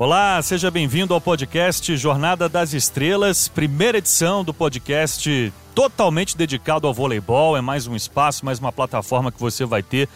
Olá, 0.00 0.40
seja 0.40 0.70
bem-vindo 0.70 1.12
ao 1.12 1.20
podcast 1.20 1.94
Jornada 1.94 2.48
das 2.48 2.72
Estrelas, 2.72 3.48
primeira 3.48 3.98
edição 3.98 4.42
do 4.42 4.54
podcast 4.54 5.52
totalmente 5.74 6.38
dedicado 6.38 6.86
ao 6.86 6.94
voleibol. 6.94 7.54
É 7.54 7.60
mais 7.60 7.86
um 7.86 7.94
espaço, 7.94 8.42
mais 8.42 8.58
uma 8.58 8.72
plataforma 8.72 9.30
que 9.30 9.38
você 9.38 9.66
vai 9.66 9.82
ter 9.82 10.08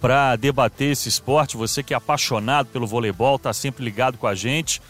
para 0.00 0.36
debater 0.36 0.92
esse 0.92 1.08
esporte. 1.08 1.56
Você 1.56 1.82
que 1.82 1.92
é 1.92 1.96
apaixonado 1.96 2.68
pelo 2.68 2.86
voleibol, 2.86 3.34
está 3.34 3.52
sempre 3.52 3.84
ligado 3.84 4.16
com 4.16 4.28
a 4.28 4.34
gente. 4.36 4.80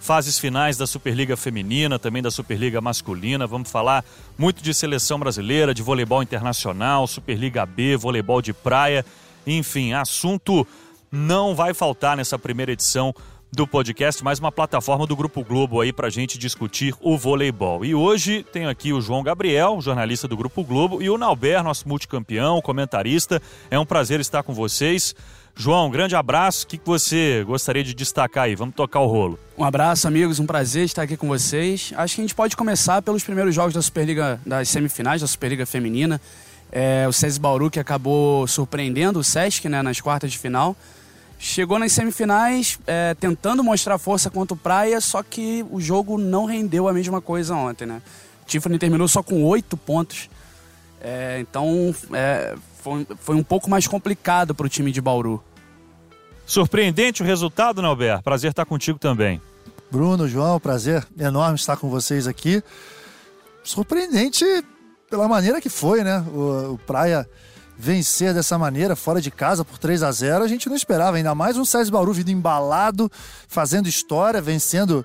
Fases 0.00 0.40
finais 0.40 0.76
da 0.76 0.88
Superliga 0.88 1.36
Feminina, 1.36 1.96
também 1.96 2.20
da 2.20 2.32
Superliga 2.32 2.80
Masculina. 2.80 3.46
Vamos 3.46 3.70
falar 3.70 4.04
muito 4.36 4.60
de 4.60 4.74
seleção 4.74 5.20
brasileira, 5.20 5.72
de 5.72 5.82
voleibol 5.82 6.20
internacional, 6.20 7.06
Superliga 7.06 7.64
B, 7.64 7.96
voleibol 7.96 8.42
de 8.42 8.52
praia. 8.52 9.06
Enfim, 9.46 9.92
assunto 9.92 10.66
não 11.12 11.54
vai 11.54 11.72
faltar 11.72 12.16
nessa 12.16 12.36
primeira 12.36 12.72
edição 12.72 13.14
do 13.52 13.66
podcast, 13.66 14.22
mais 14.22 14.38
uma 14.38 14.52
plataforma 14.52 15.06
do 15.06 15.16
Grupo 15.16 15.44
Globo 15.44 15.80
aí 15.80 15.92
para 15.92 16.06
a 16.06 16.10
gente 16.10 16.38
discutir 16.38 16.94
o 17.00 17.18
voleibol. 17.18 17.84
E 17.84 17.94
hoje 17.94 18.46
tenho 18.52 18.68
aqui 18.68 18.92
o 18.92 19.00
João 19.00 19.22
Gabriel, 19.22 19.80
jornalista 19.80 20.28
do 20.28 20.36
Grupo 20.36 20.62
Globo, 20.62 21.02
e 21.02 21.10
o 21.10 21.18
Nauber, 21.18 21.62
nosso 21.62 21.88
multicampeão, 21.88 22.62
comentarista. 22.62 23.42
É 23.70 23.78
um 23.78 23.84
prazer 23.84 24.20
estar 24.20 24.42
com 24.42 24.54
vocês. 24.54 25.14
João, 25.56 25.88
um 25.88 25.90
grande 25.90 26.14
abraço. 26.14 26.64
O 26.64 26.68
que 26.68 26.80
você 26.84 27.44
gostaria 27.44 27.82
de 27.82 27.92
destacar 27.92 28.44
aí? 28.44 28.54
Vamos 28.54 28.74
tocar 28.74 29.00
o 29.00 29.06
rolo. 29.06 29.38
Um 29.58 29.64
abraço, 29.64 30.06
amigos. 30.06 30.38
Um 30.38 30.46
prazer 30.46 30.84
estar 30.84 31.02
aqui 31.02 31.16
com 31.16 31.26
vocês. 31.26 31.92
Acho 31.96 32.14
que 32.14 32.20
a 32.20 32.24
gente 32.24 32.34
pode 32.34 32.56
começar 32.56 33.02
pelos 33.02 33.24
primeiros 33.24 33.54
jogos 33.54 33.74
da 33.74 33.82
Superliga, 33.82 34.40
das 34.46 34.68
semifinais 34.68 35.20
da 35.20 35.26
Superliga 35.26 35.66
Feminina. 35.66 36.20
É, 36.70 37.04
o 37.08 37.12
SESI 37.12 37.40
Bauru 37.40 37.68
que 37.68 37.80
acabou 37.80 38.46
surpreendendo 38.46 39.18
o 39.18 39.24
Sesc 39.24 39.68
né, 39.68 39.82
nas 39.82 40.00
quartas 40.00 40.30
de 40.30 40.38
final. 40.38 40.76
Chegou 41.42 41.78
nas 41.78 41.92
semifinais 41.92 42.78
é, 42.86 43.14
tentando 43.14 43.64
mostrar 43.64 43.96
força 43.96 44.28
contra 44.28 44.52
o 44.52 44.58
Praia, 44.58 45.00
só 45.00 45.22
que 45.22 45.64
o 45.70 45.80
jogo 45.80 46.18
não 46.18 46.44
rendeu 46.44 46.86
a 46.86 46.92
mesma 46.92 47.18
coisa 47.22 47.54
ontem, 47.54 47.86
né? 47.86 48.02
Tiffany 48.46 48.78
terminou 48.78 49.08
só 49.08 49.22
com 49.22 49.42
oito 49.44 49.74
pontos. 49.74 50.28
É, 51.00 51.38
então 51.40 51.94
é, 52.12 52.54
foi, 52.82 53.06
foi 53.18 53.36
um 53.36 53.42
pouco 53.42 53.70
mais 53.70 53.86
complicado 53.86 54.54
para 54.54 54.66
o 54.66 54.68
time 54.68 54.92
de 54.92 55.00
Bauru. 55.00 55.42
Surpreendente 56.44 57.22
o 57.22 57.24
resultado, 57.26 57.80
Nelber. 57.80 58.22
Prazer 58.22 58.50
estar 58.50 58.66
contigo 58.66 58.98
também. 58.98 59.40
Bruno, 59.90 60.28
João, 60.28 60.60
prazer 60.60 61.06
enorme 61.18 61.54
estar 61.54 61.78
com 61.78 61.88
vocês 61.88 62.26
aqui. 62.26 62.62
Surpreendente 63.64 64.44
pela 65.08 65.26
maneira 65.26 65.58
que 65.58 65.70
foi, 65.70 66.04
né? 66.04 66.20
O, 66.34 66.74
o 66.74 66.78
Praia 66.86 67.26
vencer 67.80 68.34
dessa 68.34 68.58
maneira, 68.58 68.94
fora 68.94 69.22
de 69.22 69.30
casa, 69.30 69.64
por 69.64 69.78
3 69.78 70.02
a 70.02 70.12
0 70.12 70.44
a 70.44 70.48
gente 70.48 70.68
não 70.68 70.76
esperava. 70.76 71.16
Ainda 71.16 71.34
mais 71.34 71.56
um 71.56 71.64
César 71.64 71.90
Bauru 71.90 72.12
vindo 72.12 72.30
embalado, 72.30 73.10
fazendo 73.48 73.88
história, 73.88 74.40
vencendo 74.40 75.04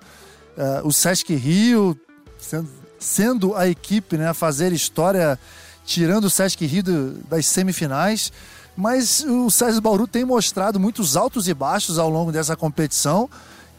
uh, 0.57 0.85
o 0.85 0.91
Sesc 0.91 1.33
Rio, 1.33 1.97
sendo, 2.37 2.69
sendo, 2.99 3.55
a 3.55 3.67
equipe 3.67 4.17
né, 4.17 4.27
a 4.27 4.33
fazer 4.33 4.73
história, 4.73 5.39
tirando 5.85 6.25
o 6.25 6.29
Sesc 6.29 6.65
Rio 6.65 6.83
do, 6.83 7.11
das 7.29 7.45
semifinais. 7.45 8.31
Mas 8.75 9.23
o 9.23 9.49
César 9.49 9.79
Bauru 9.79 10.05
tem 10.05 10.25
mostrado 10.25 10.77
muitos 10.77 11.15
altos 11.15 11.47
e 11.47 11.53
baixos 11.53 11.97
ao 11.97 12.09
longo 12.09 12.29
dessa 12.29 12.57
competição. 12.57 13.29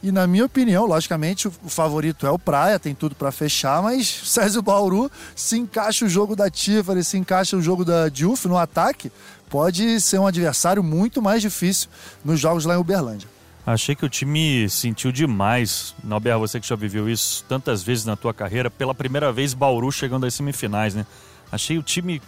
E 0.02 0.12
na 0.12 0.26
minha 0.26 0.44
opinião, 0.44 0.86
logicamente, 0.86 1.48
o 1.48 1.50
favorito 1.68 2.26
é 2.26 2.30
o 2.30 2.38
Praia, 2.38 2.78
tem 2.78 2.94
tudo 2.94 3.14
para 3.14 3.32
fechar, 3.32 3.82
mas 3.82 4.06
César 4.24 4.62
Bauru 4.62 5.10
se 5.34 5.58
encaixa 5.58 6.04
o 6.04 6.08
jogo 6.08 6.36
da 6.36 6.50
Tiffany, 6.50 7.02
se 7.02 7.16
encaixa 7.16 7.56
o 7.56 7.62
jogo 7.62 7.84
da 7.84 8.08
Diouf 8.08 8.46
no 8.46 8.58
ataque, 8.58 9.10
pode 9.48 10.00
ser 10.00 10.18
um 10.18 10.26
adversário 10.26 10.82
muito 10.82 11.20
mais 11.22 11.42
difícil 11.42 11.88
nos 12.24 12.38
jogos 12.38 12.64
lá 12.64 12.74
em 12.74 12.78
Uberlândia. 12.78 13.28
Achei 13.66 13.96
que 13.96 14.04
o 14.04 14.08
time 14.08 14.70
sentiu 14.70 15.10
demais. 15.10 15.92
Nauber, 16.04 16.38
você 16.38 16.60
que 16.60 16.68
já 16.68 16.76
viveu 16.76 17.08
isso 17.08 17.44
tantas 17.48 17.82
vezes 17.82 18.04
na 18.04 18.14
tua 18.14 18.32
carreira, 18.32 18.70
pela 18.70 18.94
primeira 18.94 19.32
vez 19.32 19.54
Bauru 19.54 19.90
chegando 19.90 20.24
às 20.24 20.34
semifinais, 20.34 20.94
né? 20.94 21.04
Achei 21.50 21.76
o 21.76 21.82
time 21.82 22.22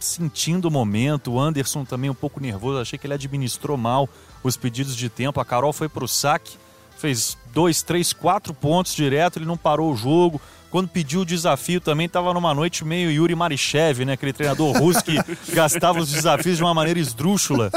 sentindo 0.00 0.68
o 0.68 0.70
momento, 0.70 1.32
o 1.32 1.40
Anderson 1.40 1.84
também 1.84 2.08
um 2.08 2.14
pouco 2.14 2.40
nervoso, 2.40 2.80
achei 2.80 2.98
que 2.98 3.06
ele 3.06 3.14
administrou 3.14 3.76
mal 3.76 4.08
os 4.42 4.56
pedidos 4.56 4.96
de 4.96 5.08
tempo, 5.08 5.40
a 5.40 5.44
Carol 5.44 5.72
foi 5.72 5.88
para 5.88 6.04
o 6.04 6.08
saque, 6.08 6.56
fez 6.98 7.36
dois, 7.52 7.82
três, 7.82 8.12
quatro 8.12 8.52
pontos 8.52 8.94
direto, 8.94 9.38
ele 9.38 9.46
não 9.46 9.56
parou 9.56 9.92
o 9.92 9.96
jogo. 9.96 10.40
Quando 10.70 10.86
pediu 10.86 11.22
o 11.22 11.24
desafio 11.24 11.80
também 11.80 12.04
estava 12.04 12.32
numa 12.34 12.52
noite 12.52 12.84
meio 12.84 13.10
Yuri 13.10 13.34
Marichev, 13.34 14.04
né? 14.04 14.12
Aquele 14.12 14.34
treinador 14.34 14.76
russo 14.76 15.02
que 15.02 15.16
gastava 15.54 15.98
os 15.98 16.10
desafios 16.12 16.58
de 16.58 16.62
uma 16.62 16.74
maneira 16.74 17.00
esdrúxula. 17.00 17.70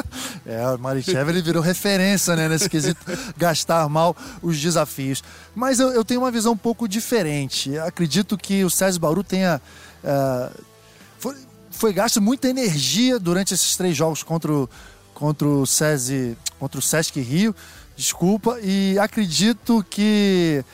É, 0.46 0.68
o 0.68 0.78
Marichev 0.78 1.30
ele 1.30 1.42
virou 1.42 1.62
referência, 1.62 2.36
né? 2.36 2.50
Nesse 2.50 2.70
quesito, 2.70 3.00
gastar 3.38 3.88
mal 3.88 4.16
os 4.42 4.60
desafios. 4.60 5.24
Mas 5.56 5.80
eu, 5.80 5.92
eu, 5.92 6.04
tenho 6.04 6.20
uma 6.20 6.32
visão 6.32 6.52
um 6.52 6.58
pouco 6.58 6.86
diferente. 6.86 7.78
acredito 7.80 8.38
que 8.38 8.64
o 8.66 8.70
César 8.70 9.00
Bauru 9.00 9.24
tenha... 9.24 9.62
Uh, 10.04 10.62
foi, 11.18 11.36
foi 11.70 11.94
gasto 11.94 12.22
muita 12.22 12.50
energia 12.50 13.18
durante 13.18 13.54
esses 13.54 13.78
três 13.78 13.96
jogos 13.96 14.22
contra 14.22 14.52
o, 14.52 14.70
contra 15.14 15.48
o 15.48 15.66
SESI, 15.66 16.38
contra 16.60 16.78
o 16.78 16.82
Sesc 16.82 17.22
Rio 17.22 17.56
desculpa, 18.02 18.60
e 18.64 18.98
acredito 18.98 19.86
que 19.88 20.66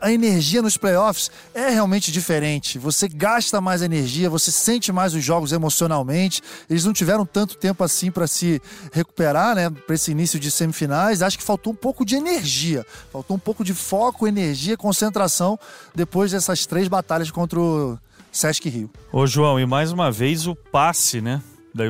a 0.00 0.12
energia 0.12 0.62
nos 0.62 0.76
playoffs 0.76 1.30
é 1.52 1.68
realmente 1.70 2.12
diferente. 2.12 2.78
Você 2.78 3.08
gasta 3.08 3.60
mais 3.60 3.82
energia, 3.82 4.30
você 4.30 4.52
sente 4.52 4.92
mais 4.92 5.12
os 5.14 5.24
jogos 5.24 5.52
emocionalmente. 5.52 6.42
Eles 6.68 6.84
não 6.84 6.92
tiveram 6.92 7.26
tanto 7.26 7.56
tempo 7.56 7.82
assim 7.82 8.10
para 8.10 8.26
se 8.26 8.62
recuperar, 8.92 9.54
né? 9.56 9.70
Para 9.70 9.94
esse 9.94 10.12
início 10.12 10.38
de 10.38 10.50
semifinais. 10.50 11.22
Acho 11.22 11.38
que 11.38 11.44
faltou 11.44 11.72
um 11.72 11.76
pouco 11.76 12.04
de 12.04 12.14
energia, 12.14 12.86
faltou 13.12 13.36
um 13.36 13.40
pouco 13.40 13.64
de 13.64 13.74
foco, 13.74 14.28
energia, 14.28 14.76
concentração 14.76 15.58
depois 15.94 16.30
dessas 16.30 16.66
três 16.66 16.86
batalhas 16.86 17.30
contra 17.30 17.58
o 17.58 17.98
Sesc 18.30 18.68
Rio. 18.68 18.90
Ô, 19.12 19.26
João, 19.26 19.58
e 19.58 19.66
mais 19.66 19.90
uma 19.90 20.10
vez 20.10 20.46
o 20.46 20.54
passe, 20.54 21.20
né? 21.20 21.42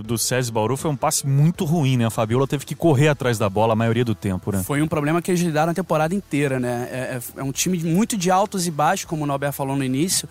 Do 0.04 0.18
César 0.18 0.52
Bauru 0.52 0.76
foi 0.76 0.91
um 0.91 0.96
passe 0.96 1.26
muito 1.26 1.64
ruim, 1.64 1.96
né? 1.96 2.06
A 2.06 2.10
Fabiola 2.10 2.46
teve 2.46 2.66
que 2.66 2.74
correr 2.74 3.08
atrás 3.08 3.38
da 3.38 3.48
bola 3.48 3.72
a 3.72 3.76
maioria 3.76 4.04
do 4.04 4.14
tempo, 4.14 4.52
né? 4.52 4.62
Foi 4.62 4.82
um 4.82 4.88
problema 4.88 5.22
que 5.22 5.30
eles 5.30 5.41
lidaram 5.41 5.72
a 5.72 5.74
temporada 5.74 6.14
inteira, 6.14 6.60
né? 6.60 6.88
É, 6.91 6.96
é, 6.96 7.41
é 7.41 7.42
um 7.42 7.52
time 7.52 7.78
muito 7.78 8.16
de 8.16 8.30
altos 8.30 8.66
e 8.66 8.70
baixos, 8.70 9.06
como 9.06 9.24
o 9.24 9.26
Norberto 9.26 9.56
falou 9.56 9.76
no 9.76 9.84
início. 9.84 10.28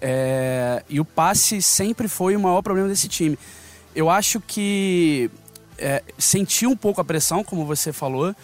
É, 0.00 0.82
e 0.88 1.00
o 1.00 1.04
passe 1.04 1.62
sempre 1.62 2.08
foi 2.08 2.36
o 2.36 2.40
maior 2.40 2.62
problema 2.62 2.88
desse 2.88 3.08
time. 3.08 3.38
Eu 3.94 4.10
acho 4.10 4.40
que 4.40 5.30
é, 5.76 6.02
sentiu 6.16 6.70
um 6.70 6.76
pouco 6.76 7.00
a 7.00 7.04
pressão, 7.04 7.42
como 7.44 7.64
você 7.64 7.92
falou, 7.92 8.34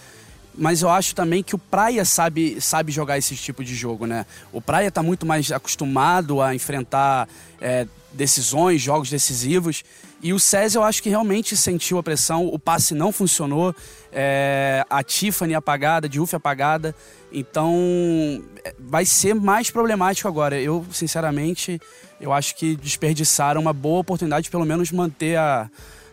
mas 0.57 0.83
eu 0.83 0.89
acho 0.89 1.15
também 1.15 1.43
que 1.43 1.55
o 1.55 1.59
Praia 1.59 2.05
sabe, 2.05 2.61
sabe 2.61 2.93
jogar 2.93 3.19
esse 3.19 3.35
tipo 3.37 3.65
de 3.65 3.75
jogo, 3.75 4.07
né? 4.07 4.25
O 4.53 4.61
Praia 4.61 4.89
está 4.89 5.03
muito 5.03 5.27
mais 5.27 5.51
acostumado 5.51 6.41
a 6.41 6.55
enfrentar 6.55 7.29
é, 7.61 7.87
decisões, 8.13 8.81
jogos 8.81 9.11
decisivos. 9.11 9.83
E 10.23 10.33
o 10.33 10.41
César, 10.41 10.79
eu 10.79 10.83
acho 10.85 11.03
que 11.03 11.11
realmente 11.11 11.57
sentiu 11.57 11.99
a 11.99 12.03
pressão, 12.03 12.47
o 12.47 12.59
passe 12.59 12.95
não 12.95 13.13
funcionou, 13.13 13.75
é, 14.11 14.85
a 14.89 15.03
Tiffany 15.03 15.55
apagada, 15.55 16.07
a 16.07 16.09
Diouf 16.09 16.35
apagada. 16.35 16.95
Então, 17.33 18.43
é, 18.65 18.75
vai 18.79 19.05
ser 19.05 19.35
mais 19.35 19.71
problemático 19.71 20.27
agora. 20.29 20.59
Eu, 20.59 20.87
sinceramente, 20.93 21.81
eu 22.21 22.33
acho 22.33 22.55
que 22.55 22.77
desperdiçaram 22.77 23.61
uma 23.61 23.73
boa 23.73 24.01
oportunidade 24.01 24.45
de 24.45 24.51
pelo 24.51 24.65
menos 24.65 24.91
manter 24.93 25.37
a, 25.37 25.69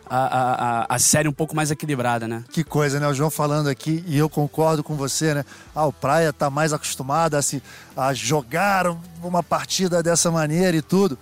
a, 0.08 0.84
a, 0.90 0.94
a, 0.94 0.98
série 0.98 1.28
um 1.28 1.32
pouco 1.32 1.54
mais 1.54 1.70
equilibrada, 1.70 2.28
né? 2.28 2.44
Que 2.50 2.62
coisa, 2.62 3.00
né? 3.00 3.08
O 3.08 3.14
João 3.14 3.30
falando 3.30 3.68
aqui, 3.68 4.04
e 4.06 4.18
eu 4.18 4.28
concordo 4.28 4.82
com 4.82 4.94
você, 4.94 5.34
né? 5.34 5.44
Ah, 5.74 5.86
o 5.86 5.92
Praia 5.92 6.32
tá 6.32 6.50
mais 6.50 6.72
acostumado 6.72 7.34
a, 7.34 7.42
se, 7.42 7.62
a 7.96 8.12
jogar 8.12 8.86
uma 9.22 9.42
partida 9.42 10.02
dessa 10.02 10.30
maneira 10.30 10.76
e 10.76 10.82
tudo 10.82 11.18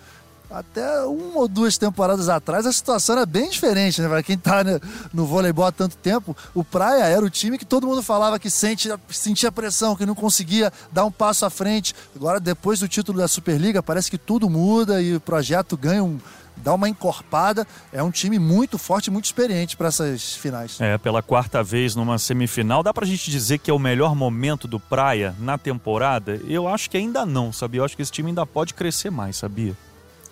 até 0.50 1.02
uma 1.02 1.40
ou 1.40 1.48
duas 1.48 1.78
temporadas 1.78 2.28
atrás 2.28 2.66
a 2.66 2.72
situação 2.72 3.16
era 3.16 3.24
bem 3.24 3.48
diferente, 3.48 4.02
né? 4.02 4.08
Para 4.08 4.22
quem 4.22 4.36
tá 4.36 4.64
no 5.12 5.24
voleibol 5.24 5.64
há 5.64 5.70
tanto 5.70 5.96
tempo, 5.96 6.36
o 6.52 6.64
Praia 6.64 7.04
era 7.04 7.24
o 7.24 7.30
time 7.30 7.56
que 7.56 7.64
todo 7.64 7.86
mundo 7.86 8.02
falava 8.02 8.38
que 8.38 8.50
sente, 8.50 8.88
sentia 9.10 9.52
pressão, 9.52 9.94
que 9.94 10.04
não 10.04 10.14
conseguia 10.14 10.72
dar 10.90 11.04
um 11.04 11.12
passo 11.12 11.46
à 11.46 11.50
frente. 11.50 11.94
Agora, 12.16 12.40
depois 12.40 12.80
do 12.80 12.88
título 12.88 13.18
da 13.18 13.28
Superliga, 13.28 13.82
parece 13.82 14.10
que 14.10 14.18
tudo 14.18 14.50
muda 14.50 15.00
e 15.00 15.14
o 15.14 15.20
projeto 15.20 15.76
ganha 15.76 16.02
um, 16.02 16.18
dá 16.62 16.74
uma 16.74 16.88
encorpada. 16.88 17.66
É 17.92 18.02
um 18.02 18.10
time 18.10 18.38
muito 18.38 18.78
forte, 18.78 19.10
muito 19.10 19.24
experiente 19.24 19.76
para 19.76 19.88
essas 19.88 20.34
finais. 20.34 20.80
É, 20.80 20.96
pela 20.98 21.22
quarta 21.22 21.62
vez 21.62 21.94
numa 21.94 22.18
semifinal. 22.18 22.82
Dá 22.82 22.92
para 22.92 23.04
a 23.04 23.08
gente 23.08 23.30
dizer 23.30 23.58
que 23.58 23.70
é 23.70 23.74
o 23.74 23.78
melhor 23.78 24.14
momento 24.14 24.68
do 24.68 24.78
Praia 24.78 25.34
na 25.38 25.58
temporada? 25.58 26.40
Eu 26.46 26.68
acho 26.68 26.88
que 26.88 26.96
ainda 26.96 27.24
não, 27.26 27.52
sabia? 27.52 27.80
Eu 27.80 27.84
acho 27.84 27.96
que 27.96 28.02
esse 28.02 28.12
time 28.12 28.28
ainda 28.28 28.46
pode 28.46 28.74
crescer 28.74 29.10
mais, 29.10 29.36
sabia? 29.36 29.76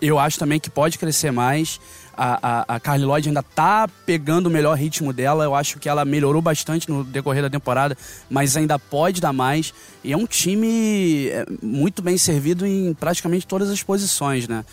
Eu 0.01 0.17
acho 0.17 0.39
também 0.39 0.59
que 0.59 0.69
pode 0.69 0.97
crescer 0.97 1.31
mais. 1.31 1.79
A, 2.15 2.39
a, 2.41 2.75
a 2.75 2.79
Carly 2.79 3.05
Lloyd 3.05 3.27
ainda 3.27 3.43
tá 3.43 3.87
pegando 4.05 4.47
o 4.47 4.49
melhor 4.49 4.77
ritmo 4.77 5.11
dela. 5.11 5.43
Eu 5.43 5.53
acho 5.53 5.77
que 5.77 5.89
ela 5.89 6.05
melhorou 6.05 6.41
bastante 6.41 6.89
no 6.89 7.03
decorrer 7.03 7.41
da 7.41 7.49
temporada, 7.49 7.97
mas 8.29 8.55
ainda 8.55 8.79
pode 8.79 9.19
dar 9.19 9.33
mais. 9.33 9.73
E 10.03 10.13
é 10.13 10.17
um 10.17 10.25
time 10.25 11.27
é, 11.27 11.45
muito 11.61 12.01
bem 12.01 12.17
servido 12.17 12.65
em 12.65 12.93
praticamente 12.93 13.45
todas 13.45 13.69
as 13.69 13.83
posições, 13.83 14.47
né? 14.47 14.63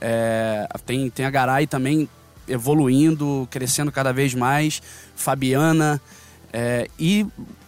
É, 0.00 0.68
tem, 0.84 1.08
tem 1.10 1.24
a 1.26 1.30
Garay 1.30 1.66
também 1.66 2.08
evoluindo, 2.48 3.46
crescendo 3.50 3.90
cada 3.90 4.12
vez 4.12 4.34
mais. 4.34 4.82
Fabiana. 5.14 6.00
É, 6.52 6.88
e 6.98 7.26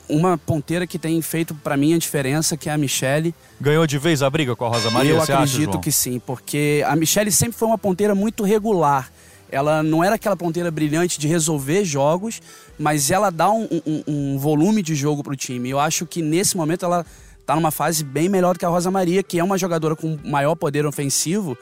uma 0.08 0.38
ponteira 0.38 0.86
que 0.86 0.98
tem 0.98 1.20
feito 1.20 1.54
para 1.54 1.76
mim 1.76 1.94
a 1.94 1.98
diferença, 1.98 2.56
que 2.56 2.68
é 2.68 2.72
a 2.72 2.78
Michele. 2.78 3.34
Ganhou 3.60 3.86
de 3.86 3.98
vez 3.98 4.22
a 4.22 4.30
briga 4.30 4.56
com 4.56 4.64
a 4.64 4.68
Rosa 4.68 4.90
Maria, 4.90 5.12
Eu 5.12 5.22
acredito 5.22 5.70
acha, 5.70 5.78
que 5.78 5.92
sim, 5.92 6.18
porque 6.18 6.82
a 6.86 6.96
Michele 6.96 7.30
sempre 7.30 7.58
foi 7.58 7.68
uma 7.68 7.78
ponteira 7.78 8.14
muito 8.14 8.42
regular. 8.44 9.10
Ela 9.50 9.82
não 9.82 10.04
era 10.04 10.16
aquela 10.16 10.36
ponteira 10.36 10.70
brilhante 10.70 11.18
de 11.18 11.26
resolver 11.26 11.84
jogos, 11.84 12.40
mas 12.78 13.10
ela 13.10 13.30
dá 13.30 13.50
um, 13.50 13.66
um, 13.86 14.02
um 14.06 14.38
volume 14.38 14.82
de 14.82 14.94
jogo 14.94 15.22
pro 15.22 15.34
time. 15.34 15.70
Eu 15.70 15.80
acho 15.80 16.06
que 16.06 16.20
nesse 16.20 16.56
momento 16.56 16.84
ela 16.84 17.04
tá 17.46 17.54
numa 17.54 17.70
fase 17.70 18.04
bem 18.04 18.28
melhor 18.28 18.52
do 18.54 18.58
que 18.58 18.66
a 18.66 18.68
Rosa 18.68 18.90
Maria, 18.90 19.22
que 19.22 19.38
é 19.38 19.44
uma 19.44 19.56
jogadora 19.56 19.96
com 19.96 20.18
maior 20.22 20.54
poder 20.54 20.84
ofensivo, 20.84 21.56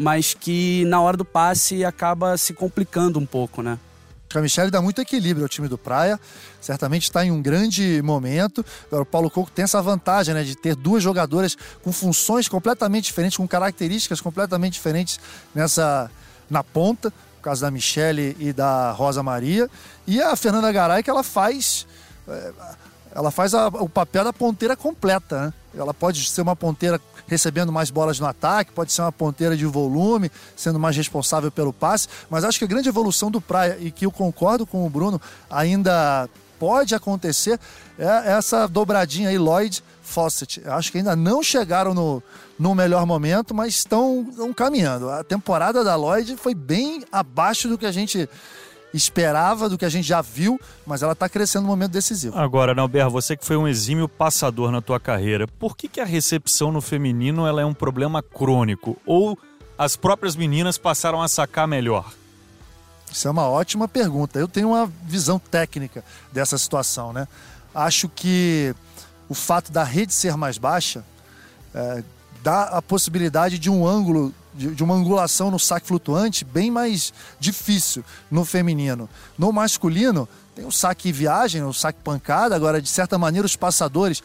mas 0.00 0.32
que 0.32 0.82
na 0.86 0.98
hora 0.98 1.14
do 1.14 1.26
passe 1.26 1.84
acaba 1.84 2.38
se 2.38 2.54
complicando 2.54 3.18
um 3.18 3.26
pouco, 3.26 3.60
né? 3.60 3.78
A 4.34 4.40
Michelle 4.40 4.70
dá 4.70 4.80
muito 4.80 4.98
equilíbrio 4.98 5.44
ao 5.44 5.48
time 5.48 5.68
do 5.68 5.76
Praia, 5.76 6.18
certamente 6.58 7.02
está 7.02 7.22
em 7.22 7.30
um 7.30 7.42
grande 7.42 8.00
momento. 8.00 8.64
Agora, 8.86 9.02
o 9.02 9.06
Paulo 9.06 9.30
Coco 9.30 9.50
tem 9.50 9.64
essa 9.64 9.82
vantagem 9.82 10.32
né, 10.32 10.42
de 10.42 10.56
ter 10.56 10.74
duas 10.74 11.02
jogadoras 11.02 11.54
com 11.82 11.92
funções 11.92 12.48
completamente 12.48 13.06
diferentes, 13.06 13.36
com 13.36 13.46
características 13.46 14.22
completamente 14.22 14.74
diferentes 14.74 15.20
nessa 15.54 16.10
na 16.48 16.64
ponta, 16.64 17.12
no 17.36 17.42
caso 17.42 17.60
da 17.60 17.70
Michelle 17.70 18.36
e 18.38 18.54
da 18.54 18.92
Rosa 18.92 19.22
Maria. 19.22 19.68
E 20.06 20.22
a 20.22 20.34
Fernanda 20.34 20.72
Garay, 20.72 21.02
que 21.02 21.10
ela 21.10 21.22
faz. 21.22 21.86
é, 22.26 22.52
Ela 23.14 23.30
faz 23.30 23.54
a- 23.54 23.68
o 23.68 23.88
papel 23.88 24.24
da 24.24 24.32
ponteira 24.32 24.76
completa. 24.76 25.46
Né? 25.46 25.52
Ela 25.76 25.92
pode 25.94 26.24
ser 26.28 26.42
uma 26.42 26.54
ponteira 26.56 27.00
recebendo 27.26 27.70
mais 27.70 27.90
bolas 27.90 28.18
no 28.18 28.26
ataque, 28.26 28.72
pode 28.72 28.92
ser 28.92 29.02
uma 29.02 29.12
ponteira 29.12 29.56
de 29.56 29.64
volume, 29.64 30.30
sendo 30.56 30.78
mais 30.80 30.96
responsável 30.96 31.50
pelo 31.50 31.72
passe. 31.72 32.08
Mas 32.28 32.42
acho 32.44 32.58
que 32.58 32.64
a 32.64 32.68
grande 32.68 32.88
evolução 32.88 33.30
do 33.30 33.40
Praia, 33.40 33.76
e 33.80 33.90
que 33.92 34.04
eu 34.04 34.10
concordo 34.10 34.66
com 34.66 34.84
o 34.84 34.90
Bruno, 34.90 35.20
ainda 35.48 36.28
pode 36.58 36.94
acontecer, 36.94 37.58
é 37.98 38.32
essa 38.32 38.66
dobradinha 38.66 39.28
aí, 39.28 39.38
Lloyd 39.38 39.82
Fawcett. 40.02 40.60
Acho 40.66 40.90
que 40.90 40.98
ainda 40.98 41.14
não 41.14 41.40
chegaram 41.42 41.94
no, 41.94 42.22
no 42.58 42.74
melhor 42.74 43.06
momento, 43.06 43.54
mas 43.54 43.74
estão, 43.76 44.26
estão 44.28 44.52
caminhando. 44.52 45.08
A 45.08 45.22
temporada 45.22 45.84
da 45.84 45.94
Lloyd 45.94 46.36
foi 46.36 46.54
bem 46.54 47.04
abaixo 47.12 47.68
do 47.68 47.78
que 47.78 47.86
a 47.86 47.92
gente 47.92 48.28
esperava, 48.92 49.68
do 49.68 49.78
que 49.78 49.84
a 49.84 49.88
gente 49.88 50.06
já 50.06 50.20
viu, 50.20 50.60
mas 50.86 51.02
ela 51.02 51.12
está 51.12 51.28
crescendo 51.28 51.62
no 51.62 51.68
momento 51.68 51.92
decisivo. 51.92 52.38
Agora, 52.38 52.74
Nauber, 52.74 53.08
você 53.08 53.36
que 53.36 53.44
foi 53.44 53.56
um 53.56 53.68
exímio 53.68 54.08
passador 54.08 54.70
na 54.70 54.80
tua 54.80 54.98
carreira, 54.98 55.46
por 55.46 55.76
que, 55.76 55.88
que 55.88 56.00
a 56.00 56.04
recepção 56.04 56.72
no 56.72 56.80
feminino 56.80 57.46
ela 57.46 57.62
é 57.62 57.64
um 57.64 57.74
problema 57.74 58.22
crônico? 58.22 58.96
Ou 59.06 59.38
as 59.78 59.96
próprias 59.96 60.36
meninas 60.36 60.76
passaram 60.76 61.22
a 61.22 61.28
sacar 61.28 61.66
melhor? 61.66 62.12
Isso 63.10 63.26
é 63.26 63.30
uma 63.30 63.48
ótima 63.48 63.88
pergunta. 63.88 64.38
Eu 64.38 64.46
tenho 64.46 64.68
uma 64.68 64.90
visão 65.04 65.38
técnica 65.38 66.04
dessa 66.32 66.56
situação, 66.56 67.12
né? 67.12 67.26
Acho 67.74 68.08
que 68.08 68.74
o 69.28 69.34
fato 69.34 69.72
da 69.72 69.82
rede 69.82 70.12
ser 70.12 70.36
mais 70.36 70.58
baixa 70.58 71.04
é, 71.74 72.02
dá 72.42 72.64
a 72.64 72.82
possibilidade 72.82 73.58
de 73.58 73.70
um 73.70 73.86
ângulo, 73.86 74.34
de, 74.54 74.74
de 74.74 74.82
uma 74.82 74.94
angulação 74.94 75.50
no 75.50 75.58
saque 75.58 75.86
flutuante 75.86 76.44
bem 76.44 76.70
mais 76.70 77.12
difícil 77.38 78.04
no 78.30 78.44
feminino. 78.44 79.08
No 79.38 79.52
masculino, 79.52 80.28
tem 80.54 80.64
o 80.64 80.72
saque 80.72 81.12
viagem, 81.12 81.62
o 81.62 81.72
saque 81.72 82.00
pancada. 82.02 82.54
Agora, 82.54 82.80
de 82.80 82.88
certa 82.88 83.16
maneira, 83.18 83.46
os 83.46 83.56
passadores 83.56 84.22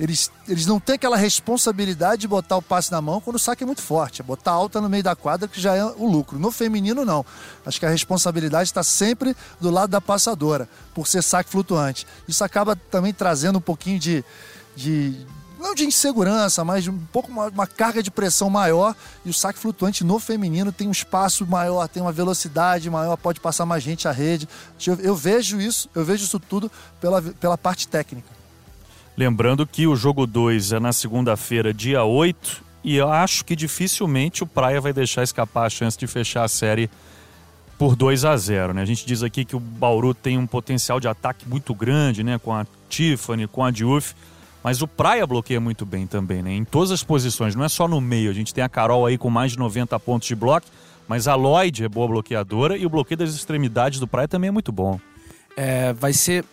eles, 0.00 0.30
eles 0.48 0.64
não 0.64 0.80
têm 0.80 0.94
aquela 0.94 1.18
responsabilidade 1.18 2.22
de 2.22 2.28
botar 2.28 2.56
o 2.56 2.62
passe 2.62 2.90
na 2.90 3.02
mão 3.02 3.20
quando 3.20 3.36
o 3.36 3.38
saque 3.38 3.64
é 3.64 3.66
muito 3.66 3.82
forte. 3.82 4.22
É 4.22 4.24
botar 4.24 4.52
alta 4.52 4.80
no 4.80 4.88
meio 4.88 5.02
da 5.02 5.14
quadra 5.14 5.46
que 5.46 5.60
já 5.60 5.76
é 5.76 5.84
o 5.84 6.06
lucro. 6.06 6.38
No 6.38 6.50
feminino, 6.50 7.04
não. 7.04 7.24
Acho 7.66 7.78
que 7.78 7.84
a 7.84 7.90
responsabilidade 7.90 8.70
está 8.70 8.82
sempre 8.82 9.36
do 9.60 9.68
lado 9.68 9.90
da 9.90 10.00
passadora, 10.00 10.66
por 10.94 11.06
ser 11.06 11.22
saque 11.22 11.50
flutuante. 11.50 12.06
Isso 12.26 12.42
acaba 12.42 12.74
também 12.74 13.12
trazendo 13.12 13.58
um 13.58 13.60
pouquinho 13.60 13.98
de. 13.98 14.24
de 14.74 15.26
não 15.60 15.74
de 15.74 15.84
insegurança, 15.84 16.64
mas 16.64 16.88
um 16.88 16.98
pouco 17.12 17.30
uma, 17.30 17.48
uma 17.48 17.66
carga 17.66 18.02
de 18.02 18.10
pressão 18.10 18.50
maior. 18.50 18.94
E 19.24 19.30
o 19.30 19.34
saque 19.34 19.58
flutuante 19.58 20.02
no 20.02 20.18
feminino 20.18 20.72
tem 20.72 20.88
um 20.88 20.92
espaço 20.92 21.46
maior, 21.46 21.86
tem 21.88 22.02
uma 22.02 22.12
velocidade 22.12 22.88
maior, 22.88 23.16
pode 23.16 23.40
passar 23.40 23.66
mais 23.66 23.82
gente 23.82 24.08
à 24.08 24.12
rede. 24.12 24.48
Eu, 24.86 24.94
eu 24.96 25.14
vejo 25.14 25.60
isso, 25.60 25.88
eu 25.94 26.04
vejo 26.04 26.24
isso 26.24 26.40
tudo 26.40 26.70
pela, 27.00 27.20
pela 27.20 27.58
parte 27.58 27.86
técnica. 27.86 28.28
Lembrando 29.16 29.66
que 29.66 29.86
o 29.86 29.94
jogo 29.94 30.26
2 30.26 30.72
é 30.72 30.80
na 30.80 30.92
segunda-feira, 30.92 31.74
dia 31.74 32.02
8, 32.04 32.62
e 32.82 32.96
eu 32.96 33.10
acho 33.10 33.44
que 33.44 33.54
dificilmente 33.54 34.42
o 34.42 34.46
Praia 34.46 34.80
vai 34.80 34.92
deixar 34.92 35.22
escapar 35.22 35.66
a 35.66 35.70
chance 35.70 35.98
de 35.98 36.06
fechar 36.06 36.44
a 36.44 36.48
série 36.48 36.88
por 37.76 37.96
2 37.96 38.24
a 38.24 38.36
0 38.36 38.74
né? 38.74 38.82
A 38.82 38.84
gente 38.84 39.06
diz 39.06 39.22
aqui 39.22 39.44
que 39.44 39.56
o 39.56 39.60
Bauru 39.60 40.14
tem 40.14 40.36
um 40.36 40.46
potencial 40.46 41.00
de 41.00 41.08
ataque 41.08 41.48
muito 41.48 41.74
grande, 41.74 42.22
né? 42.22 42.38
Com 42.38 42.52
a 42.52 42.66
Tiffany, 42.88 43.46
com 43.46 43.64
a 43.64 43.70
Diouf, 43.70 44.14
mas 44.62 44.82
o 44.82 44.88
Praia 44.88 45.26
bloqueia 45.26 45.60
muito 45.60 45.86
bem 45.86 46.06
também, 46.06 46.42
né? 46.42 46.52
Em 46.52 46.64
todas 46.64 46.90
as 46.90 47.02
posições, 47.02 47.54
não 47.54 47.64
é 47.64 47.68
só 47.68 47.88
no 47.88 48.00
meio. 48.00 48.30
A 48.30 48.34
gente 48.34 48.52
tem 48.52 48.62
a 48.62 48.68
Carol 48.68 49.06
aí 49.06 49.16
com 49.16 49.30
mais 49.30 49.52
de 49.52 49.58
90 49.58 49.98
pontos 50.00 50.28
de 50.28 50.34
bloco, 50.34 50.66
mas 51.08 51.26
a 51.26 51.34
Lloyd 51.34 51.84
é 51.84 51.88
boa 51.88 52.06
bloqueadora 52.08 52.76
e 52.76 52.84
o 52.84 52.90
bloqueio 52.90 53.18
das 53.18 53.34
extremidades 53.34 53.98
do 53.98 54.06
Praia 54.06 54.28
também 54.28 54.48
é 54.48 54.52
muito 54.52 54.70
bom. 54.70 55.00
É, 55.56 55.92
vai 55.92 56.12
ser 56.12 56.44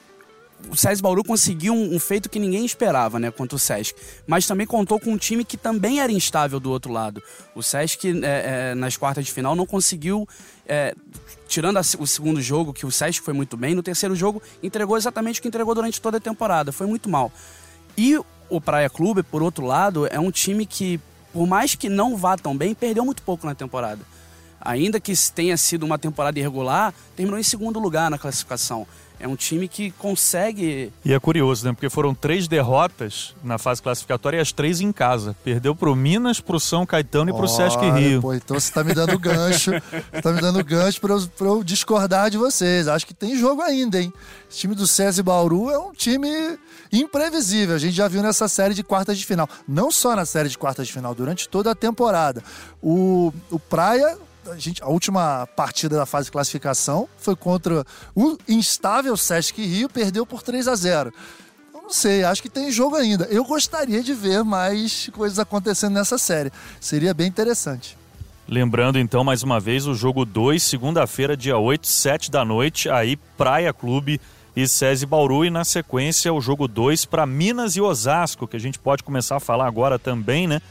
o 0.69 0.75
SESI 0.75 1.01
Bauru 1.01 1.23
conseguiu 1.23 1.73
um, 1.73 1.95
um, 1.95 1.99
feito 1.99 2.29
que 2.29 2.39
ninguém 2.39 2.65
esperava, 2.65 3.19
né, 3.19 3.29
contra 3.29 3.55
o 3.55 3.59
Sesc. 3.59 3.93
Mas 4.25 4.47
também 4.47 4.65
contou 4.65 4.99
com 4.99 5.11
um 5.11 5.17
time 5.17 5.45
que 5.45 5.55
também 5.55 5.99
era 5.99 6.11
instável 6.11 6.59
do 6.59 6.71
outro 6.71 6.91
lado. 6.91 7.21
O 7.53 7.61
Sesc, 7.61 8.07
é, 8.23 8.71
é, 8.71 8.75
nas 8.75 8.97
quartas 8.97 9.25
de 9.25 9.31
final, 9.31 9.55
não 9.55 9.65
conseguiu, 9.65 10.27
é, 10.67 10.95
tirando 11.47 11.77
a, 11.77 11.81
o 11.99 12.07
segundo 12.07 12.41
jogo, 12.41 12.73
que 12.73 12.85
o 12.85 12.91
Sesc 12.91 13.21
foi 13.21 13.33
muito 13.33 13.55
bem, 13.55 13.75
no 13.75 13.83
terceiro 13.83 14.15
jogo 14.15 14.41
entregou 14.61 14.97
exatamente 14.97 15.39
o 15.39 15.43
que 15.43 15.47
entregou 15.47 15.75
durante 15.75 16.01
toda 16.01 16.17
a 16.17 16.21
temporada. 16.21 16.71
Foi 16.71 16.87
muito 16.87 17.07
mal. 17.07 17.31
E 17.97 18.19
o 18.49 18.61
Praia 18.61 18.89
Clube, 18.89 19.23
por 19.23 19.41
outro 19.41 19.65
lado, 19.65 20.05
é 20.07 20.19
um 20.19 20.29
time 20.29 20.65
que, 20.65 20.99
por 21.33 21.47
mais 21.47 21.73
que 21.73 21.89
não 21.89 22.15
vá 22.15 22.37
tão 22.37 22.55
bem, 22.55 22.75
perdeu 22.75 23.03
muito 23.03 23.23
pouco 23.23 23.47
na 23.47 23.55
temporada. 23.55 24.01
Ainda 24.61 24.99
que 24.99 25.13
tenha 25.31 25.57
sido 25.57 25.83
uma 25.83 25.97
temporada 25.97 26.37
irregular, 26.37 26.93
terminou 27.15 27.39
em 27.39 27.43
segundo 27.43 27.79
lugar 27.79 28.11
na 28.11 28.17
classificação. 28.17 28.85
É 29.19 29.27
um 29.27 29.35
time 29.35 29.67
que 29.67 29.91
consegue. 29.91 30.91
E 31.03 31.13
é 31.13 31.19
curioso, 31.19 31.65
né? 31.65 31.73
Porque 31.73 31.89
foram 31.89 32.13
três 32.13 32.47
derrotas 32.47 33.35
na 33.43 33.57
fase 33.57 33.81
classificatória 33.81 34.37
e 34.37 34.39
as 34.39 34.51
três 34.51 34.79
em 34.79 34.91
casa. 34.91 35.35
Perdeu 35.43 35.75
pro 35.75 35.95
Minas, 35.95 36.39
pro 36.39 36.59
São 36.59 36.85
Caetano 36.85 37.31
e 37.31 37.33
pro 37.33 37.47
Sesc 37.47 37.77
Rio. 37.91 38.21
Pô, 38.21 38.33
então 38.33 38.59
você 38.59 38.71
tá 38.71 38.83
me 38.83 38.93
dando 38.93 39.17
gancho. 39.17 39.71
você 39.71 40.21
tá 40.21 40.31
me 40.31 40.39
dando 40.39 40.63
gancho 40.63 41.01
pra 41.01 41.15
eu, 41.15 41.27
pra 41.35 41.47
eu 41.47 41.63
discordar 41.63 42.29
de 42.29 42.37
vocês. 42.37 42.87
Acho 42.87 43.07
que 43.07 43.13
tem 43.13 43.35
jogo 43.35 43.61
ainda, 43.61 43.99
hein? 43.99 44.13
Esse 44.49 44.59
time 44.59 44.75
do 44.75 44.85
SESI 44.85 45.23
Bauru 45.23 45.71
é 45.71 45.79
um 45.79 45.91
time 45.91 46.29
imprevisível. 46.91 47.75
A 47.75 47.79
gente 47.79 47.95
já 47.95 48.07
viu 48.07 48.21
nessa 48.21 48.47
série 48.47 48.73
de 48.73 48.83
quartas 48.83 49.17
de 49.17 49.25
final. 49.25 49.49
Não 49.67 49.91
só 49.91 50.15
na 50.15 50.25
série 50.25 50.49
de 50.49 50.57
quartas 50.57 50.87
de 50.87 50.93
final, 50.93 51.15
durante 51.15 51.49
toda 51.49 51.71
a 51.71 51.75
temporada. 51.75 52.43
O, 52.81 53.33
o 53.49 53.59
Praia 53.59 54.17
a, 54.51 54.57
gente, 54.57 54.83
a 54.83 54.87
última 54.87 55.47
partida 55.55 55.97
da 55.97 56.05
fase 56.05 56.25
de 56.25 56.31
classificação 56.31 57.07
foi 57.17 57.35
contra 57.35 57.85
o 58.15 58.37
instável 58.47 59.15
Sesc 59.17 59.61
Rio, 59.61 59.89
perdeu 59.89 60.25
por 60.25 60.41
3 60.41 60.67
a 60.67 60.75
0 60.75 61.13
Eu 61.73 61.81
não 61.81 61.89
sei, 61.89 62.23
acho 62.23 62.41
que 62.41 62.49
tem 62.49 62.71
jogo 62.71 62.95
ainda. 62.95 63.25
Eu 63.25 63.43
gostaria 63.43 64.01
de 64.01 64.13
ver 64.13 64.43
mais 64.43 65.09
coisas 65.13 65.39
acontecendo 65.39 65.93
nessa 65.93 66.17
série. 66.17 66.51
Seria 66.79 67.13
bem 67.13 67.27
interessante. 67.27 67.97
Lembrando 68.47 68.97
então, 68.97 69.23
mais 69.23 69.43
uma 69.43 69.59
vez, 69.59 69.85
o 69.85 69.93
jogo 69.93 70.23
2, 70.23 70.63
segunda-feira, 70.63 71.35
dia 71.35 71.57
8, 71.57 71.85
7 71.85 72.31
da 72.31 72.45
noite, 72.45 72.89
aí 72.89 73.17
Praia 73.37 73.73
Clube 73.73 74.21
e 74.55 74.65
SESI 74.65 75.05
Bauru, 75.05 75.43
e 75.43 75.49
na 75.49 75.65
sequência 75.65 76.33
o 76.33 76.39
jogo 76.39 76.65
2 76.65 77.03
para 77.05 77.25
Minas 77.25 77.75
e 77.75 77.81
Osasco, 77.81 78.47
que 78.47 78.55
a 78.55 78.59
gente 78.59 78.79
pode 78.79 79.03
começar 79.03 79.35
a 79.35 79.39
falar 79.41 79.67
agora 79.67 79.99
também, 79.99 80.47
né? 80.47 80.61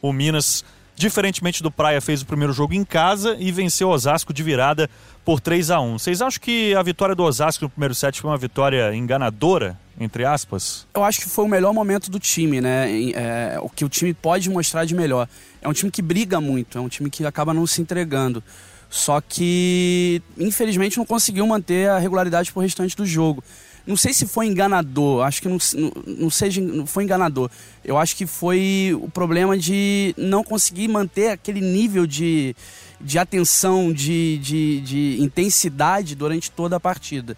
O 0.00 0.12
Minas 0.12 0.64
Diferentemente 0.96 1.62
do 1.62 1.70
Praia, 1.70 2.00
fez 2.00 2.22
o 2.22 2.26
primeiro 2.26 2.52
jogo 2.52 2.72
em 2.72 2.84
casa 2.84 3.36
e 3.38 3.50
venceu 3.50 3.88
o 3.88 3.90
Osasco 3.90 4.32
de 4.32 4.42
virada 4.42 4.88
por 5.24 5.40
3 5.40 5.70
a 5.70 5.80
1 5.80 5.98
Vocês 5.98 6.22
acham 6.22 6.40
que 6.40 6.74
a 6.74 6.82
vitória 6.82 7.14
do 7.14 7.24
Osasco 7.24 7.64
no 7.64 7.70
primeiro 7.70 7.94
set 7.94 8.20
foi 8.20 8.30
uma 8.30 8.36
vitória 8.36 8.94
enganadora, 8.94 9.76
entre 9.98 10.24
aspas? 10.24 10.86
Eu 10.94 11.02
acho 11.02 11.20
que 11.20 11.28
foi 11.28 11.44
o 11.44 11.48
melhor 11.48 11.72
momento 11.72 12.10
do 12.10 12.20
time, 12.20 12.60
né? 12.60 12.88
É, 13.12 13.58
o 13.60 13.68
que 13.68 13.84
o 13.84 13.88
time 13.88 14.14
pode 14.14 14.48
mostrar 14.48 14.84
de 14.84 14.94
melhor. 14.94 15.28
É 15.60 15.68
um 15.68 15.72
time 15.72 15.90
que 15.90 16.00
briga 16.00 16.40
muito, 16.40 16.78
é 16.78 16.80
um 16.80 16.88
time 16.88 17.10
que 17.10 17.26
acaba 17.26 17.52
não 17.52 17.66
se 17.66 17.80
entregando. 17.80 18.42
Só 18.88 19.20
que, 19.20 20.22
infelizmente, 20.38 20.98
não 20.98 21.04
conseguiu 21.04 21.44
manter 21.48 21.88
a 21.88 21.98
regularidade 21.98 22.52
pro 22.52 22.62
restante 22.62 22.96
do 22.96 23.04
jogo. 23.04 23.42
Não 23.86 23.96
sei 23.96 24.14
se 24.14 24.26
foi 24.26 24.46
enganador, 24.46 25.26
acho 25.26 25.42
que 25.42 25.48
não, 25.48 25.58
não, 25.74 25.92
não, 26.06 26.30
seja, 26.30 26.60
não 26.60 26.86
foi 26.86 27.04
enganador. 27.04 27.50
Eu 27.84 27.98
acho 27.98 28.16
que 28.16 28.26
foi 28.26 28.96
o 28.98 29.10
problema 29.10 29.58
de 29.58 30.14
não 30.16 30.42
conseguir 30.42 30.88
manter 30.88 31.28
aquele 31.28 31.60
nível 31.60 32.06
de, 32.06 32.56
de 32.98 33.18
atenção, 33.18 33.92
de, 33.92 34.38
de, 34.38 34.80
de 34.80 35.16
intensidade 35.20 36.14
durante 36.14 36.50
toda 36.50 36.76
a 36.76 36.80
partida. 36.80 37.36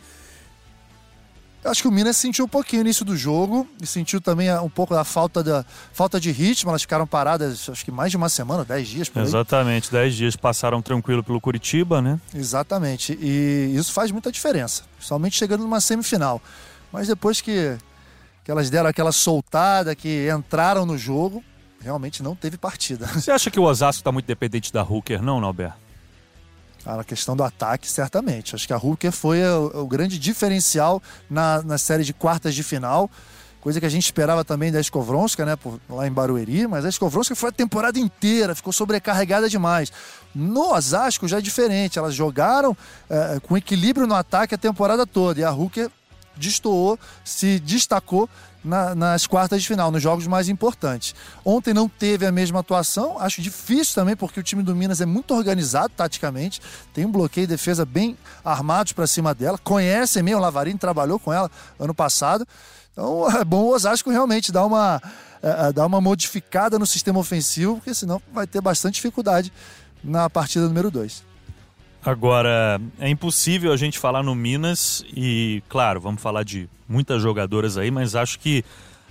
Eu 1.66 1.72
acho 1.72 1.82
que 1.82 1.88
o 1.88 1.90
Minas 1.90 2.16
sentiu 2.16 2.44
um 2.44 2.48
pouquinho 2.48 2.84
no 2.84 2.86
início 2.86 3.04
do 3.04 3.16
jogo 3.16 3.66
e 3.82 3.86
sentiu 3.88 4.20
também 4.20 4.48
um 4.60 4.68
pouco 4.68 4.94
da 4.94 5.02
falta, 5.02 5.42
da, 5.42 5.64
falta 5.92 6.20
de 6.20 6.30
ritmo. 6.30 6.70
Elas 6.70 6.82
ficaram 6.82 7.08
paradas, 7.08 7.68
acho 7.68 7.84
que 7.84 7.90
mais 7.90 8.12
de 8.12 8.16
uma 8.16 8.28
semana, 8.28 8.64
dez 8.64 8.86
dias 8.86 9.08
por 9.08 9.18
aí. 9.18 9.24
Exatamente, 9.24 9.90
dez 9.90 10.14
dias 10.14 10.36
passaram 10.36 10.80
tranquilo 10.80 11.24
pelo 11.24 11.40
Curitiba, 11.40 12.00
né? 12.00 12.20
Exatamente. 12.32 13.18
E 13.20 13.72
isso 13.74 13.92
faz 13.92 14.12
muita 14.12 14.30
diferença, 14.30 14.84
somente 15.00 15.36
chegando 15.36 15.62
numa 15.62 15.80
semifinal. 15.80 16.40
Mas 16.92 17.08
depois 17.08 17.40
que 17.40 17.76
que 18.44 18.50
elas 18.52 18.70
deram 18.70 18.88
aquela 18.88 19.10
soltada, 19.10 19.92
que 19.96 20.28
entraram 20.30 20.86
no 20.86 20.96
jogo, 20.96 21.42
realmente 21.80 22.22
não 22.22 22.36
teve 22.36 22.56
partida. 22.56 23.04
Você 23.08 23.32
acha 23.32 23.50
que 23.50 23.58
o 23.58 23.64
Osasco 23.64 24.02
está 24.02 24.12
muito 24.12 24.26
dependente 24.26 24.72
da 24.72 24.84
Hooker, 24.84 25.20
não, 25.20 25.40
Norberto? 25.40 25.85
Na 26.86 27.02
questão 27.02 27.34
do 27.34 27.42
ataque, 27.42 27.90
certamente. 27.90 28.54
Acho 28.54 28.66
que 28.66 28.72
a 28.72 28.76
Hooker 28.76 29.10
foi 29.10 29.42
o, 29.42 29.82
o 29.82 29.86
grande 29.86 30.18
diferencial 30.18 31.02
na, 31.28 31.60
na 31.62 31.78
série 31.78 32.04
de 32.04 32.14
quartas 32.14 32.54
de 32.54 32.62
final 32.62 33.10
coisa 33.66 33.80
que 33.80 33.86
a 33.86 33.88
gente 33.88 34.04
esperava 34.04 34.44
também 34.44 34.70
da 34.70 34.80
Escovronska, 34.80 35.44
né, 35.44 35.56
por, 35.56 35.80
lá 35.90 36.06
em 36.06 36.12
Barueri, 36.12 36.68
mas 36.68 36.84
a 36.84 36.88
Escovronska 36.88 37.34
foi 37.34 37.48
a 37.48 37.52
temporada 37.52 37.98
inteira, 37.98 38.54
ficou 38.54 38.72
sobrecarregada 38.72 39.48
demais. 39.48 39.92
No 40.32 40.72
Osasco 40.72 41.26
já 41.26 41.38
é 41.38 41.40
diferente, 41.40 41.98
elas 41.98 42.14
jogaram 42.14 42.76
é, 43.10 43.40
com 43.40 43.56
equilíbrio 43.56 44.06
no 44.06 44.14
ataque 44.14 44.54
a 44.54 44.58
temporada 44.58 45.04
toda, 45.04 45.40
e 45.40 45.42
a 45.42 45.50
Hooker 45.50 45.90
destoou, 46.36 46.96
se 47.24 47.58
destacou 47.58 48.28
na, 48.66 48.94
nas 48.94 49.26
quartas 49.26 49.62
de 49.62 49.68
final, 49.68 49.90
nos 49.90 50.02
jogos 50.02 50.26
mais 50.26 50.48
importantes. 50.48 51.14
Ontem 51.44 51.72
não 51.72 51.88
teve 51.88 52.26
a 52.26 52.32
mesma 52.32 52.60
atuação, 52.60 53.18
acho 53.18 53.40
difícil 53.40 53.94
também, 53.94 54.16
porque 54.16 54.40
o 54.40 54.42
time 54.42 54.62
do 54.62 54.74
Minas 54.74 55.00
é 55.00 55.06
muito 55.06 55.32
organizado 55.32 55.92
taticamente, 55.96 56.60
tem 56.92 57.06
um 57.06 57.10
bloqueio 57.10 57.44
e 57.44 57.46
defesa 57.46 57.86
bem 57.86 58.18
armados 58.44 58.92
para 58.92 59.06
cima 59.06 59.34
dela, 59.34 59.56
conhece 59.56 60.22
mesmo, 60.22 60.40
o 60.40 60.42
Lavarini 60.42 60.78
trabalhou 60.78 61.18
com 61.18 61.32
ela 61.32 61.50
ano 61.78 61.94
passado. 61.94 62.46
Então 62.92 63.30
é 63.38 63.44
bom 63.44 63.62
o 63.62 63.74
Osasco 63.74 64.10
realmente 64.10 64.50
dar 64.50 64.66
uma, 64.66 65.00
é, 65.42 65.68
é, 65.68 65.72
dar 65.72 65.86
uma 65.86 66.00
modificada 66.00 66.78
no 66.78 66.86
sistema 66.86 67.20
ofensivo, 67.20 67.76
porque 67.76 67.94
senão 67.94 68.20
vai 68.32 68.46
ter 68.46 68.60
bastante 68.60 68.96
dificuldade 68.96 69.52
na 70.02 70.28
partida 70.28 70.66
número 70.66 70.90
2. 70.90 71.25
Agora, 72.06 72.80
é 73.00 73.08
impossível 73.08 73.72
a 73.72 73.76
gente 73.76 73.98
falar 73.98 74.22
no 74.22 74.32
Minas 74.32 75.04
e, 75.08 75.60
claro, 75.68 76.00
vamos 76.00 76.22
falar 76.22 76.44
de 76.44 76.68
muitas 76.88 77.20
jogadoras 77.20 77.76
aí, 77.76 77.90
mas 77.90 78.14
acho 78.14 78.38
que 78.38 78.64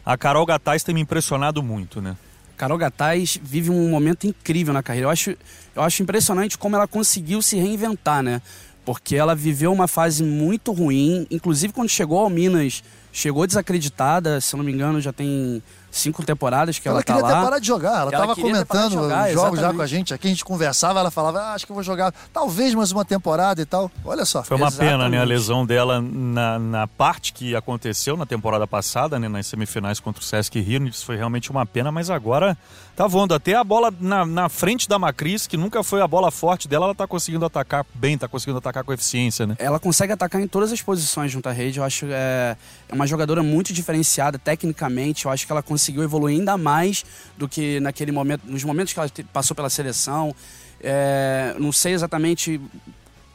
a 0.06 0.18
Carol 0.18 0.46
Gataz 0.46 0.82
tem 0.82 0.96
me 0.96 1.02
impressionado 1.02 1.62
muito, 1.62 2.02
né? 2.02 2.16
Carol 2.56 2.78
Gataz 2.78 3.38
vive 3.44 3.70
um 3.70 3.90
momento 3.90 4.26
incrível 4.26 4.74
na 4.74 4.82
carreira. 4.82 5.08
Eu 5.08 5.12
acho, 5.12 5.32
eu 5.76 5.82
acho 5.82 6.02
impressionante 6.04 6.58
como 6.58 6.78
ela 6.78 6.88
conseguiu 6.88 7.42
se 7.42 7.58
reinventar, 7.58 8.24
né? 8.24 8.42
Porque 8.86 9.18
ela 9.18 9.36
viveu 9.36 9.74
uma 9.74 9.90
fase 9.90 10.24
muito 10.24 10.72
ruim, 10.72 11.28
inclusive 11.30 11.74
quando 11.74 11.90
chegou 11.90 12.20
ao 12.20 12.30
Minas 12.30 12.82
chegou 13.16 13.48
desacreditada, 13.48 14.42
se 14.42 14.58
não 14.58 14.64
me 14.64 14.74
engano, 14.74 15.00
já 15.00 15.14
tem 15.14 15.64
cinco 15.96 16.24
temporadas 16.24 16.78
que 16.78 16.88
ela, 16.88 16.98
ela 16.98 17.04
tá 17.04 17.14
lá. 17.14 17.20
Ela 17.20 17.28
queria 17.28 17.40
ter 17.40 17.44
parado 17.46 17.62
de 17.62 17.68
jogar, 17.68 18.02
ela 18.02 18.12
estava 18.12 18.36
comentando 18.36 18.92
jogar, 18.92 19.32
jogos 19.32 19.60
já 19.60 19.74
com 19.74 19.82
a 19.82 19.88
gente, 19.88 20.14
aqui 20.14 20.28
a 20.28 20.30
gente 20.30 20.46
conversava, 20.46 21.00
ela 21.00 21.12
falava, 21.12 21.40
ah, 21.40 21.54
acho 21.54 21.66
que 21.66 21.72
eu 21.72 21.76
vou 21.76 21.84
jogar 21.84 22.14
talvez 22.34 22.74
mais 22.74 22.92
uma 22.92 23.06
temporada 23.06 23.62
e 23.62 23.66
tal. 23.66 23.90
Olha 24.04 24.26
só. 24.26 24.44
Foi 24.44 24.58
uma 24.58 24.68
exatamente. 24.68 24.92
pena, 24.92 25.10
né, 25.10 25.20
a 25.20 25.24
lesão 25.24 25.66
dela 25.66 26.02
na, 26.02 26.60
na 26.60 26.88
parte 26.88 27.34
que 27.34 27.56
aconteceu 27.56 28.18
na 28.18 28.26
temporada 28.26 28.68
passada, 28.68 29.18
né, 29.18 29.28
nas 29.28 29.48
semifinais 29.48 30.00
contra 30.00 30.22
o 30.22 30.26
Sesc 30.26 30.60
Rio, 30.60 30.88
isso 30.88 31.06
foi 31.06 31.16
realmente 31.16 31.50
uma 31.50 31.66
pena, 31.66 31.92
mas 31.92 32.10
agora 32.10 32.58
tá 32.96 33.08
voando. 33.08 33.34
Até 33.34 33.54
a 33.54 33.64
bola 33.64 33.94
na, 34.00 34.26
na 34.26 34.50
frente 34.50 34.88
da 34.88 34.98
Macris, 34.98 35.46
que 35.46 35.58
nunca 35.58 35.84
foi 35.84 36.02
a 36.02 36.08
bola 36.08 36.32
forte 36.32 36.68
dela, 36.68 36.86
ela 36.86 36.96
tá 36.96 37.06
conseguindo 37.06 37.46
atacar 37.46 37.86
bem, 37.94 38.18
tá 38.18 38.28
conseguindo 38.28 38.58
atacar 38.58 38.84
com 38.84 38.94
eficiência, 38.94 39.46
né? 39.46 39.56
Ela 39.60 39.80
consegue 39.80 40.14
atacar 40.14 40.42
em 40.42 40.48
todas 40.48 40.72
as 40.72 40.82
posições 40.82 41.32
junto 41.32 41.48
à 41.50 41.52
rede, 41.52 41.80
eu 41.80 41.84
acho 41.84 42.06
é, 42.10 42.56
é 42.88 42.96
uma 42.96 43.06
jogadora 43.06 43.44
muito 43.44 43.74
diferenciada 43.74 44.40
tecnicamente, 44.40 45.26
eu 45.26 45.32
acho 45.32 45.46
que 45.46 45.52
ela 45.52 45.62
conseguiu 45.62 46.04
evoluir 46.04 46.40
ainda 46.40 46.58
mais 46.58 47.04
do 47.38 47.48
que 47.48 47.80
naquele 47.80 48.12
momento, 48.12 48.44
nos 48.46 48.64
momentos 48.64 48.94
que 48.94 49.00
ela 49.00 49.10
passou 49.34 49.56
pela 49.56 49.70
seleção. 49.70 50.34
É, 50.82 51.56
não 51.58 51.72
sei 51.72 51.94
exatamente 51.94 52.62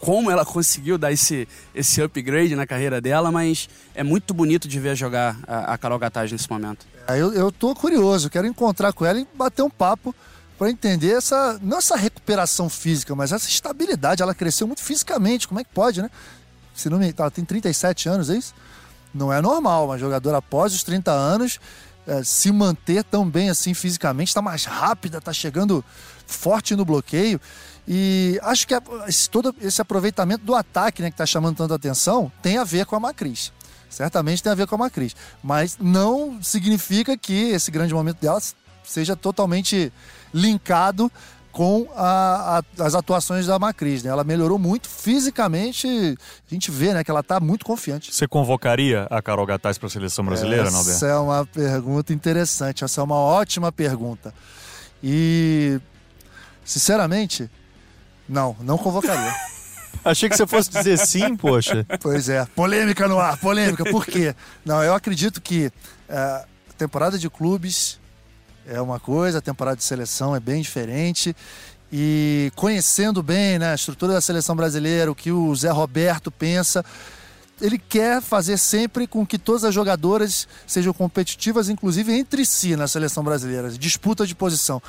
como 0.00 0.30
ela 0.30 0.45
conseguiu 0.45 0.97
dar 0.97 1.12
esse, 1.12 1.47
esse 1.75 2.02
upgrade 2.02 2.57
na 2.57 2.66
carreira 2.66 3.00
dela, 3.00 3.30
mas 3.30 3.69
é 3.95 4.02
muito 4.02 4.33
bonito 4.33 4.66
de 4.66 4.80
ver 4.80 4.97
jogar 4.97 5.38
a, 5.47 5.75
a 5.75 5.78
Carol 5.78 5.99
Gataz 5.99 6.33
nesse 6.33 6.50
momento. 6.50 6.87
É, 7.07 7.21
eu, 7.21 7.33
eu 7.35 7.52
tô 7.52 7.75
curioso, 7.75 8.30
quero 8.30 8.47
encontrar 8.47 8.92
com 8.92 9.04
ela 9.04 9.21
e 9.21 9.28
bater 9.35 9.62
um 9.62 9.71
papo 9.71 10.14
para 10.59 10.71
entender 10.71 11.12
essa, 11.12 11.59
não 11.62 11.78
essa 11.78 11.97
recuperação 11.97 12.69
física, 12.69 13.14
mas 13.14 13.30
essa 13.30 13.49
estabilidade. 13.49 14.23
Ela 14.23 14.35
cresceu 14.35 14.66
muito 14.66 14.83
fisicamente, 14.83 15.47
como 15.47 15.61
é 15.61 15.64
que 15.64 15.71
pode, 15.73 16.02
né? 16.02 16.11
Se 16.75 16.88
não 16.88 16.99
me, 16.99 17.14
ela 17.16 17.30
tem 17.30 17.45
37 17.45 18.09
anos, 18.09 18.30
é 18.30 18.37
isso? 18.37 18.54
Não 19.12 19.33
é 19.33 19.40
normal, 19.40 19.87
uma 19.87 19.99
jogadora 19.99 20.38
após 20.38 20.75
os 20.75 20.83
30 20.83 21.11
anos 21.11 21.61
é, 22.07 22.25
se 22.25 22.50
manter 22.50 23.04
tão 23.04 23.28
bem 23.28 23.50
assim 23.50 23.75
fisicamente, 23.75 24.28
está 24.28 24.42
mais 24.42 24.64
rápida, 24.64 25.19
está 25.19 25.33
chegando 25.33 25.85
forte 26.26 26.75
no 26.75 26.85
bloqueio. 26.85 27.40
E 27.87 28.39
acho 28.43 28.67
que 28.67 28.75
esse, 29.09 29.29
todo 29.29 29.55
esse 29.61 29.81
aproveitamento 29.81 30.45
do 30.45 30.55
ataque, 30.55 31.03
né, 31.03 31.11
que 31.11 31.15
está 31.15 31.27
chamando 31.27 31.57
tanta 31.57 31.75
atenção, 31.75 32.31
tem 32.43 32.59
a 32.59 32.65
ver 32.65 32.87
com 32.87 32.97
a 32.97 33.01
Macris. 33.01 33.53
Certamente 33.89 34.43
tem 34.43 34.53
a 34.53 34.55
ver 34.55 34.67
com 34.67 34.77
a 34.77 34.79
Macris. 34.79 35.17
Mas 35.43 35.77
não 35.81 36.41
significa 36.43 37.17
que 37.19 37.51
esse 37.51 37.71
grande 37.71 37.93
momento 37.93 38.21
dela 38.21 38.41
seja 38.85 39.17
totalmente 39.17 39.93
linkado 40.33 41.11
com 41.53 41.89
a, 41.97 42.63
a, 42.79 42.85
as 42.85 42.95
atuações 42.95 43.47
da 43.47 43.59
Macris. 43.59 44.03
Né? 44.03 44.11
Ela 44.11 44.23
melhorou 44.23 44.59
muito 44.59 44.89
fisicamente. 44.89 45.89
A 45.89 46.55
gente 46.55 46.71
vê 46.71 46.95
né, 46.95 47.03
que 47.03 47.11
ela 47.11 47.21
está 47.21 47.41
muito 47.41 47.65
confiante. 47.65 48.15
Você 48.15 48.29
convocaria 48.29 49.07
a 49.11 49.21
Carol 49.21 49.47
Gataz 49.47 49.77
para 49.77 49.89
a 49.89 49.91
seleção 49.91 50.25
brasileira, 50.25 50.69
Essa? 50.69 50.91
Essa 50.91 51.07
é 51.07 51.17
uma 51.17 51.45
pergunta 51.45 52.13
interessante. 52.13 52.85
Essa 52.85 53.01
é 53.01 53.05
uma 53.05 53.17
ótima 53.17 53.73
pergunta. 53.73 54.33
E, 55.03 55.81
sinceramente, 56.65 57.51
não, 58.31 58.57
não 58.61 58.79
convocaria. 58.79 59.35
Achei 60.05 60.29
que 60.29 60.37
você 60.37 60.47
fosse 60.47 60.71
dizer 60.71 60.97
sim, 60.99 61.37
poxa. 61.37 61.85
Pois 62.01 62.29
é. 62.29 62.47
Polêmica 62.47 63.07
no 63.07 63.19
ar, 63.19 63.37
polêmica. 63.37 63.85
Por 63.85 64.07
quê? 64.07 64.35
Não, 64.65 64.83
eu 64.83 64.95
acredito 64.95 65.41
que 65.41 65.71
é, 66.09 66.45
temporada 66.79 67.19
de 67.19 67.29
clubes 67.29 67.99
é 68.67 68.81
uma 68.81 68.99
coisa, 68.99 69.39
a 69.39 69.43
temporada 69.43 69.77
de 69.77 69.85
seleção 69.85 70.35
é 70.35 70.41
bem 70.41 70.63
diferente. 70.63 71.37
E 71.93 72.53
conhecendo 72.55 73.23
bem 73.23 73.59
né, 73.59 73.73
a 73.73 73.75
estrutura 73.75 74.15
da 74.15 74.21
seleção 74.21 74.55
brasileira, 74.55 75.11
o 75.11 75.15
que 75.15 75.33
o 75.33 75.55
Zé 75.55 75.71
Roberto 75.71 76.31
pensa, 76.31 76.85
ele 77.61 77.79
quer 77.79 78.23
fazer 78.23 78.57
sempre 78.57 79.07
com 79.07 79.27
que 79.27 79.39
todas 79.39 79.65
as 79.65 79.75
jogadoras 79.75 80.49
sejam 80.67 80.95
competitivas, 80.95 81.69
inclusive 81.69 82.13
entre 82.13 82.47
si 82.47 82.77
na 82.77 82.87
seleção 82.87 83.23
brasileira, 83.23 83.69
disputa 83.71 84.27
de 84.27 84.35
posição. 84.35 84.81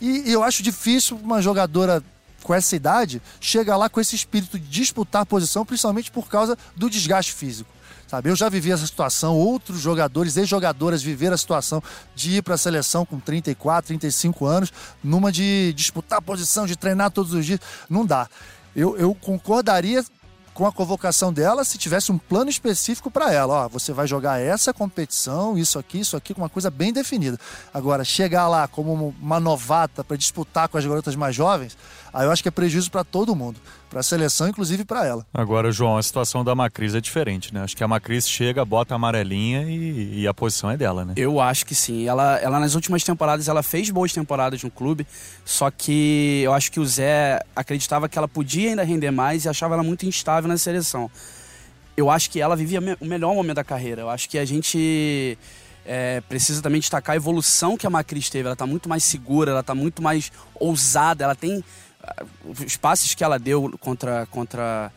E 0.00 0.30
eu 0.30 0.42
acho 0.42 0.62
difícil 0.62 1.18
uma 1.22 1.42
jogadora 1.42 2.02
com 2.42 2.54
essa 2.54 2.74
idade 2.74 3.22
chegar 3.40 3.76
lá 3.76 3.88
com 3.88 4.00
esse 4.00 4.16
espírito 4.16 4.58
de 4.58 4.66
disputar 4.66 5.26
posição, 5.26 5.64
principalmente 5.64 6.10
por 6.10 6.28
causa 6.28 6.56
do 6.76 6.88
desgaste 6.88 7.32
físico. 7.32 7.70
Sabe, 8.10 8.28
eu 8.28 8.34
já 8.34 8.48
vivi 8.48 8.72
essa 8.72 8.84
situação, 8.84 9.36
outros 9.36 9.80
jogadores 9.80 10.36
e 10.36 10.44
jogadoras 10.44 11.00
viveram 11.00 11.34
a 11.34 11.38
situação 11.38 11.80
de 12.12 12.38
ir 12.38 12.42
para 12.42 12.56
a 12.56 12.58
seleção 12.58 13.06
com 13.06 13.20
34, 13.20 13.86
35 13.86 14.46
anos, 14.46 14.72
numa 15.00 15.30
de 15.30 15.72
disputar 15.74 16.20
posição, 16.20 16.66
de 16.66 16.74
treinar 16.74 17.12
todos 17.12 17.32
os 17.32 17.46
dias. 17.46 17.60
Não 17.88 18.04
dá. 18.04 18.28
Eu, 18.74 18.96
eu 18.96 19.14
concordaria 19.14 20.04
com 20.52 20.66
a 20.66 20.72
convocação 20.72 21.32
dela 21.32 21.64
se 21.64 21.78
tivesse 21.78 22.10
um 22.12 22.18
plano 22.18 22.50
específico 22.50 23.10
para 23.10 23.32
ela. 23.32 23.64
Ó, 23.64 23.68
você 23.68 23.92
vai 23.92 24.06
jogar 24.06 24.40
essa 24.40 24.74
competição, 24.74 25.56
isso 25.56 25.78
aqui, 25.78 26.00
isso 26.00 26.16
aqui, 26.16 26.34
com 26.34 26.42
uma 26.42 26.48
coisa 26.48 26.70
bem 26.70 26.92
definida. 26.92 27.38
Agora, 27.72 28.04
chegar 28.04 28.48
lá 28.48 28.66
como 28.66 29.14
uma 29.20 29.40
novata 29.40 30.02
para 30.02 30.16
disputar 30.16 30.68
com 30.68 30.76
as 30.76 30.84
garotas 30.84 31.14
mais 31.14 31.34
jovens, 31.34 31.78
Aí 32.12 32.26
eu 32.26 32.30
acho 32.30 32.42
que 32.42 32.48
é 32.48 32.50
prejuízo 32.52 32.90
para 32.90 33.04
todo 33.04 33.34
mundo, 33.34 33.60
para 33.88 34.00
a 34.00 34.02
seleção, 34.02 34.48
inclusive 34.48 34.84
para 34.84 35.06
ela. 35.06 35.26
Agora, 35.32 35.70
João, 35.70 35.96
a 35.96 36.02
situação 36.02 36.44
da 36.44 36.54
Macris 36.54 36.94
é 36.94 37.00
diferente, 37.00 37.52
né? 37.54 37.62
Acho 37.62 37.76
que 37.76 37.84
a 37.84 37.88
Macris 37.88 38.28
chega, 38.28 38.64
bota 38.64 38.94
a 38.94 38.96
amarelinha 38.96 39.62
e, 39.62 40.20
e, 40.20 40.28
a 40.28 40.34
posição 40.34 40.70
é 40.70 40.76
dela, 40.76 41.04
né? 41.04 41.14
Eu 41.16 41.40
acho 41.40 41.64
que 41.64 41.74
sim. 41.74 42.06
Ela, 42.06 42.38
ela 42.38 42.58
nas 42.58 42.74
últimas 42.74 43.04
temporadas, 43.04 43.48
ela 43.48 43.62
fez 43.62 43.90
boas 43.90 44.12
temporadas 44.12 44.62
no 44.62 44.70
clube, 44.70 45.06
só 45.44 45.70
que 45.70 46.42
eu 46.44 46.52
acho 46.52 46.70
que 46.72 46.80
o 46.80 46.86
Zé 46.86 47.40
acreditava 47.54 48.08
que 48.08 48.18
ela 48.18 48.28
podia 48.28 48.70
ainda 48.70 48.82
render 48.82 49.10
mais 49.10 49.44
e 49.44 49.48
achava 49.48 49.74
ela 49.74 49.82
muito 49.82 50.04
instável 50.06 50.48
na 50.48 50.58
seleção. 50.58 51.10
Eu 51.96 52.10
acho 52.10 52.30
que 52.30 52.40
ela 52.40 52.56
vivia 52.56 52.80
o 53.00 53.04
melhor 53.04 53.34
momento 53.34 53.56
da 53.56 53.64
carreira. 53.64 54.02
Eu 54.02 54.10
acho 54.10 54.28
que 54.28 54.38
a 54.38 54.44
gente 54.44 55.36
é, 55.84 56.20
precisa 56.22 56.62
também 56.62 56.80
destacar 56.80 57.14
a 57.14 57.16
evolução 57.16 57.76
que 57.76 57.86
a 57.86 57.90
Macris 57.90 58.30
teve. 58.30 58.46
Ela 58.46 58.52
está 58.54 58.66
muito 58.66 58.88
mais 58.88 59.04
segura, 59.04 59.50
ela 59.50 59.60
está 59.60 59.74
muito 59.74 60.02
mais 60.02 60.30
ousada, 60.54 61.24
ela 61.24 61.34
tem 61.34 61.64
os 62.44 62.76
passes 62.76 63.14
que 63.14 63.24
ela 63.24 63.38
deu 63.38 63.76
contra, 63.80 64.26
contra, 64.26 64.92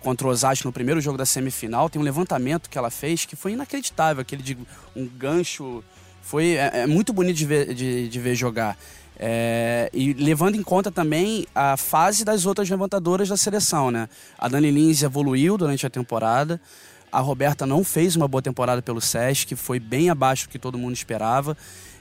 contra 0.00 0.26
o 0.26 0.30
Osasco 0.30 0.66
no 0.66 0.72
primeiro 0.72 1.00
jogo 1.00 1.18
da 1.18 1.26
semifinal, 1.26 1.88
tem 1.88 2.00
um 2.00 2.04
levantamento 2.04 2.68
que 2.68 2.78
ela 2.78 2.90
fez 2.90 3.24
que 3.24 3.36
foi 3.36 3.52
inacreditável, 3.52 4.22
aquele 4.22 4.42
de 4.42 4.56
um 4.94 5.06
gancho. 5.06 5.82
Foi 6.22 6.56
é, 6.56 6.82
é 6.82 6.86
muito 6.86 7.12
bonito 7.12 7.36
de 7.36 7.46
ver, 7.46 7.74
de, 7.74 8.08
de 8.08 8.20
ver 8.20 8.34
jogar. 8.34 8.76
É, 9.20 9.90
e 9.92 10.12
levando 10.12 10.54
em 10.54 10.62
conta 10.62 10.92
também 10.92 11.44
a 11.52 11.76
fase 11.76 12.24
das 12.24 12.46
outras 12.46 12.70
levantadoras 12.70 13.28
da 13.28 13.36
seleção, 13.36 13.90
né? 13.90 14.08
A 14.38 14.48
Dani 14.48 14.70
Lins 14.70 15.02
evoluiu 15.02 15.58
durante 15.58 15.84
a 15.84 15.90
temporada. 15.90 16.60
A 17.10 17.20
Roberta 17.20 17.66
não 17.66 17.82
fez 17.82 18.14
uma 18.14 18.28
boa 18.28 18.42
temporada 18.42 18.80
pelo 18.80 19.00
SESC, 19.00 19.56
foi 19.56 19.80
bem 19.80 20.10
abaixo 20.10 20.46
do 20.46 20.50
que 20.50 20.58
todo 20.58 20.78
mundo 20.78 20.94
esperava. 20.94 21.56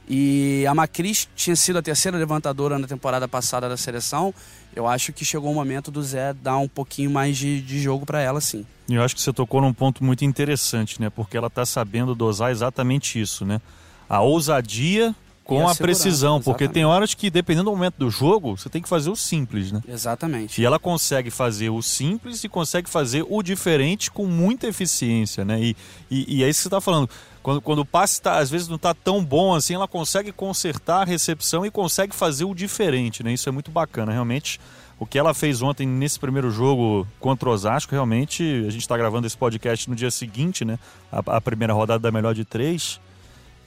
E 0.07 0.65
a 0.67 0.75
Macris 0.75 1.27
tinha 1.35 1.55
sido 1.55 1.79
a 1.79 1.81
terceira 1.81 2.17
levantadora 2.17 2.77
na 2.77 2.87
temporada 2.87 3.27
passada 3.27 3.67
da 3.67 3.75
seleção. 3.75 4.33
Eu 4.77 4.87
acho 4.87 5.11
que 5.11 5.25
chegou 5.25 5.51
o 5.51 5.55
momento 5.55 5.89
do 5.89 6.03
Zé 6.03 6.33
dar 6.33 6.59
um 6.59 6.67
pouquinho 6.67 7.09
mais 7.09 7.35
de, 7.35 7.59
de 7.61 7.81
jogo 7.81 8.05
para 8.05 8.21
ela, 8.21 8.39
sim. 8.39 8.63
E 8.87 8.93
eu 8.93 9.01
acho 9.01 9.15
que 9.15 9.21
você 9.21 9.33
tocou 9.33 9.59
num 9.59 9.73
ponto 9.73 10.03
muito 10.03 10.23
interessante, 10.23 11.01
né? 11.01 11.09
Porque 11.09 11.35
ela 11.35 11.47
está 11.47 11.65
sabendo 11.65 12.13
dosar 12.13 12.51
exatamente 12.51 13.19
isso, 13.19 13.43
né? 13.43 13.59
A 14.07 14.21
ousadia 14.21 15.15
com 15.43 15.67
a, 15.67 15.71
a 15.71 15.75
precisão, 15.75 16.41
porque 16.41 16.65
exatamente. 16.65 16.73
tem 16.73 16.85
horas 16.85 17.13
que, 17.13 17.29
dependendo 17.29 17.71
do 17.71 17.75
momento 17.75 17.95
do 17.97 18.09
jogo, 18.11 18.55
você 18.55 18.69
tem 18.69 18.81
que 18.81 18.87
fazer 18.87 19.09
o 19.09 19.15
simples, 19.15 19.71
né? 19.71 19.81
Exatamente. 19.87 20.61
E 20.61 20.65
ela 20.65 20.77
consegue 20.77 21.31
fazer 21.31 21.69
o 21.69 21.81
simples 21.81 22.43
e 22.43 22.49
consegue 22.49 22.87
fazer 22.87 23.25
o 23.27 23.41
diferente 23.41 24.11
com 24.11 24.27
muita 24.27 24.67
eficiência, 24.67 25.43
né? 25.43 25.59
E, 25.59 25.75
e, 26.11 26.37
e 26.37 26.43
é 26.43 26.49
isso 26.49 26.59
que 26.59 26.63
você 26.63 26.67
está 26.67 26.81
falando. 26.81 27.09
Quando, 27.47 27.61
quando 27.61 27.79
o 27.79 27.85
passe 27.85 28.21
tá, 28.21 28.39
às 28.39 28.49
vezes 28.49 28.67
não 28.67 28.75
está 28.75 28.93
tão 28.93 29.23
bom 29.23 29.55
assim, 29.55 29.73
ela 29.73 29.87
consegue 29.87 30.33
consertar 30.33 31.03
a 31.03 31.05
recepção 31.05 31.65
e 31.65 31.71
consegue 31.71 32.13
fazer 32.13 32.43
o 32.43 32.53
diferente, 32.53 33.23
né? 33.23 33.31
Isso 33.31 33.47
é 33.47 33.53
muito 33.53 33.71
bacana, 33.71 34.11
realmente. 34.11 34.59
O 34.99 35.05
que 35.05 35.17
ela 35.17 35.33
fez 35.33 35.61
ontem 35.61 35.87
nesse 35.87 36.19
primeiro 36.19 36.51
jogo 36.51 37.07
contra 37.21 37.47
o 37.47 37.53
Osasco, 37.53 37.93
realmente, 37.93 38.43
a 38.67 38.69
gente 38.69 38.81
está 38.81 38.97
gravando 38.97 39.25
esse 39.25 39.37
podcast 39.37 39.89
no 39.89 39.95
dia 39.95 40.11
seguinte, 40.11 40.65
né? 40.65 40.77
A, 41.09 41.37
a 41.37 41.39
primeira 41.39 41.71
rodada 41.71 41.99
da 41.99 42.11
melhor 42.11 42.35
de 42.35 42.43
três. 42.43 42.99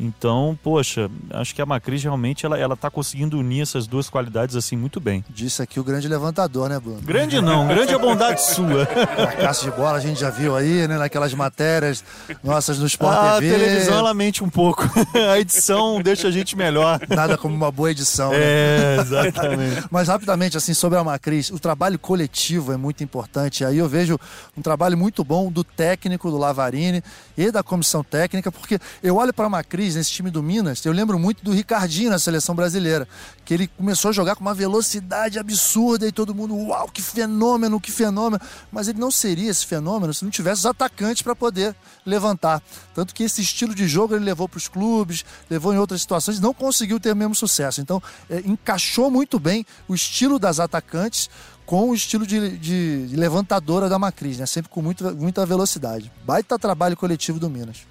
Então, 0.00 0.59
poxa, 0.62 1.11
acho 1.30 1.54
que 1.54 1.61
a 1.61 1.66
Macris 1.66 2.02
realmente 2.02 2.47
ela, 2.47 2.57
ela 2.59 2.75
tá 2.75 2.90
conseguindo 2.90 3.38
unir 3.38 3.61
essas 3.61 3.87
duas 3.87 4.09
qualidades 4.09 4.57
assim 4.57 4.75
muito 4.75 4.99
bem. 4.99 5.23
Disse 5.28 5.61
aqui 5.61 5.78
o 5.78 5.85
grande 5.85 6.09
levantador, 6.09 6.71
né, 6.71 6.80
Bruno? 6.80 7.02
Grande 7.02 7.38
não, 7.42 7.69
grande 7.69 7.92
é 7.92 7.99
bondade 7.99 8.42
sua. 8.42 8.87
Fracasso 9.14 9.66
de 9.66 9.71
bola 9.73 9.99
a 9.99 10.00
gente 10.00 10.19
já 10.19 10.30
viu 10.30 10.57
aí, 10.57 10.88
né, 10.88 10.97
naquelas 10.97 11.35
matérias 11.35 12.02
nossas 12.42 12.78
no 12.78 12.87
Sport 12.87 13.14
ah, 13.14 13.37
TV. 13.38 13.54
A 13.54 13.59
televisão 13.59 13.99
ela 13.99 14.14
mente 14.14 14.42
um 14.42 14.49
pouco. 14.49 14.88
a 15.30 15.38
edição 15.38 16.00
deixa 16.00 16.28
a 16.28 16.30
gente 16.30 16.57
melhor. 16.57 16.99
Nada 17.07 17.37
como 17.37 17.54
uma 17.54 17.71
boa 17.71 17.90
edição, 17.90 18.30
né? 18.30 18.38
É, 18.40 18.97
exatamente. 19.00 19.85
Mas 19.92 20.09
rapidamente, 20.09 20.57
assim, 20.57 20.73
sobre 20.73 20.99
a 20.99 21.04
Macris, 21.04 21.50
o 21.50 21.59
trabalho 21.59 21.99
coletivo 21.99 22.73
é 22.73 22.76
muito 22.78 23.04
importante. 23.04 23.66
Aí 23.66 23.76
eu 23.76 23.88
vejo 23.88 24.19
um 24.57 24.62
trabalho 24.62 24.97
muito 24.97 25.23
bom 25.23 25.52
do 25.52 25.62
técnico, 25.62 26.30
do 26.30 26.38
Lavarini 26.38 27.02
e 27.37 27.50
da 27.50 27.62
comissão 27.62 28.02
técnica, 28.02 28.50
porque 28.50 28.78
eu 29.02 29.16
olho 29.16 29.35
para 29.35 29.45
a 29.45 29.50
Macris 29.50 29.90
nesse 29.95 30.11
time 30.11 30.31
do 30.31 30.43
Minas, 30.43 30.85
eu 30.85 30.93
lembro 30.93 31.19
muito 31.19 31.45
do 31.45 31.53
Ricardinho 31.53 32.11
na 32.11 32.19
seleção 32.19 32.55
brasileira, 32.55 33.07
que 33.45 33.55
ele 33.55 33.67
começou 33.69 34.09
a 34.09 34.13
jogar 34.13 34.35
com 34.35 34.43
uma 34.43 34.55
velocidade 34.55 35.39
absurda 35.39 36.07
e 36.07 36.13
todo 36.13 36.35
mundo, 36.35 36.57
uau, 36.57 36.89
que 36.89 37.01
fenômeno, 37.01 37.81
que 37.81 37.93
fenômeno. 37.93 38.43
Mas 38.73 38.89
ele 38.89 38.99
não 38.99 39.11
seria 39.11 39.51
esse 39.51 39.65
fenômeno 39.65 40.13
se 40.13 40.25
não 40.25 40.31
tivesse 40.31 40.61
os 40.61 40.67
atacantes 40.67 41.23
para 41.23 41.37
poder 41.37 41.75
levantar. 42.05 42.63
Tanto 42.95 43.15
que 43.15 43.23
esse 43.23 43.41
estilo 43.41 43.75
de 43.75 43.87
jogo 43.87 44.15
ele 44.15 44.25
levou 44.25 44.49
para 44.49 44.59
os 44.59 44.69
clubes, 44.69 45.25
levou 45.49 45.73
em 45.73 45.79
outras 45.79 46.01
situações 46.01 46.41
não 46.41 46.55
conseguiu 46.55 46.99
ter 46.99 47.13
o 47.13 47.17
mesmo 47.17 47.35
sucesso. 47.35 47.81
Então, 47.81 48.03
é, 48.29 48.41
encaixou 48.41 49.11
muito 49.11 49.39
bem 49.39 49.65
o 49.87 49.95
estilo 49.95 50.39
das 50.39 50.59
atacantes 50.59 51.31
com 51.67 51.91
o 51.91 51.95
estilo 51.95 52.27
de, 52.27 52.59
de, 52.59 53.07
de 53.07 53.17
levantadora 53.17 53.89
da 53.89 53.99
Macris, 53.99 54.39
né? 54.39 54.47
sempre 54.47 54.69
com 54.71 54.83
muito, 54.83 55.05
muita 55.15 55.47
velocidade. 55.47 56.11
Baita 56.25 56.59
trabalho 56.59 56.97
coletivo 56.97 57.39
do 57.39 57.49
Minas. 57.49 57.87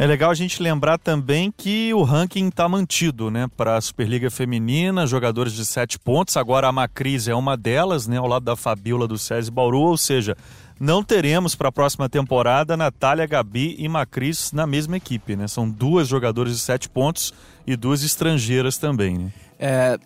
É 0.00 0.06
legal 0.06 0.30
a 0.30 0.34
gente 0.34 0.62
lembrar 0.62 0.96
também 0.96 1.52
que 1.54 1.92
o 1.92 2.02
ranking 2.04 2.48
está 2.48 2.66
mantido, 2.66 3.30
né? 3.30 3.46
Para 3.54 3.76
a 3.76 3.80
Superliga 3.82 4.30
Feminina, 4.30 5.06
jogadores 5.06 5.52
de 5.52 5.62
sete 5.66 5.98
pontos. 5.98 6.38
Agora 6.38 6.68
a 6.68 6.72
Macris 6.72 7.28
é 7.28 7.34
uma 7.34 7.54
delas, 7.54 8.06
né? 8.06 8.16
Ao 8.16 8.26
lado 8.26 8.46
da 8.46 8.56
Fabiola 8.56 9.06
do 9.06 9.18
SESI 9.18 9.50
Bauru, 9.50 9.80
ou 9.80 9.98
seja, 9.98 10.34
não 10.80 11.04
teremos 11.04 11.54
para 11.54 11.68
a 11.68 11.72
próxima 11.72 12.08
temporada 12.08 12.78
Natália, 12.78 13.26
Gabi 13.26 13.76
e 13.78 13.86
Macris 13.90 14.52
na 14.52 14.66
mesma 14.66 14.96
equipe, 14.96 15.36
né? 15.36 15.46
São 15.46 15.68
duas 15.68 16.08
jogadoras 16.08 16.54
de 16.54 16.60
sete 16.60 16.88
pontos 16.88 17.34
e 17.66 17.76
duas 17.76 18.02
estrangeiras 18.02 18.78
também, 18.78 19.18
né? 19.18 19.30
É, 19.58 19.98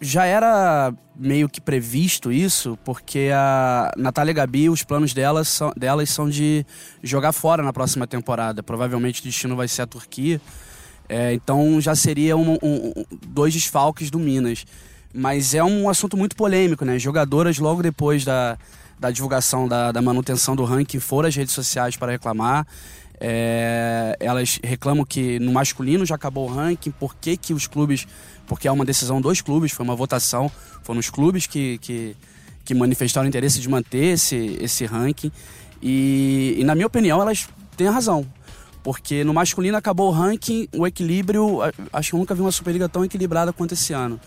já 0.00 0.24
era 0.24 0.92
meio 1.14 1.48
que 1.48 1.60
previsto 1.60 2.30
isso, 2.30 2.78
porque 2.84 3.30
a 3.32 3.90
Natália 3.96 4.34
Gabi, 4.34 4.68
os 4.68 4.82
planos 4.82 5.14
delas 5.14 5.48
são, 5.48 5.72
delas 5.76 6.10
são 6.10 6.28
de 6.28 6.66
jogar 7.02 7.32
fora 7.32 7.62
na 7.62 7.72
próxima 7.72 8.06
temporada. 8.06 8.62
Provavelmente 8.62 9.20
o 9.20 9.24
destino 9.24 9.56
vai 9.56 9.68
ser 9.68 9.82
a 9.82 9.86
Turquia. 9.86 10.40
É, 11.08 11.32
então 11.32 11.80
já 11.80 11.94
seria 11.94 12.36
um, 12.36 12.58
um, 12.62 13.04
dois 13.26 13.54
desfalques 13.54 14.10
do 14.10 14.18
Minas. 14.18 14.66
Mas 15.14 15.54
é 15.54 15.64
um 15.64 15.88
assunto 15.88 16.16
muito 16.16 16.36
polêmico, 16.36 16.84
né? 16.84 16.98
Jogadoras, 16.98 17.58
logo 17.58 17.82
depois 17.82 18.22
da, 18.22 18.58
da 18.98 19.10
divulgação 19.10 19.66
da, 19.66 19.92
da 19.92 20.02
manutenção 20.02 20.54
do 20.54 20.64
ranking, 20.64 21.00
foram 21.00 21.28
às 21.28 21.34
redes 21.34 21.54
sociais 21.54 21.96
para 21.96 22.12
reclamar. 22.12 22.66
É, 23.18 24.14
elas 24.20 24.60
reclamam 24.62 25.04
que 25.04 25.38
no 25.38 25.52
masculino 25.52 26.04
já 26.04 26.16
acabou 26.16 26.50
o 26.50 26.52
ranking, 26.52 26.90
por 26.90 27.14
que, 27.16 27.36
que 27.36 27.54
os 27.54 27.66
clubes 27.66 28.06
porque 28.46 28.68
é 28.68 28.72
uma 28.72 28.84
decisão 28.84 29.20
dos 29.20 29.40
clubes, 29.40 29.72
foi 29.72 29.84
uma 29.84 29.96
votação, 29.96 30.50
foram 30.82 31.00
os 31.00 31.10
clubes 31.10 31.46
que, 31.46 31.78
que, 31.78 32.16
que 32.64 32.74
manifestaram 32.74 33.28
interesse 33.28 33.60
de 33.60 33.68
manter 33.68 34.14
esse, 34.14 34.58
esse 34.60 34.84
ranking. 34.86 35.32
E, 35.82 36.56
e, 36.58 36.64
na 36.64 36.74
minha 36.74 36.86
opinião, 36.86 37.20
elas 37.20 37.48
têm 37.76 37.88
razão. 37.88 38.26
Porque 38.82 39.24
no 39.24 39.34
masculino 39.34 39.76
acabou 39.76 40.08
o 40.08 40.12
ranking, 40.12 40.68
o 40.72 40.86
equilíbrio. 40.86 41.58
Acho 41.92 42.10
que 42.10 42.14
eu 42.14 42.20
nunca 42.20 42.34
vi 42.34 42.40
uma 42.40 42.52
Superliga 42.52 42.88
tão 42.88 43.04
equilibrada 43.04 43.52
quanto 43.52 43.74
esse 43.74 43.92
ano. 43.92 44.20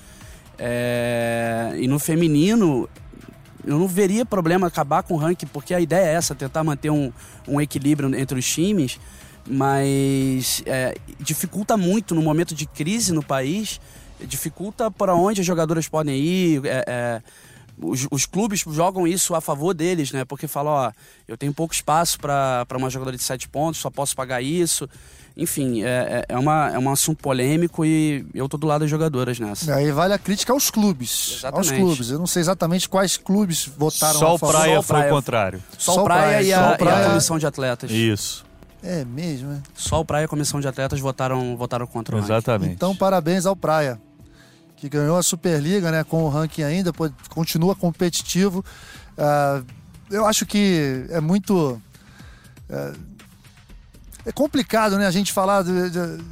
É, 0.57 1.77
e 1.79 1.87
no 1.87 1.97
feminino, 1.97 2.89
eu 3.65 3.79
não 3.79 3.87
veria 3.87 4.25
problema 4.25 4.67
acabar 4.67 5.03
com 5.03 5.13
o 5.13 5.17
ranking, 5.17 5.47
porque 5.47 5.73
a 5.73 5.79
ideia 5.79 6.07
é 6.07 6.13
essa, 6.13 6.35
tentar 6.35 6.63
manter 6.63 6.89
um, 6.89 7.11
um 7.47 7.61
equilíbrio 7.61 8.13
entre 8.13 8.37
os 8.37 8.45
times, 8.45 8.99
mas 9.47 10.61
é, 10.65 10.95
dificulta 11.19 11.77
muito 11.77 12.13
no 12.13 12.21
momento 12.21 12.53
de 12.53 12.65
crise 12.65 13.13
no 13.13 13.23
país 13.23 13.79
dificulta 14.25 14.89
para 14.91 15.15
onde 15.15 15.41
as 15.41 15.47
jogadoras 15.47 15.87
podem 15.87 16.17
ir. 16.17 16.65
É, 16.65 16.83
é, 16.87 17.21
os, 17.81 18.07
os, 18.11 18.25
clubes 18.25 18.63
jogam 18.67 19.07
isso 19.07 19.33
a 19.33 19.41
favor 19.41 19.73
deles, 19.73 20.11
né? 20.11 20.25
Porque 20.25 20.47
falam, 20.47 20.73
ó, 20.73 20.91
eu 21.27 21.37
tenho 21.37 21.53
pouco 21.53 21.73
espaço 21.73 22.19
para 22.19 22.65
uma 22.75 22.89
jogadora 22.89 23.15
de 23.15 23.23
sete 23.23 23.47
pontos, 23.47 23.79
só 23.79 23.89
posso 23.89 24.15
pagar 24.15 24.41
isso. 24.41 24.89
Enfim, 25.37 25.83
é, 25.83 26.25
é, 26.27 26.33
é, 26.33 26.37
uma, 26.37 26.69
é 26.69 26.77
um 26.77 26.89
assunto 26.89 27.21
polêmico 27.21 27.85
e 27.85 28.25
eu 28.33 28.49
tô 28.49 28.57
do 28.57 28.67
lado 28.67 28.81
das 28.81 28.89
jogadoras 28.89 29.39
nessa. 29.39 29.73
Aí 29.73 29.89
vale 29.91 30.13
a 30.13 30.17
crítica 30.17 30.51
aos 30.51 30.69
clubes. 30.69 31.37
Exatamente. 31.37 31.69
Aos 31.69 31.79
clubes. 31.79 32.09
Eu 32.11 32.19
não 32.19 32.27
sei 32.27 32.41
exatamente 32.41 32.89
quais 32.89 33.15
clubes 33.15 33.65
votaram 33.77 34.19
Só 34.19 34.35
o 34.35 34.39
Praia 34.39 34.81
foi 34.81 34.97
Praia. 34.97 35.11
o 35.11 35.15
contrário. 35.15 35.63
Só, 35.77 35.93
Só 35.93 36.01
o 36.01 36.03
Praia, 36.03 36.21
praia, 36.21 36.43
e, 36.43 36.53
a, 36.53 36.77
praia. 36.77 36.97
e, 36.97 37.05
a, 37.05 37.09
comissão 37.09 37.39
de 37.39 37.47
atletas. 37.47 37.89
Isso. 37.89 38.45
É 38.83 39.05
mesmo, 39.05 39.53
é? 39.53 39.61
Só 39.75 40.01
o 40.01 40.05
Praia 40.05 40.23
e 40.23 40.25
a 40.25 40.27
comissão 40.27 40.59
de 40.59 40.67
atletas 40.67 40.99
votaram, 40.99 41.55
votaram 41.55 41.87
contra 41.87 42.15
o 42.15 42.19
Exatamente. 42.19 42.73
Então, 42.73 42.93
parabéns 42.95 43.45
ao 43.45 43.55
Praia 43.55 43.99
que 44.79 44.87
ganhou 44.87 45.17
a 45.17 45.23
Superliga, 45.23 45.91
né, 45.91 46.03
com 46.03 46.23
o 46.23 46.29
ranking 46.29 46.63
ainda, 46.63 46.91
continua 47.29 47.75
competitivo. 47.75 48.63
Uh, 49.17 49.65
eu 50.09 50.25
acho 50.25 50.45
que 50.45 51.05
é 51.09 51.19
muito. 51.19 51.81
Uh, 52.69 52.97
é 54.25 54.31
complicado, 54.31 54.97
né, 54.97 55.05
a 55.05 55.11
gente 55.11 55.33
falar 55.33 55.63
de, 55.63 55.89
de 55.89 56.23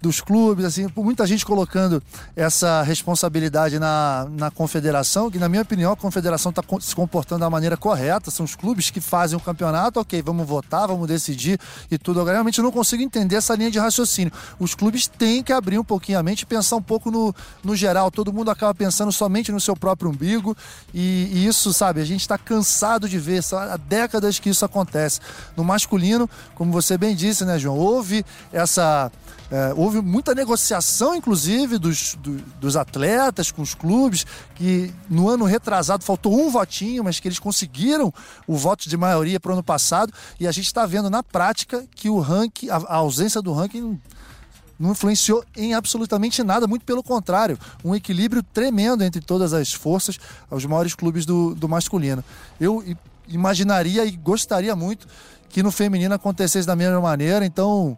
dos 0.00 0.20
clubes, 0.20 0.64
assim, 0.64 0.86
muita 0.96 1.26
gente 1.26 1.44
colocando 1.44 2.02
essa 2.36 2.82
responsabilidade 2.82 3.78
na, 3.78 4.28
na 4.30 4.50
confederação, 4.50 5.30
que 5.30 5.38
na 5.38 5.48
minha 5.48 5.62
opinião 5.62 5.92
a 5.92 5.96
confederação 5.96 6.50
está 6.50 6.62
se 6.80 6.94
comportando 6.94 7.40
da 7.40 7.50
maneira 7.50 7.76
correta, 7.76 8.30
são 8.30 8.44
os 8.44 8.54
clubes 8.54 8.90
que 8.90 9.00
fazem 9.00 9.36
o 9.36 9.40
campeonato, 9.40 9.98
ok, 9.98 10.22
vamos 10.22 10.46
votar, 10.46 10.86
vamos 10.86 11.08
decidir 11.08 11.58
e 11.90 11.98
tudo. 11.98 12.20
Agora, 12.20 12.34
realmente 12.34 12.62
não 12.62 12.70
consigo 12.70 13.02
entender 13.02 13.36
essa 13.36 13.54
linha 13.54 13.70
de 13.70 13.78
raciocínio. 13.78 14.32
Os 14.58 14.74
clubes 14.74 15.08
têm 15.08 15.42
que 15.42 15.52
abrir 15.52 15.78
um 15.78 15.84
pouquinho 15.84 16.18
a 16.18 16.22
mente 16.22 16.42
e 16.42 16.46
pensar 16.46 16.76
um 16.76 16.82
pouco 16.82 17.10
no, 17.10 17.34
no 17.64 17.74
geral. 17.74 18.10
Todo 18.10 18.32
mundo 18.32 18.50
acaba 18.50 18.74
pensando 18.74 19.10
somente 19.10 19.50
no 19.50 19.60
seu 19.60 19.76
próprio 19.76 20.10
umbigo 20.10 20.56
e, 20.94 21.28
e 21.32 21.46
isso, 21.46 21.72
sabe, 21.72 22.00
a 22.00 22.04
gente 22.04 22.20
está 22.20 22.38
cansado 22.38 23.08
de 23.08 23.18
ver, 23.18 23.42
há 23.52 23.76
décadas 23.76 24.38
que 24.38 24.48
isso 24.48 24.64
acontece. 24.64 25.20
No 25.56 25.64
masculino, 25.64 26.30
como 26.54 26.70
você 26.70 26.96
bem 26.96 27.16
disse, 27.16 27.44
né, 27.44 27.58
João, 27.58 27.76
houve 27.76 28.24
essa 28.52 29.10
é, 29.50 29.72
houve 29.74 30.02
muita 30.02 30.34
negociação, 30.34 31.14
inclusive, 31.14 31.78
dos, 31.78 32.14
do, 32.16 32.36
dos 32.60 32.76
atletas 32.76 33.50
com 33.50 33.62
os 33.62 33.74
clubes, 33.74 34.26
que 34.54 34.92
no 35.08 35.28
ano 35.28 35.46
retrasado 35.46 36.04
faltou 36.04 36.38
um 36.38 36.50
votinho, 36.50 37.02
mas 37.02 37.18
que 37.18 37.28
eles 37.28 37.38
conseguiram 37.38 38.12
o 38.46 38.56
voto 38.56 38.88
de 38.88 38.96
maioria 38.96 39.40
para 39.40 39.50
o 39.50 39.52
ano 39.54 39.62
passado. 39.62 40.12
E 40.38 40.46
a 40.46 40.52
gente 40.52 40.66
está 40.66 40.84
vendo 40.84 41.08
na 41.08 41.22
prática 41.22 41.86
que 41.94 42.10
o 42.10 42.20
ranking, 42.20 42.68
a, 42.68 42.76
a 42.76 42.96
ausência 42.96 43.40
do 43.40 43.52
ranking 43.52 43.98
não 44.78 44.92
influenciou 44.92 45.42
em 45.56 45.74
absolutamente 45.74 46.42
nada, 46.42 46.66
muito 46.66 46.84
pelo 46.84 47.02
contrário, 47.02 47.58
um 47.82 47.94
equilíbrio 47.94 48.42
tremendo 48.42 49.02
entre 49.02 49.20
todas 49.20 49.52
as 49.52 49.72
forças, 49.72 50.18
os 50.50 50.64
maiores 50.66 50.94
clubes 50.94 51.24
do, 51.26 51.54
do 51.54 51.68
masculino. 51.68 52.22
Eu 52.60 52.84
imaginaria 53.26 54.04
e 54.04 54.12
gostaria 54.12 54.76
muito 54.76 55.08
que 55.48 55.62
no 55.62 55.72
feminino 55.72 56.14
acontecesse 56.14 56.66
da 56.66 56.76
mesma 56.76 57.00
maneira, 57.00 57.44
então, 57.44 57.96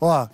ó, 0.00 0.26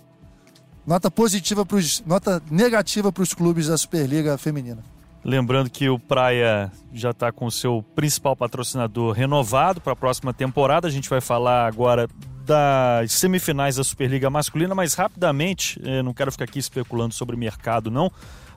Nota 0.85 1.09
positiva 1.09 1.65
para 1.65 1.77
os, 1.77 2.03
nota 2.05 2.41
negativa 2.49 3.11
para 3.11 3.23
os 3.23 3.33
clubes 3.33 3.67
da 3.67 3.77
Superliga 3.77 4.37
Feminina. 4.37 4.83
Lembrando 5.23 5.69
que 5.69 5.89
o 5.89 5.97
Praia 5.97 6.71
já 6.93 7.09
está 7.09 7.31
com 7.31 7.47
o 7.47 7.51
seu 7.51 7.83
principal 7.95 8.35
patrocinador 8.35 9.13
renovado 9.13 9.81
para 9.81 9.93
a 9.93 9.95
próxima 9.95 10.33
temporada. 10.33 10.87
A 10.87 10.91
gente 10.91 11.09
vai 11.09 11.19
falar 11.19 11.65
agora 11.65 12.07
das 12.45 13.11
semifinais 13.13 13.77
da 13.77 13.83
Superliga 13.83 14.29
Masculina, 14.29 14.75
mas 14.75 14.93
rapidamente, 14.93 15.81
eh, 15.83 16.03
não 16.03 16.13
quero 16.13 16.31
ficar 16.31 16.43
aqui 16.43 16.59
especulando 16.59 17.15
sobre 17.15 17.35
mercado, 17.35 17.89
não 17.89 18.11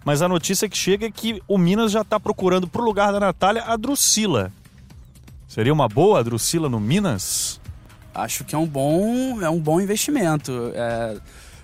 mas 0.04 0.22
a 0.22 0.28
notícia 0.28 0.68
que 0.68 0.76
chega 0.76 1.06
é 1.06 1.10
que 1.10 1.42
o 1.46 1.58
Minas 1.58 1.92
já 1.92 2.00
está 2.00 2.18
procurando 2.18 2.66
para 2.66 2.80
o 2.80 2.84
lugar 2.84 3.12
da 3.12 3.20
Natália 3.20 3.64
a 3.64 3.76
Drusila. 3.76 4.52
Seria 5.46 5.72
uma 5.72 5.88
boa 5.88 6.20
a 6.20 6.22
Drusila 6.22 6.68
no 6.68 6.80
Minas? 6.80 7.60
Acho 8.14 8.44
que 8.44 8.54
é 8.54 8.58
um 8.58 8.66
bom, 8.66 9.42
é 9.42 9.50
um 9.50 9.60
bom 9.60 9.80
investimento. 9.80 10.72
É, 10.74 11.18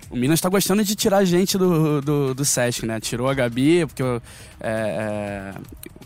o 0.09 0.15
Minas 0.15 0.37
está 0.37 0.49
gostando 0.49 0.83
de 0.83 0.95
tirar 0.95 1.23
gente 1.25 1.57
do, 1.57 2.01
do, 2.01 2.33
do, 2.33 2.45
Sesc, 2.45 2.85
né? 2.85 2.99
Tirou 2.99 3.27
a 3.27 3.33
Gabi, 3.33 3.85
porque 3.85 4.03
é, 4.03 4.11
é, 4.61 5.53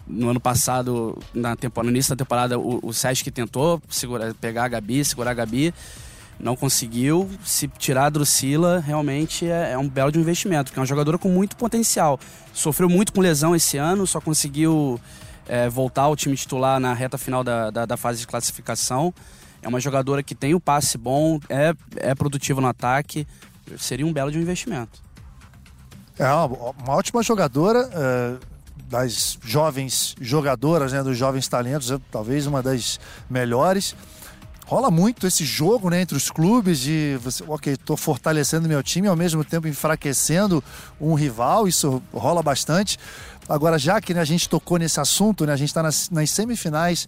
no 0.07 0.29
ano 0.29 0.39
passado, 0.39 1.17
na 1.33 1.55
temporada, 1.55 1.91
no 1.91 1.95
início 1.95 2.15
da 2.15 2.23
temporada, 2.23 2.57
o, 2.57 2.79
o 2.81 2.93
Sesc 2.93 3.29
tentou 3.31 3.81
segurar, 3.89 4.33
pegar 4.35 4.65
a 4.65 4.67
Gabi, 4.67 5.03
segurar 5.03 5.31
a 5.31 5.33
Gabi, 5.33 5.73
não 6.39 6.55
conseguiu. 6.55 7.29
Se 7.43 7.67
tirar 7.67 8.05
a 8.05 8.09
Drusila, 8.09 8.79
realmente 8.79 9.45
é, 9.45 9.71
é 9.73 9.77
um 9.77 9.87
belo 9.87 10.11
de 10.11 10.17
um 10.17 10.21
investimento, 10.21 10.65
porque 10.65 10.79
é 10.79 10.81
uma 10.81 10.87
jogadora 10.87 11.17
com 11.17 11.29
muito 11.29 11.55
potencial. 11.57 12.19
Sofreu 12.53 12.89
muito 12.89 13.11
com 13.11 13.19
lesão 13.19 13.55
esse 13.55 13.77
ano, 13.77 14.07
só 14.07 14.21
conseguiu 14.21 14.99
é, 15.47 15.67
voltar 15.67 16.03
ao 16.03 16.15
time 16.15 16.35
titular 16.35 16.79
na 16.79 16.93
reta 16.93 17.17
final 17.17 17.43
da, 17.43 17.69
da, 17.69 17.85
da 17.85 17.97
fase 17.97 18.21
de 18.21 18.27
classificação. 18.27 19.13
É 19.61 19.67
uma 19.67 19.79
jogadora 19.79 20.23
que 20.23 20.33
tem 20.33 20.53
o 20.53 20.59
passe 20.59 20.97
bom, 20.97 21.39
é, 21.49 21.73
é 21.97 22.15
produtiva 22.15 22.61
no 22.61 22.67
ataque. 22.67 23.27
Seria 23.77 24.05
um 24.05 24.13
belo 24.13 24.31
de 24.31 24.37
um 24.37 24.41
investimento. 24.41 25.01
É 26.17 26.27
uma, 26.27 26.93
ótima 26.95 27.21
jogadora. 27.23 27.89
É 27.93 28.59
das 28.89 29.37
jovens 29.43 30.15
jogadoras, 30.19 30.91
né, 30.91 31.03
dos 31.03 31.15
jovens 31.15 31.47
talentos, 31.47 31.91
é 31.91 31.99
talvez 32.11 32.47
uma 32.47 32.61
das 32.61 32.99
melhores. 33.29 33.95
Rola 34.65 34.89
muito 34.91 35.25
esse 35.25 35.45
jogo 35.45 35.89
né, 35.89 36.01
entre 36.01 36.17
os 36.17 36.29
clubes 36.29 36.79
de 36.79 37.17
você, 37.21 37.43
ok, 37.47 37.73
estou 37.73 37.95
fortalecendo 37.95 38.67
meu 38.67 38.81
time 38.83 39.07
ao 39.07 39.15
mesmo 39.15 39.43
tempo 39.43 39.67
enfraquecendo 39.67 40.63
um 40.99 41.13
rival, 41.13 41.67
isso 41.67 42.01
rola 42.13 42.41
bastante. 42.41 42.97
Agora, 43.47 43.79
já 43.79 43.99
que 44.01 44.13
né, 44.13 44.21
a 44.21 44.25
gente 44.25 44.47
tocou 44.49 44.77
nesse 44.77 44.99
assunto, 44.99 45.45
né, 45.45 45.53
a 45.53 45.55
gente 45.55 45.69
está 45.69 45.81
nas, 45.81 46.09
nas, 46.09 46.29
semifinais 46.29 47.07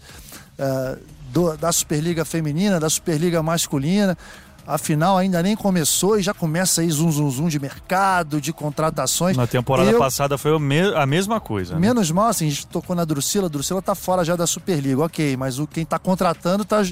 uh, 0.58 1.00
do, 1.32 1.56
da 1.56 1.72
Superliga 1.72 2.26
Feminina, 2.26 2.80
da 2.80 2.90
Superliga 2.90 3.44
Masculina. 3.44 4.18
A 4.66 4.78
final 4.78 5.18
ainda 5.18 5.42
nem 5.42 5.56
começou 5.56 6.20
e 6.20 6.22
já 6.22 6.34
começa 6.34 6.82
aí 6.82 6.90
zum, 6.90 7.12
zum, 7.12 7.30
zum 7.30 7.48
de 7.48 7.60
mercado, 7.60 8.40
de 8.40 8.54
contratações. 8.54 9.36
Na 9.36 9.48
temporada 9.48 9.90
Eu, 9.90 10.00
passada 10.00 10.38
foi 10.38 10.52
a 10.96 11.06
mesma 11.06 11.40
coisa. 11.40 11.74
Né? 11.74 11.80
Menos 11.80 12.12
mal, 12.12 12.28
assim, 12.28 12.48
a 12.48 12.50
gente 12.50 12.68
tocou 12.68 12.96
na 12.96 13.04
Drusila. 13.04 13.48
A 13.48 13.50
Drusila 13.50 13.82
tá 13.82 13.96
fora 13.96 14.24
já 14.24 14.36
da 14.36 14.46
Superliga, 14.46 15.04
ok. 15.04 15.36
Mas 15.36 15.60
o, 15.60 15.66
quem 15.66 15.84
tá 15.84 15.98
contratando 15.98 16.64
tá, 16.64 16.84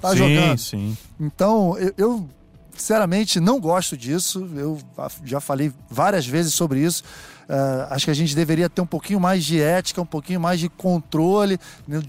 tá 0.00 0.10
sim, 0.10 0.16
jogando. 0.16 0.58
Sim, 0.58 0.96
Então, 1.20 1.76
eu, 1.78 1.92
eu 1.96 2.28
sinceramente 2.76 3.40
não 3.40 3.60
gosto 3.60 3.96
disso. 3.96 4.48
Eu 4.54 4.78
já 5.24 5.40
falei 5.40 5.72
várias 5.90 6.26
vezes 6.26 6.54
sobre 6.54 6.80
isso. 6.80 7.02
Uh, 7.48 7.86
acho 7.90 8.06
que 8.06 8.10
a 8.10 8.14
gente 8.14 8.34
deveria 8.34 8.68
ter 8.68 8.80
um 8.80 8.86
pouquinho 8.86 9.20
mais 9.20 9.44
de 9.44 9.60
ética, 9.60 10.02
um 10.02 10.06
pouquinho 10.06 10.40
mais 10.40 10.58
de 10.58 10.68
controle 10.68 11.58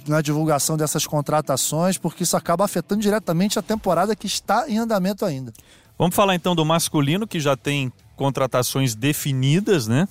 na 0.08 0.20
divulgação 0.20 0.76
dessas 0.76 1.06
contratações, 1.06 1.98
porque 1.98 2.24
isso 2.24 2.36
acaba 2.36 2.66
afetando 2.66 3.02
diretamente 3.02 3.60
a 3.60 3.62
temporada 3.62 4.16
que 4.16 4.26
está 4.26 4.68
em 4.68 4.80
andamento 4.80 5.24
ainda. 5.24 5.54
Vamos 5.98 6.16
falar 6.16 6.34
então 6.34 6.56
do 6.56 6.66
masculino, 6.66 7.28
que 7.28 7.40
já 7.40 7.56
tem 7.56 7.92
contratações 8.16 8.96
definidas, 8.96 9.88
né? 9.88 10.08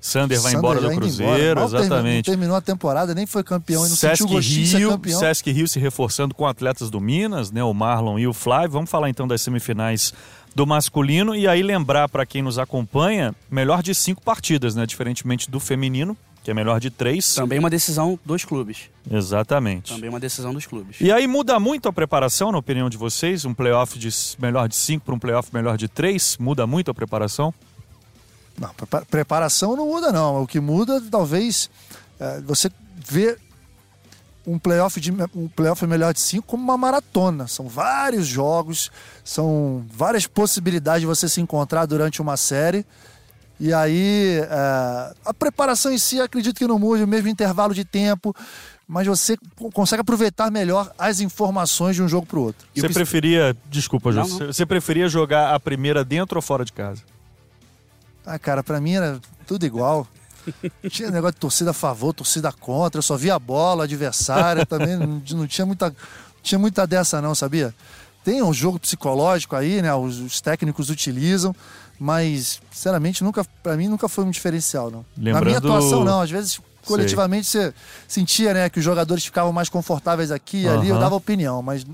Sander 0.00 0.40
vai 0.40 0.52
Sander 0.52 0.58
embora 0.58 0.80
do 0.80 0.94
Cruzeiro, 0.94 1.60
embora. 1.60 1.78
exatamente. 1.78 1.90
Terminou, 1.90 2.22
terminou 2.24 2.56
a 2.56 2.60
temporada, 2.60 3.14
nem 3.14 3.26
foi 3.26 3.42
campeão 3.42 3.84
e 3.84 3.88
não 3.88 3.96
Sesc 3.96 4.18
sentiu 4.18 4.36
gostinho 4.36 4.56
Rio, 4.56 4.64
de 4.64 4.70
ser 4.70 4.88
campeão. 4.88 5.20
Sesc 5.20 5.50
Rio 5.50 5.68
se 5.68 5.80
reforçando 5.80 6.34
com 6.34 6.46
atletas 6.46 6.90
do 6.90 7.00
Minas, 7.00 7.50
né? 7.50 7.62
O 7.64 7.74
Marlon 7.74 8.18
e 8.18 8.26
o 8.26 8.32
Flávio. 8.32 8.70
Vamos 8.70 8.90
falar 8.90 9.10
então 9.10 9.26
das 9.26 9.42
semifinais 9.42 10.12
do 10.54 10.66
masculino 10.66 11.34
e 11.34 11.46
aí 11.46 11.62
lembrar 11.62 12.08
para 12.08 12.24
quem 12.24 12.40
nos 12.42 12.58
acompanha, 12.58 13.34
melhor 13.50 13.82
de 13.82 13.94
cinco 13.94 14.22
partidas, 14.22 14.74
né? 14.74 14.86
Diferentemente 14.86 15.50
do 15.50 15.60
feminino, 15.60 16.16
que 16.42 16.50
é 16.50 16.54
melhor 16.54 16.78
de 16.80 16.88
três. 16.90 17.34
Também 17.34 17.58
uma 17.58 17.68
decisão 17.68 18.18
dos 18.24 18.44
clubes. 18.44 18.88
Exatamente. 19.10 19.92
Também 19.92 20.08
uma 20.08 20.20
decisão 20.20 20.54
dos 20.54 20.64
clubes. 20.64 21.00
E 21.00 21.10
aí 21.10 21.26
muda 21.26 21.58
muito 21.58 21.88
a 21.88 21.92
preparação, 21.92 22.52
na 22.52 22.58
opinião 22.58 22.88
de 22.88 22.96
vocês? 22.96 23.44
Um 23.44 23.52
playoff 23.52 23.98
de 23.98 24.08
melhor 24.38 24.68
de 24.68 24.76
cinco 24.76 25.04
para 25.04 25.14
um 25.14 25.18
playoff 25.18 25.50
melhor 25.52 25.76
de 25.76 25.88
três? 25.88 26.36
Muda 26.38 26.66
muito 26.66 26.90
a 26.90 26.94
preparação? 26.94 27.52
Não, 28.58 28.70
preparação 29.10 29.76
não 29.76 29.86
muda, 29.86 30.10
não. 30.10 30.42
O 30.42 30.46
que 30.46 30.60
muda, 30.60 31.02
talvez, 31.10 31.70
é 32.18 32.40
você 32.40 32.70
vê 32.96 33.38
um 34.46 34.58
playoff, 34.58 35.00
de, 35.00 35.12
um 35.34 35.48
playoff 35.48 35.84
melhor 35.86 36.14
de 36.14 36.20
cinco 36.20 36.46
como 36.46 36.62
uma 36.62 36.78
maratona. 36.78 37.48
São 37.48 37.68
vários 37.68 38.26
jogos, 38.26 38.90
são 39.24 39.84
várias 39.92 40.26
possibilidades 40.26 41.00
de 41.00 41.06
você 41.06 41.28
se 41.28 41.40
encontrar 41.40 41.84
durante 41.84 42.22
uma 42.22 42.36
série. 42.36 42.86
E 43.58 43.72
aí, 43.72 44.38
é, 44.40 45.14
a 45.24 45.34
preparação 45.34 45.92
em 45.92 45.98
si, 45.98 46.20
acredito 46.20 46.56
que 46.58 46.66
não 46.66 46.78
mude, 46.78 47.02
o 47.02 47.08
mesmo 47.08 47.28
intervalo 47.28 47.74
de 47.74 47.84
tempo, 47.84 48.34
mas 48.86 49.06
você 49.06 49.36
consegue 49.72 50.02
aproveitar 50.02 50.50
melhor 50.50 50.92
as 50.98 51.20
informações 51.20 51.96
de 51.96 52.02
um 52.02 52.08
jogo 52.08 52.26
para 52.26 52.38
o 52.38 52.42
outro. 52.42 52.68
Você 52.74 52.88
preferia, 52.88 53.56
desculpa, 53.68 54.12
Jô, 54.12 54.24
você 54.24 54.64
preferia 54.64 55.08
jogar 55.08 55.54
a 55.54 55.58
primeira 55.58 56.04
dentro 56.04 56.36
ou 56.36 56.42
fora 56.42 56.64
de 56.64 56.72
casa? 56.72 57.02
Ah, 58.26 58.38
cara, 58.38 58.62
para 58.62 58.80
mim 58.80 58.94
era 58.94 59.20
tudo 59.46 59.64
igual. 59.64 60.06
tinha 60.90 61.10
negócio 61.10 61.34
de 61.34 61.40
torcida 61.40 61.70
a 61.70 61.74
favor, 61.74 62.12
torcida 62.12 62.52
contra, 62.52 62.98
eu 62.98 63.02
só 63.02 63.16
via 63.16 63.34
a 63.34 63.38
bola, 63.38 63.84
adversária, 63.84 64.64
também 64.66 64.96
não, 64.96 65.22
não, 65.30 65.46
tinha 65.46 65.66
muita, 65.66 65.94
tinha 66.42 66.58
muita 66.58 66.86
dessa 66.86 67.20
não, 67.20 67.34
sabia? 67.34 67.74
Tem 68.24 68.42
um 68.42 68.52
jogo 68.52 68.78
psicológico 68.78 69.54
aí, 69.54 69.80
né? 69.80 69.94
Os, 69.94 70.18
os 70.18 70.40
técnicos 70.40 70.90
utilizam, 70.90 71.54
mas 71.98 72.60
sinceramente 72.70 73.22
nunca, 73.22 73.44
para 73.62 73.76
mim 73.76 73.88
nunca 73.88 74.08
foi 74.08 74.24
um 74.24 74.30
diferencial, 74.30 74.90
não. 74.90 75.04
Lembrando... 75.16 75.34
Na 75.34 75.44
minha 75.44 75.58
atuação 75.58 76.04
não, 76.04 76.20
às 76.20 76.30
vezes 76.30 76.60
coletivamente 76.84 77.46
Sei. 77.46 77.62
você 77.62 77.74
sentia, 78.06 78.54
né, 78.54 78.70
que 78.70 78.78
os 78.78 78.84
jogadores 78.84 79.24
ficavam 79.24 79.52
mais 79.52 79.68
confortáveis 79.68 80.30
aqui 80.30 80.62
e 80.62 80.68
ali, 80.68 80.88
eu 80.88 80.98
dava 80.98 81.16
opinião, 81.16 81.60
mas 81.60 81.84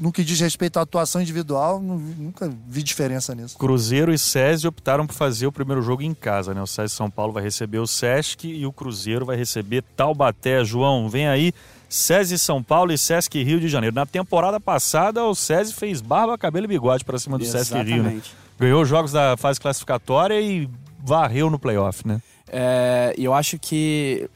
no 0.00 0.10
que 0.10 0.24
diz 0.24 0.40
respeito 0.40 0.78
à 0.78 0.82
atuação 0.82 1.20
individual, 1.20 1.80
nunca 1.80 2.50
vi 2.66 2.82
diferença 2.82 3.34
nisso. 3.34 3.58
Cruzeiro 3.58 4.12
e 4.12 4.18
SESI 4.18 4.66
optaram 4.66 5.06
por 5.06 5.12
fazer 5.12 5.46
o 5.46 5.52
primeiro 5.52 5.82
jogo 5.82 6.02
em 6.02 6.14
casa, 6.14 6.54
né? 6.54 6.62
O 6.62 6.66
SESI 6.66 6.94
São 6.94 7.10
Paulo 7.10 7.32
vai 7.32 7.42
receber 7.42 7.78
o 7.78 7.86
Sesc 7.86 8.48
e 8.48 8.64
o 8.64 8.72
Cruzeiro 8.72 9.26
vai 9.26 9.36
receber 9.36 9.84
Taubaté. 9.96 10.64
João, 10.64 11.08
vem 11.10 11.28
aí, 11.28 11.52
SESI 11.90 12.38
São 12.38 12.62
Paulo 12.62 12.92
e 12.92 12.96
Sesc 12.98 13.42
Rio 13.42 13.60
de 13.60 13.68
Janeiro. 13.68 13.94
Na 13.94 14.06
temporada 14.06 14.58
passada, 14.58 15.24
o 15.24 15.34
SESI 15.34 15.74
fez 15.74 16.00
barba, 16.00 16.38
cabelo 16.38 16.64
e 16.64 16.68
bigode 16.68 17.04
para 17.04 17.18
cima 17.18 17.36
do 17.36 17.44
Exatamente. 17.44 17.68
Sesc 17.68 17.92
Rio, 17.92 18.02
né? 18.02 18.22
Ganhou 18.58 18.84
jogos 18.84 19.12
da 19.12 19.36
fase 19.36 19.60
classificatória 19.60 20.40
e 20.40 20.68
varreu 20.98 21.50
no 21.50 21.58
playoff, 21.58 22.06
né? 22.06 22.20
É, 22.52 23.14
eu 23.16 23.32
acho 23.32 23.58
que 23.58 24.28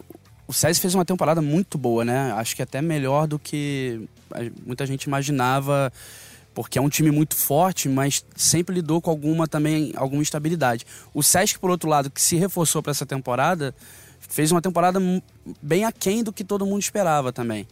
o 0.46 0.52
SESI 0.52 0.80
fez 0.80 0.94
uma 0.94 1.04
temporada 1.04 1.40
muito 1.40 1.78
boa, 1.78 2.04
né? 2.04 2.32
Acho 2.32 2.54
que 2.54 2.62
até 2.62 2.82
melhor 2.82 3.26
do 3.26 3.38
que 3.38 4.08
muita 4.66 4.86
gente 4.86 5.04
imaginava, 5.04 5.92
porque 6.54 6.78
é 6.78 6.82
um 6.82 6.88
time 6.88 7.10
muito 7.10 7.34
forte, 7.34 7.88
mas 7.88 8.24
sempre 8.36 8.74
lidou 8.74 9.00
com 9.00 9.10
alguma 9.10 9.48
também 9.48 9.92
alguma 9.96 10.22
instabilidade. 10.22 10.86
O 11.12 11.22
Sesc, 11.22 11.58
por 11.58 11.70
outro 11.70 11.88
lado, 11.88 12.10
que 12.10 12.20
se 12.20 12.36
reforçou 12.36 12.82
para 12.82 12.90
essa 12.90 13.06
temporada, 13.06 13.74
fez 14.20 14.52
uma 14.52 14.60
temporada 14.60 15.00
bem 15.62 15.84
aquém 15.84 16.22
do 16.22 16.32
que 16.32 16.44
todo 16.44 16.66
mundo 16.66 16.80
esperava 16.80 17.32
também. 17.32 17.66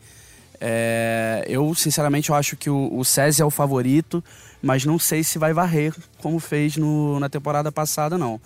É, 0.60 1.44
eu, 1.48 1.74
sinceramente, 1.74 2.30
eu 2.30 2.36
acho 2.36 2.56
que 2.56 2.70
o, 2.70 2.96
o 2.96 3.04
SESI 3.04 3.42
é 3.42 3.44
o 3.44 3.50
favorito, 3.50 4.22
mas 4.62 4.84
não 4.84 4.98
sei 4.98 5.24
se 5.24 5.38
vai 5.38 5.52
varrer 5.52 5.94
como 6.18 6.38
fez 6.38 6.76
no, 6.76 7.18
na 7.18 7.28
temporada 7.28 7.72
passada, 7.72 8.16
não. 8.16 8.40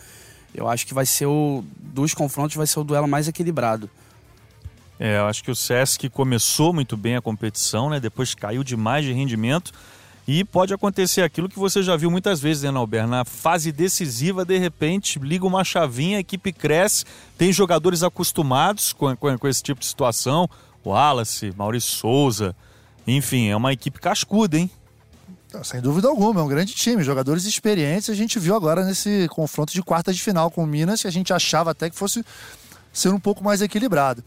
Eu 0.54 0.66
acho 0.66 0.86
que 0.86 0.94
vai 0.94 1.04
ser 1.04 1.26
o. 1.26 1.62
Dos 1.78 2.14
confrontos, 2.14 2.56
vai 2.56 2.66
ser 2.66 2.78
o 2.78 2.84
duelo 2.84 3.06
mais 3.06 3.28
equilibrado. 3.28 3.90
É, 4.98 5.18
eu 5.18 5.26
acho 5.26 5.44
que 5.44 5.50
o 5.50 5.54
Sesc 5.54 6.08
começou 6.08 6.72
muito 6.72 6.96
bem 6.96 7.16
a 7.16 7.20
competição, 7.20 7.90
né? 7.90 8.00
Depois 8.00 8.34
caiu 8.34 8.64
demais 8.64 9.04
de 9.04 9.12
rendimento. 9.12 9.72
E 10.28 10.42
pode 10.42 10.74
acontecer 10.74 11.22
aquilo 11.22 11.48
que 11.48 11.58
você 11.58 11.82
já 11.82 11.96
viu 11.96 12.10
muitas 12.10 12.40
vezes, 12.40 12.64
né, 12.64 12.70
Albert? 12.76 13.06
Na 13.06 13.24
fase 13.24 13.70
decisiva, 13.70 14.44
de 14.44 14.58
repente, 14.58 15.20
liga 15.20 15.46
uma 15.46 15.62
chavinha, 15.62 16.16
a 16.16 16.20
equipe 16.20 16.52
cresce, 16.52 17.04
tem 17.38 17.52
jogadores 17.52 18.02
acostumados 18.02 18.92
com, 18.92 19.16
com, 19.16 19.38
com 19.38 19.48
esse 19.48 19.62
tipo 19.62 19.78
de 19.78 19.86
situação. 19.86 20.50
Wallace, 20.84 21.52
Maurício 21.56 21.92
Souza. 21.92 22.56
Enfim, 23.06 23.48
é 23.48 23.56
uma 23.56 23.72
equipe 23.72 24.00
cascuda, 24.00 24.58
hein? 24.58 24.70
Sem 25.62 25.80
dúvida 25.80 26.08
alguma, 26.08 26.40
é 26.40 26.44
um 26.44 26.48
grande 26.48 26.74
time, 26.74 27.02
jogadores 27.02 27.44
experientes. 27.44 28.10
A 28.10 28.14
gente 28.14 28.38
viu 28.38 28.54
agora 28.54 28.84
nesse 28.84 29.28
confronto 29.28 29.72
de 29.72 29.82
quartas 29.82 30.16
de 30.16 30.22
final 30.22 30.50
com 30.50 30.64
o 30.64 30.66
Minas, 30.66 31.02
que 31.02 31.08
a 31.08 31.12
gente 31.12 31.32
achava 31.32 31.70
até 31.70 31.88
que 31.88 31.96
fosse 31.96 32.24
ser 32.92 33.10
um 33.10 33.20
pouco 33.20 33.44
mais 33.44 33.62
equilibrado. 33.62 34.24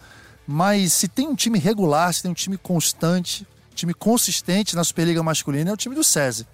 Mas 0.51 0.93
se 0.93 1.07
tem 1.07 1.27
um 1.27 1.35
time 1.35 1.59
regular, 1.59 2.11
se 2.11 2.23
tem 2.23 2.31
um 2.31 2.33
time 2.33 2.57
constante, 2.57 3.45
time 3.75 3.93
consistente 3.93 4.75
na 4.75 4.83
Superliga 4.83 5.21
Masculina, 5.21 5.69
é 5.69 5.73
o 5.73 5.77
time 5.77 5.93
do 5.93 6.03
SESI. 6.03 6.47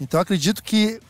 Então 0.00 0.20
acredito 0.20 0.62
que 0.62 1.00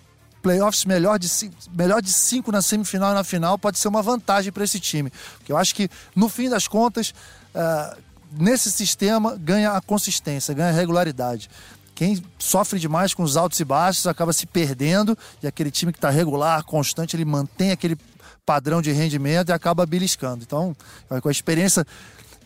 playoffs 0.40 0.87
melhor 0.87 1.18
de, 1.18 1.29
melhor 1.70 2.00
de 2.00 2.11
cinco 2.11 2.50
na 2.50 2.62
semifinal 2.62 3.11
e 3.11 3.14
na 3.14 3.22
final 3.22 3.59
pode 3.59 3.79
ser 3.79 3.88
uma 3.88 4.00
vantagem 4.00 4.50
para 4.50 4.64
esse 4.64 4.81
time. 4.81 5.12
Porque 5.37 5.53
eu 5.53 5.57
acho 5.59 5.74
que, 5.74 5.90
no 6.16 6.31
fim 6.31 6.48
das 6.48 6.66
contas, 6.66 7.12
uh, 7.55 7.98
nesse 8.33 8.72
sistema 8.72 9.37
ganha 9.37 9.72
a 9.72 9.81
consistência, 9.83 10.55
ganha 10.55 10.70
a 10.70 10.72
regularidade. 10.72 11.50
Quem 11.94 12.24
sofre 12.38 12.81
demais 12.81 13.12
com 13.12 13.22
os 13.22 13.37
altos 13.37 13.61
e 13.61 13.64
baixos 13.66 14.07
acaba 14.07 14.33
se 14.33 14.46
perdendo 14.46 15.14
e 15.42 15.46
aquele 15.46 15.70
time 15.70 15.92
que 15.92 15.98
está 15.98 16.09
regular, 16.09 16.64
constante, 16.64 17.16
ele 17.16 17.26
mantém 17.26 17.70
aquele 17.70 17.98
padrão 18.46 18.81
de 18.81 18.90
rendimento 18.92 19.50
e 19.50 19.53
acaba 19.53 19.85
beliscando. 19.85 20.42
Então, 20.42 20.74
com 21.20 21.29
a 21.29 21.31
experiência 21.31 21.87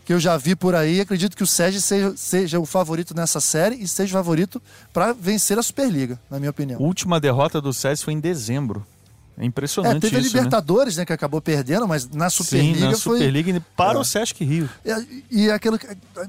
que 0.04 0.12
eu 0.12 0.20
já 0.20 0.36
vi 0.36 0.54
por 0.54 0.74
aí, 0.74 1.00
acredito 1.00 1.36
que 1.36 1.42
o 1.42 1.46
Sérgio 1.46 1.80
seja, 1.80 2.12
seja 2.16 2.60
o 2.60 2.66
favorito 2.66 3.14
nessa 3.14 3.40
série 3.40 3.76
e 3.76 3.88
seja 3.88 4.10
o 4.10 4.18
favorito 4.18 4.60
para 4.92 5.12
vencer 5.12 5.58
a 5.58 5.62
Superliga, 5.62 6.18
na 6.30 6.38
minha 6.38 6.50
opinião. 6.50 6.80
Última 6.80 7.18
derrota 7.18 7.60
do 7.60 7.72
Sérgio 7.72 8.04
foi 8.04 8.14
em 8.14 8.20
dezembro. 8.20 8.86
É 9.36 9.44
impressionante 9.44 9.96
é, 9.96 10.00
teve 10.00 10.18
isso, 10.18 10.36
a 10.36 10.40
Libertadores, 10.40 10.96
né? 10.96 11.00
né? 11.00 11.06
que 11.06 11.12
acabou 11.12 11.40
perdendo, 11.40 11.88
mas 11.88 12.08
na 12.08 12.30
Superliga 12.30 12.78
Sim, 12.78 12.84
na 12.84 12.96
foi... 12.96 13.18
Superliga 13.18 13.66
para 13.76 13.98
é. 13.98 14.00
o 14.00 14.04
Sesc 14.04 14.44
Rio. 14.44 14.68
E, 14.84 15.24
e 15.30 15.50
aquilo 15.50 15.78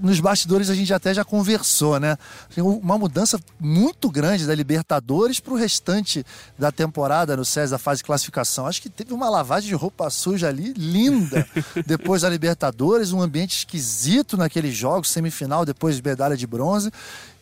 nos 0.01 0.19
bastidores 0.19 0.71
a 0.71 0.75
gente 0.75 0.91
até 0.91 1.13
já 1.13 1.23
conversou, 1.23 1.99
né? 1.99 2.17
Uma 2.57 2.97
mudança 2.97 3.39
muito 3.59 4.09
grande 4.09 4.47
da 4.47 4.55
Libertadores 4.55 5.39
para 5.39 5.53
o 5.53 5.57
restante 5.57 6.25
da 6.57 6.71
temporada 6.71 7.37
no 7.37 7.45
SES, 7.45 7.69
da 7.69 7.77
fase 7.77 7.99
de 7.99 8.05
classificação. 8.05 8.65
Acho 8.65 8.81
que 8.81 8.89
teve 8.89 9.13
uma 9.13 9.29
lavagem 9.29 9.69
de 9.69 9.75
roupa 9.75 10.09
suja 10.09 10.47
ali, 10.47 10.73
linda, 10.73 11.47
depois 11.85 12.23
da 12.23 12.29
Libertadores, 12.29 13.11
um 13.11 13.21
ambiente 13.21 13.57
esquisito 13.57 14.35
naqueles 14.35 14.75
jogos, 14.75 15.09
semifinal, 15.09 15.63
depois 15.63 15.95
de 15.95 16.03
medalha 16.03 16.35
de 16.35 16.47
bronze. 16.47 16.91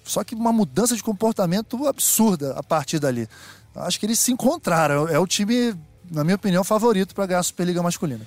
Só 0.03 0.25
que 0.25 0.35
uma 0.35 0.51
mudança 0.51 0.95
de 0.97 1.01
comportamento 1.01 1.87
absurda 1.87 2.53
a 2.57 2.63
partir 2.63 2.99
dali 2.99 3.29
acho 3.75 3.99
que 3.99 4.05
eles 4.05 4.19
se 4.19 4.31
encontraram. 4.31 5.07
É 5.07 5.19
o 5.19 5.27
time, 5.27 5.73
na 6.11 6.23
minha 6.23 6.35
opinião, 6.35 6.63
favorito 6.63 7.13
para 7.15 7.25
ganhar 7.25 7.39
a 7.39 7.43
Superliga 7.43 7.81
masculina. 7.81 8.25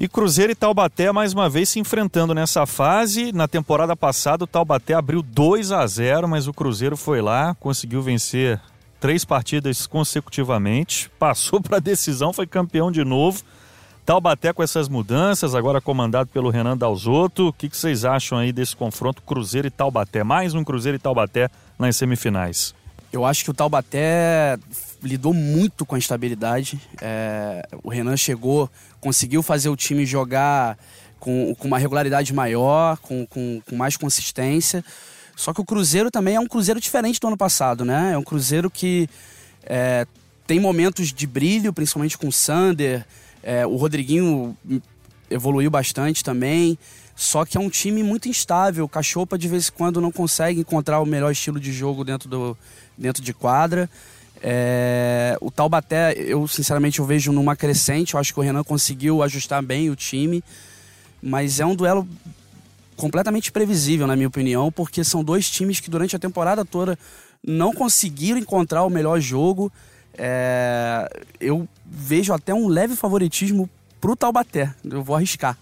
E 0.00 0.06
Cruzeiro 0.06 0.52
e 0.52 0.54
Taubaté 0.54 1.10
mais 1.10 1.32
uma 1.32 1.50
vez 1.50 1.70
se 1.70 1.80
enfrentando 1.80 2.32
nessa 2.32 2.64
fase. 2.66 3.32
Na 3.32 3.48
temporada 3.48 3.96
passada, 3.96 4.44
o 4.44 4.46
Taubaté 4.46 4.94
abriu 4.94 5.22
2 5.22 5.72
a 5.72 5.84
0, 5.84 6.28
mas 6.28 6.46
o 6.46 6.52
Cruzeiro 6.52 6.96
foi 6.96 7.20
lá, 7.20 7.56
conseguiu 7.58 8.00
vencer 8.00 8.60
três 9.00 9.24
partidas 9.24 9.88
consecutivamente, 9.88 11.10
passou 11.18 11.60
para 11.60 11.78
a 11.78 11.80
decisão, 11.80 12.32
foi 12.32 12.46
campeão 12.46 12.92
de 12.92 13.04
novo. 13.04 13.42
Taubaté 14.06 14.52
com 14.52 14.62
essas 14.62 14.88
mudanças, 14.88 15.54
agora 15.54 15.80
comandado 15.80 16.30
pelo 16.32 16.48
Renan 16.48 16.76
Dalzotto. 16.76 17.48
O 17.48 17.52
que, 17.52 17.68
que 17.68 17.76
vocês 17.76 18.04
acham 18.04 18.38
aí 18.38 18.52
desse 18.52 18.76
confronto 18.76 19.20
Cruzeiro 19.20 19.66
e 19.66 19.70
Taubaté? 19.70 20.22
Mais 20.22 20.54
um 20.54 20.62
Cruzeiro 20.62 20.96
e 20.96 21.00
Taubaté 21.00 21.50
nas 21.76 21.96
semifinais. 21.96 22.77
Eu 23.12 23.24
acho 23.24 23.44
que 23.44 23.50
o 23.50 23.54
Taubaté 23.54 24.58
lidou 25.02 25.32
muito 25.32 25.86
com 25.86 25.94
a 25.94 25.98
estabilidade. 25.98 26.80
É, 27.00 27.66
o 27.82 27.88
Renan 27.88 28.16
chegou, 28.16 28.70
conseguiu 29.00 29.42
fazer 29.42 29.68
o 29.68 29.76
time 29.76 30.04
jogar 30.04 30.76
com, 31.18 31.54
com 31.54 31.66
uma 31.66 31.78
regularidade 31.78 32.32
maior, 32.32 32.98
com, 32.98 33.26
com, 33.26 33.60
com, 33.66 33.76
mais 33.76 33.96
consistência. 33.96 34.84
Só 35.36 35.54
que 35.54 35.60
o 35.60 35.64
Cruzeiro 35.64 36.10
também 36.10 36.34
é 36.34 36.40
um 36.40 36.46
Cruzeiro 36.46 36.80
diferente 36.80 37.20
do 37.20 37.28
ano 37.28 37.36
passado, 37.36 37.84
né? 37.84 38.12
É 38.12 38.18
um 38.18 38.24
Cruzeiro 38.24 38.70
que 38.70 39.08
é, 39.64 40.06
tem 40.46 40.60
momentos 40.60 41.12
de 41.12 41.26
brilho, 41.26 41.72
principalmente 41.72 42.18
com 42.18 42.28
o 42.28 42.32
Sander. 42.32 43.06
É, 43.42 43.66
o 43.66 43.76
Rodriguinho 43.76 44.56
evoluiu 45.30 45.70
bastante 45.70 46.24
também. 46.24 46.78
Só 47.18 47.44
que 47.44 47.58
é 47.58 47.60
um 47.60 47.68
time 47.68 48.00
muito 48.04 48.28
instável. 48.28 48.84
O 48.84 48.88
Cachopa 48.88 49.36
de 49.36 49.48
vez 49.48 49.66
em 49.66 49.72
quando 49.72 50.00
não 50.00 50.12
consegue 50.12 50.60
encontrar 50.60 51.00
o 51.00 51.04
melhor 51.04 51.32
estilo 51.32 51.58
de 51.58 51.72
jogo 51.72 52.04
dentro, 52.04 52.28
do, 52.28 52.56
dentro 52.96 53.20
de 53.20 53.34
quadra. 53.34 53.90
É, 54.40 55.36
o 55.40 55.50
Taubaté, 55.50 56.14
eu 56.16 56.46
sinceramente 56.46 57.00
eu 57.00 57.04
vejo 57.04 57.32
numa 57.32 57.56
crescente. 57.56 58.14
Eu 58.14 58.20
acho 58.20 58.32
que 58.32 58.38
o 58.38 58.42
Renan 58.42 58.62
conseguiu 58.62 59.20
ajustar 59.20 59.60
bem 59.64 59.90
o 59.90 59.96
time. 59.96 60.44
Mas 61.20 61.58
é 61.58 61.66
um 61.66 61.74
duelo 61.74 62.08
completamente 62.96 63.50
previsível, 63.50 64.06
na 64.06 64.14
minha 64.14 64.28
opinião, 64.28 64.70
porque 64.70 65.02
são 65.02 65.24
dois 65.24 65.50
times 65.50 65.80
que 65.80 65.90
durante 65.90 66.14
a 66.14 66.20
temporada 66.20 66.64
toda 66.64 66.96
não 67.44 67.72
conseguiram 67.72 68.38
encontrar 68.38 68.84
o 68.84 68.90
melhor 68.90 69.18
jogo. 69.18 69.72
É, 70.16 71.10
eu 71.40 71.68
vejo 71.84 72.32
até 72.32 72.54
um 72.54 72.68
leve 72.68 72.94
favoritismo 72.94 73.68
pro 74.00 74.14
Taubaté. 74.14 74.72
Eu 74.84 75.02
vou 75.02 75.16
arriscar. 75.16 75.58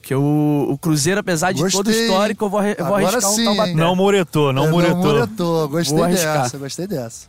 Porque 0.00 0.14
o, 0.14 0.66
o 0.70 0.78
Cruzeiro, 0.78 1.20
apesar 1.20 1.52
de 1.52 1.60
Gostei. 1.60 1.78
todo 1.78 1.88
o 1.88 1.90
histórico, 1.90 2.44
eu 2.46 2.48
vou, 2.48 2.62
eu 2.62 2.84
vou 2.84 2.96
arriscar 2.96 3.22
sim. 3.22 3.42
um 3.42 3.44
Taubaté. 3.44 3.74
Não 3.74 3.94
muretou, 3.94 4.52
não 4.52 4.64
é, 4.66 4.70
muretou. 4.70 4.96
Não 4.96 5.12
muretou, 5.12 5.68
gostei 5.68 6.06
dessa, 6.06 6.58
gostei 6.58 6.86
dessa. 6.86 7.28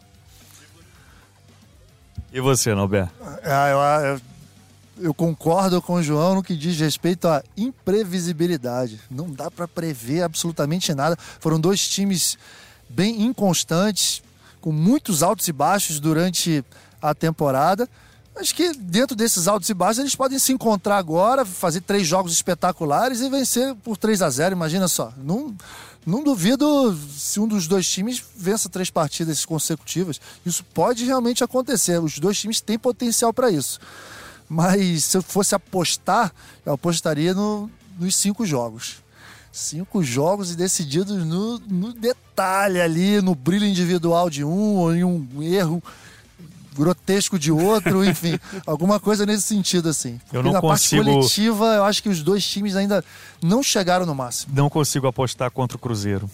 E 2.34 2.40
você, 2.40 2.74
Norberto? 2.74 3.14
Ah, 3.44 3.68
eu, 3.70 4.10
eu, 4.10 4.22
eu, 5.02 5.14
concordo 5.14 5.82
com 5.82 5.96
o 5.96 6.04
João 6.04 6.36
no 6.36 6.44
que 6.44 6.56
diz 6.56 6.80
respeito 6.80 7.28
à 7.28 7.44
imprevisibilidade. 7.58 9.02
Não 9.12 9.30
dá 9.30 9.52
para 9.52 9.68
prever 9.68 10.22
absolutamente 10.22 10.94
nada. 10.94 11.18
Foram 11.42 11.60
dois 11.60 11.86
times 11.86 12.38
bem 12.90 13.24
inconstantes, 13.24 14.24
com 14.62 14.72
muitos 14.72 15.22
altos 15.22 15.46
e 15.50 15.52
baixos 15.52 16.00
durante 16.00 16.64
a 17.02 17.14
temporada. 17.14 17.90
Acho 18.36 18.56
que 18.56 18.74
dentro 18.74 19.16
desses 19.16 19.48
altos 19.48 19.70
e 19.70 19.74
baixos 19.74 20.00
eles 20.00 20.16
podem 20.16 20.40
se 20.40 20.54
encontrar 20.54 20.98
agora, 20.98 21.44
fazer 21.46 21.82
três 21.82 22.08
jogos 22.08 22.32
espetaculares 22.32 23.20
e 23.22 23.30
vencer 23.30 23.76
por 23.76 23.98
3 23.98 24.22
a 24.22 24.30
0 24.30 24.56
Imagina 24.56 24.88
só. 24.88 25.14
Não, 25.18 25.56
não 26.06 26.24
duvido 26.24 26.98
se 27.16 27.40
um 27.40 27.48
dos 27.48 27.68
dois 27.68 27.88
times 27.88 28.24
vença 28.36 28.70
três 28.70 28.90
partidas 28.90 29.46
consecutivas. 29.46 30.20
Isso 30.46 30.64
pode 30.64 31.06
realmente 31.06 31.44
acontecer. 31.44 32.02
Os 32.02 32.20
dois 32.20 32.40
times 32.40 32.62
têm 32.62 32.80
potencial 32.80 33.34
para 33.34 33.52
isso. 33.52 33.80
Mas 34.50 35.04
se 35.04 35.18
eu 35.18 35.22
fosse 35.22 35.54
apostar, 35.54 36.34
eu 36.66 36.74
apostaria 36.74 37.34
no, 37.34 37.70
nos 38.00 38.16
cinco 38.16 38.46
jogos. 38.46 38.98
Cinco 39.52 40.02
jogos 40.02 40.52
e 40.52 40.56
decididos 40.56 41.26
no, 41.26 41.60
no 41.60 41.94
detalhe 41.94 42.80
ali, 42.80 43.22
no 43.22 43.36
brilho 43.36 43.66
individual 43.66 44.30
de 44.30 44.44
um 44.46 44.76
ou 44.78 44.96
em 44.96 45.04
um 45.04 45.44
erro 45.44 45.84
grotesco 46.76 47.38
de 47.38 47.52
outro, 47.52 48.04
enfim, 48.06 48.40
alguma 48.66 49.00
coisa 49.00 49.26
nesse 49.26 49.44
sentido 49.44 49.90
assim. 49.90 50.18
Porque 50.24 50.38
eu 50.38 50.44
não 50.44 50.54
na 50.54 50.62
consigo... 50.62 51.04
parte 51.04 51.16
coletiva, 51.16 51.66
eu 51.76 51.84
acho 51.84 52.04
que 52.04 52.10
os 52.10 52.24
dois 52.24 52.46
times 52.46 52.76
ainda 52.76 53.04
não 53.42 53.62
chegaram 53.62 54.06
no 54.06 54.16
máximo. 54.16 54.54
Não 54.56 54.70
consigo 54.70 55.08
apostar 55.08 55.52
contra 55.52 55.78
o 55.78 55.80
Cruzeiro. 55.80 56.30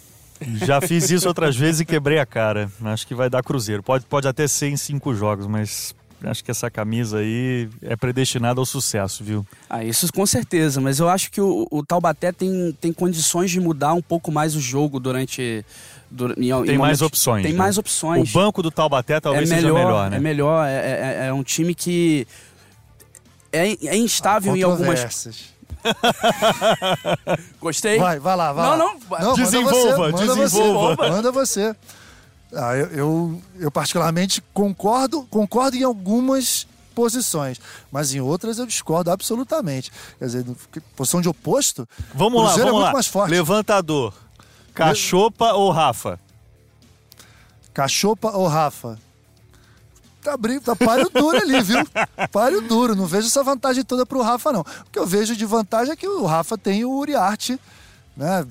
Já 0.66 0.80
fiz 0.80 1.10
isso 1.10 1.28
outras 1.28 1.56
vezes 1.56 1.82
e 1.82 1.86
quebrei 1.86 2.20
a 2.20 2.26
cara. 2.26 2.72
Acho 2.84 3.08
que 3.08 3.16
vai 3.16 3.30
dar 3.30 3.44
Cruzeiro. 3.44 3.82
Pode, 3.82 4.06
pode 4.06 4.28
até 4.28 4.48
ser 4.48 4.68
em 4.68 4.78
cinco 4.78 5.14
jogos, 5.14 5.48
mas 5.48 5.96
acho 6.24 6.44
que 6.44 6.52
essa 6.52 6.70
camisa 6.70 7.20
aí 7.20 7.70
é 7.82 7.96
predestinada 7.96 8.60
ao 8.60 8.66
sucesso, 8.66 9.24
viu? 9.24 9.46
Ah, 9.70 9.84
isso 9.84 10.12
com 10.12 10.26
certeza, 10.26 10.82
mas 10.82 11.00
eu 11.00 11.08
acho 11.08 11.32
que 11.32 11.40
o, 11.40 11.68
o 11.70 11.86
Taubaté 11.86 12.32
tem, 12.32 12.76
tem 12.80 12.92
condições 12.92 13.52
de 13.52 13.60
mudar 13.60 13.94
um 13.94 14.02
pouco 14.02 14.32
mais 14.32 14.56
o 14.56 14.60
jogo 14.60 15.00
durante. 15.00 15.64
durante 16.10 16.40
em, 16.42 16.64
tem 16.64 16.76
em 16.76 16.78
mais 16.78 17.02
opções. 17.02 17.44
Tem 17.44 17.54
né? 17.54 17.58
mais 17.58 17.78
opções. 17.78 18.30
O 18.30 18.34
banco 18.34 18.64
do 18.64 18.72
Taubaté 18.72 19.20
talvez 19.20 19.52
é 19.52 19.56
melhor, 19.56 19.70
seja 19.70 19.86
melhor, 19.86 20.10
né? 20.10 20.18
É 20.18 20.20
melhor, 20.20 20.68
é, 20.68 20.72
é, 20.72 21.18
é, 21.24 21.28
é 21.28 21.34
um 21.34 21.44
time 21.44 21.76
que 21.76 22.28
é, 23.52 23.88
é 23.88 23.98
instável 23.98 24.56
em 24.56 24.64
algumas. 24.64 25.46
Gostei? 27.62 28.00
Vai, 28.00 28.20
vai 28.20 28.36
lá, 28.36 28.52
vai 28.52 28.66
não, 28.66 28.72
lá. 28.72 28.78
Não, 29.20 29.28
não. 29.30 29.36
Desenvolva, 29.36 30.12
manda 30.12 30.26
você, 30.26 30.42
desenvolva. 30.42 31.10
Manda 31.10 31.32
você. 31.32 31.60
Manda 31.62 31.74
você. 31.74 31.76
Ah, 32.54 32.76
eu, 32.76 32.88
eu, 32.88 33.42
eu, 33.60 33.72
particularmente 33.72 34.42
concordo, 34.54 35.24
concordo 35.24 35.76
em 35.76 35.84
algumas 35.84 36.66
posições, 36.96 37.60
mas 37.92 38.14
em 38.14 38.22
outras 38.22 38.58
eu 38.58 38.66
discordo 38.66 39.12
absolutamente. 39.12 39.92
Quer 40.18 40.26
dizer, 40.26 40.46
posição 40.96 41.22
de 41.22 41.30
oposto. 41.30 41.88
Vamos 42.14 42.44
lá, 42.44 42.54
é 42.54 42.58
vamos 42.58 42.82
é 42.82 42.86
lá. 42.86 42.94
Mais 42.94 43.08
forte. 43.08 43.32
Levantador. 43.32 44.14
Cachopa 44.74 45.48
Le... 45.48 45.54
ou 45.54 45.72
Rafa? 45.72 46.20
Cachopa 47.74 48.32
ou 48.32 48.48
Rafa? 48.48 48.98
Tá, 50.24 50.36
brin... 50.36 50.60
tá 50.60 50.76
páreo 50.76 51.10
duro 51.10 51.38
ali, 51.38 51.62
viu? 51.62 51.80
Páreo 52.32 52.62
duro. 52.62 52.96
Não 52.96 53.06
vejo 53.06 53.28
essa 53.28 53.44
vantagem 53.44 53.84
toda 53.84 54.06
pro 54.06 54.22
Rafa, 54.22 54.52
não. 54.52 54.62
O 54.62 54.92
que 54.92 55.00
eu 55.00 55.06
vejo 55.06 55.36
de 55.36 55.46
vantagem 55.46 55.94
é 55.94 55.96
que 55.96 56.08
o 56.08 56.26
Rafa 56.26 56.58
tem 56.58 56.84
o 56.84 56.92
Uriarte, 56.92 57.60
né? 58.16 58.46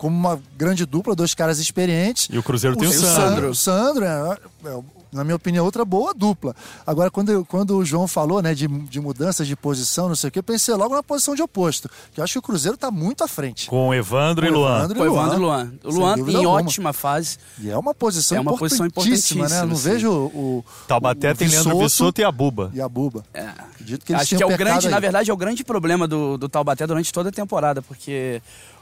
Como 0.00 0.16
uma 0.16 0.40
grande 0.56 0.86
dupla, 0.86 1.14
dois 1.14 1.34
caras 1.34 1.58
experientes. 1.58 2.26
E 2.32 2.38
o 2.38 2.42
Cruzeiro 2.42 2.74
o 2.74 2.78
tem 2.78 2.88
o 2.88 2.92
Sandro. 2.92 3.50
O 3.50 3.54
Sandro, 3.54 4.02
é, 4.02 4.38
é, 4.64 4.80
na 5.12 5.24
minha 5.24 5.36
opinião, 5.36 5.64
outra 5.64 5.84
boa 5.84 6.14
dupla. 6.14 6.54
Agora, 6.86 7.10
quando, 7.10 7.44
quando 7.46 7.76
o 7.76 7.84
João 7.84 8.06
falou 8.06 8.40
né, 8.40 8.54
de, 8.54 8.68
de 8.68 9.00
mudanças 9.00 9.46
de 9.46 9.56
posição, 9.56 10.08
não 10.08 10.14
sei 10.14 10.28
o 10.28 10.30
que, 10.30 10.38
eu 10.38 10.42
pensei 10.42 10.74
logo 10.74 10.94
na 10.94 11.02
posição 11.02 11.34
de 11.34 11.42
oposto. 11.42 11.90
Que 12.12 12.20
eu 12.20 12.24
acho 12.24 12.34
que 12.34 12.38
o 12.38 12.42
Cruzeiro 12.42 12.74
está 12.74 12.90
muito 12.90 13.24
à 13.24 13.28
frente. 13.28 13.68
Com 13.68 13.92
Evandro 13.92 14.46
Com 14.46 14.52
e 14.52 14.56
Luan. 14.56 14.78
Evandro 14.78 14.98
Com 14.98 15.06
Evandro 15.06 15.36
e 15.36 15.40
Luan. 15.40 15.72
O 15.84 15.90
Luan 15.90 16.16
em 16.18 16.36
alguma. 16.36 16.50
ótima 16.50 16.92
fase. 16.92 17.38
E 17.58 17.70
é 17.70 17.76
uma 17.76 17.94
posição 17.94 18.38
é 18.38 18.40
uma 18.40 18.56
posição 18.56 18.86
importantíssima, 18.86 19.48
né? 19.48 19.60
Eu 19.60 19.66
não 19.66 19.76
sim. 19.76 19.90
vejo 19.90 20.10
o. 20.10 20.64
Taubaté 20.86 21.34
tem 21.34 21.48
Leandro 21.48 21.78
Vissoto 21.78 22.20
e 22.20 22.24
a 22.24 22.30
Buba. 22.30 22.70
E 22.72 22.80
a 22.80 22.88
Buba. 22.88 23.24
É. 23.34 23.46
Acredito 23.46 24.04
que 24.04 24.12
eles 24.12 24.22
Acho 24.22 24.36
que 24.36 24.42
é 24.42 24.46
o 24.46 24.56
grande, 24.56 24.86
aí. 24.86 24.92
na 24.92 25.00
verdade, 25.00 25.30
é 25.30 25.34
o 25.34 25.36
grande 25.36 25.64
problema 25.64 26.06
do, 26.06 26.36
do 26.36 26.48
Taubaté 26.48 26.86
durante 26.86 27.12
toda 27.12 27.30
a 27.30 27.32
temporada, 27.32 27.82
porque 27.82 28.40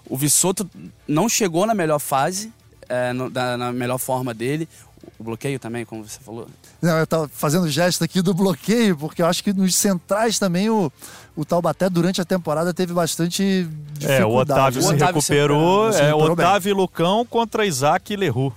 o 0.08 0.16
Vissoto 0.16 0.68
não 1.06 1.28
chegou 1.28 1.66
na 1.66 1.74
melhor 1.74 1.98
fase, 1.98 2.52
é, 2.88 3.12
no, 3.12 3.28
da, 3.30 3.56
na 3.56 3.72
melhor 3.72 3.98
forma 3.98 4.32
dele. 4.32 4.68
O 5.18 5.24
bloqueio 5.24 5.58
também, 5.58 5.84
como 5.84 6.02
você 6.06 6.18
falou. 6.20 6.48
Não, 6.80 6.98
eu 6.98 7.04
estava 7.04 7.28
fazendo 7.28 7.68
gesto 7.68 8.02
aqui 8.04 8.22
do 8.22 8.34
bloqueio, 8.34 8.96
porque 8.96 9.22
eu 9.22 9.26
acho 9.26 9.42
que 9.42 9.52
nos 9.52 9.74
centrais 9.74 10.38
também 10.38 10.68
o, 10.70 10.90
o 11.36 11.44
Taubaté 11.44 11.88
durante 11.88 12.20
a 12.20 12.24
temporada 12.24 12.74
teve 12.74 12.92
bastante 12.92 13.68
dificuldade. 13.92 14.22
É, 14.22 14.26
o 14.26 14.34
Otávio, 14.34 14.80
o 14.80 14.82
se, 14.82 14.94
Otávio 14.94 15.14
recuperou, 15.14 15.92
se 15.92 16.02
recuperou. 16.02 16.28
É, 16.28 16.32
Otávio 16.32 16.70
e 16.70 16.72
Lucão 16.72 17.24
contra 17.24 17.66
Isaac 17.66 18.12
e 18.12 18.16
Leroux. 18.16 18.54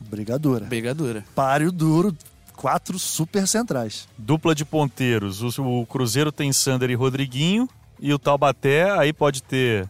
Brigadura. 0.00 0.64
Brigadura. 0.64 1.24
Páreo 1.34 1.70
duro, 1.70 2.16
quatro 2.56 2.98
super 2.98 3.46
centrais. 3.46 4.08
Dupla 4.18 4.54
de 4.54 4.64
ponteiros. 4.64 5.42
O, 5.42 5.80
o 5.80 5.86
Cruzeiro 5.86 6.32
tem 6.32 6.52
Sander 6.52 6.90
e 6.90 6.94
Rodriguinho. 6.94 7.68
E 7.98 8.12
o 8.14 8.18
Taubaté 8.18 8.90
aí 8.90 9.12
pode 9.12 9.42
ter 9.42 9.86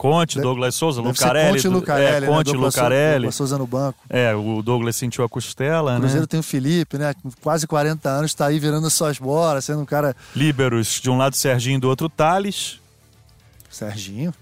Conte, 0.00 0.36
Deve- 0.36 0.46
Douglas 0.46 0.74
Souza, 0.74 1.02
Lucarelli. 1.02 1.52
Conte 1.56 1.66
e 1.66 1.68
Lucarelli, 1.68 2.16
é, 2.16 2.20
né? 2.22 2.26
Conte 2.26 2.46
Douglas 2.46 2.72
Sou- 2.74 2.82
Lucarelli. 2.84 3.12
Douglas 3.16 3.34
Souza 3.34 3.58
no 3.58 3.66
banco. 3.66 3.98
É, 4.08 4.34
o 4.34 4.62
Douglas 4.62 4.96
sentiu 4.96 5.22
a 5.24 5.28
costela, 5.28 5.94
O 5.96 6.00
Cruzeiro 6.00 6.22
né? 6.22 6.26
tem 6.26 6.40
o 6.40 6.42
Felipe, 6.42 6.96
né? 6.96 7.14
Quase 7.42 7.66
40 7.66 8.08
anos, 8.08 8.32
tá 8.32 8.46
aí 8.46 8.58
virando 8.58 8.88
suas 8.88 9.18
bolas, 9.18 9.62
sendo 9.66 9.80
um 9.82 9.84
cara. 9.84 10.16
Líberos, 10.34 11.00
de 11.02 11.10
um 11.10 11.18
lado 11.18 11.36
Serginho, 11.36 11.78
do 11.78 11.86
outro 11.86 12.08
Thales. 12.08 12.80
Serginho. 13.70 14.32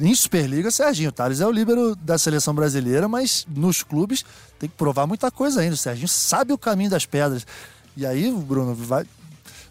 Em 0.00 0.14
Superliga, 0.14 0.70
Serginho. 0.70 1.10
O 1.10 1.12
Thales 1.12 1.40
é 1.42 1.46
o 1.46 1.50
líbero 1.50 1.94
da 1.94 2.16
seleção 2.16 2.54
brasileira, 2.54 3.06
mas 3.06 3.46
nos 3.54 3.82
clubes 3.82 4.24
tem 4.58 4.70
que 4.70 4.74
provar 4.74 5.06
muita 5.06 5.30
coisa 5.30 5.60
ainda. 5.60 5.74
O 5.74 5.76
Serginho 5.76 6.08
sabe 6.08 6.52
o 6.54 6.56
caminho 6.58 6.88
das 6.88 7.04
pedras. 7.04 7.46
E 7.94 8.06
aí, 8.06 8.32
Bruno, 8.32 8.74
vai. 8.74 9.04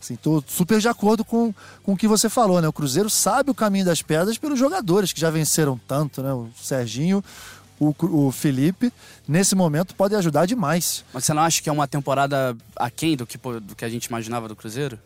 Assim, 0.02 0.16
tô 0.16 0.42
super 0.48 0.80
de 0.80 0.88
acordo 0.88 1.26
com, 1.26 1.54
com 1.84 1.94
o 1.94 1.98
que 1.98 2.08
você 2.08 2.30
falou, 2.30 2.62
né? 2.62 2.68
O 2.68 2.74
Cruzeiro 2.74 3.10
sabe 3.10 3.52
o 3.52 3.56
caminho 3.56 3.84
das 3.86 4.02
pedras 4.02 4.38
pelos 4.38 4.58
jogadores 4.58 5.12
que 5.12 5.20
já 5.20 5.30
venceram 5.30 5.80
tanto, 5.88 6.22
né? 6.24 6.32
O 6.34 6.50
Serginho, 6.62 7.22
o, 7.80 7.94
o 8.28 8.32
Felipe, 8.32 8.94
nesse 9.28 9.56
momento 9.56 9.94
podem 9.96 10.18
ajudar 10.18 10.46
demais. 10.46 11.04
Mas 11.14 11.26
você 11.26 11.34
não 11.34 11.42
acha 11.42 11.62
que 11.62 11.70
é 11.70 11.72
uma 11.72 11.88
temporada 11.88 12.56
aquém 12.78 13.18
do 13.18 13.26
que, 13.28 13.38
do 13.38 13.76
que 13.76 13.84
a 13.84 13.90
gente 13.90 14.06
imaginava 14.06 14.48
do 14.48 14.56
Cruzeiro? 14.56 14.98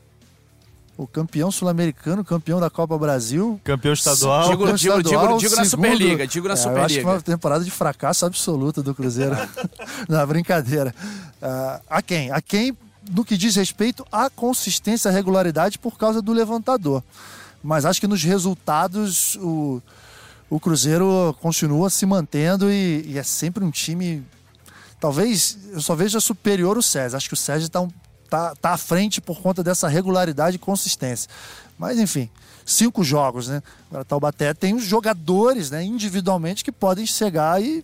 O 0.95 1.07
campeão 1.07 1.49
sul-americano, 1.49 2.23
campeão 2.23 2.59
da 2.59 2.69
Copa 2.69 2.95
Brasil, 2.99 3.59
Campeão 3.63 3.93
estadual. 3.93 4.43
Digo- 4.43 4.59
Campeão 4.59 4.75
digo- 4.75 4.97
digo- 4.97 5.09
estadual, 5.09 5.37
digo 5.39 5.55
na 5.55 5.65
segundo- 5.65 5.85
Superliga, 5.87 6.27
digo 6.27 6.47
na 6.47 6.53
É, 6.53 6.57
Eu 6.57 6.59
acho 6.59 6.65
que 6.67 6.71
Superliga. 6.77 7.01
foi 7.01 7.13
uma 7.15 7.21
temporada 7.21 7.63
de 7.65 7.71
fracasso 7.71 8.27
absoluta 8.27 8.83
do 8.83 8.93
Cruzeiro. 8.93 9.35
Não, 10.07 10.27
brincadeira. 10.27 10.93
Ah, 11.41 11.81
a 11.89 11.99
quem? 12.03 12.29
A 12.31 12.39
quem 12.39 12.77
no 13.11 13.25
que 13.25 13.37
diz 13.37 13.55
respeito 13.55 14.05
à 14.11 14.29
consistência 14.29 15.09
e 15.09 15.11
regularidade 15.11 15.77
por 15.77 15.97
causa 15.97 16.21
do 16.21 16.31
levantador. 16.31 17.03
Mas 17.63 17.85
acho 17.85 18.01
que 18.01 18.07
nos 18.07 18.23
resultados 18.23 19.35
o, 19.35 19.81
o 20.49 20.59
Cruzeiro 20.59 21.35
continua 21.41 21.89
se 21.89 22.05
mantendo 22.05 22.69
e, 22.71 23.03
e 23.07 23.17
é 23.17 23.23
sempre 23.23 23.63
um 23.63 23.71
time. 23.71 24.23
Talvez 24.99 25.57
eu 25.71 25.81
só 25.81 25.95
veja 25.95 26.19
superior 26.19 26.77
o 26.77 26.83
César. 26.83 27.17
Acho 27.17 27.29
que 27.29 27.33
o 27.33 27.37
César 27.37 27.65
está 27.65 27.87
tá, 28.29 28.55
tá 28.55 28.71
à 28.71 28.77
frente 28.77 29.21
por 29.21 29.41
conta 29.41 29.63
dessa 29.63 29.87
regularidade 29.87 30.57
e 30.57 30.59
consistência. 30.59 31.29
Mas 31.77 31.97
enfim, 31.97 32.29
cinco 32.65 33.03
jogos, 33.03 33.47
né? 33.47 33.61
Agora 33.89 34.05
Taubaté 34.05 34.53
tem 34.53 34.73
os 34.73 34.83
jogadores, 34.83 35.71
né, 35.71 35.83
individualmente 35.83 36.63
que 36.63 36.71
podem 36.71 37.05
chegar 37.05 37.61
e, 37.61 37.83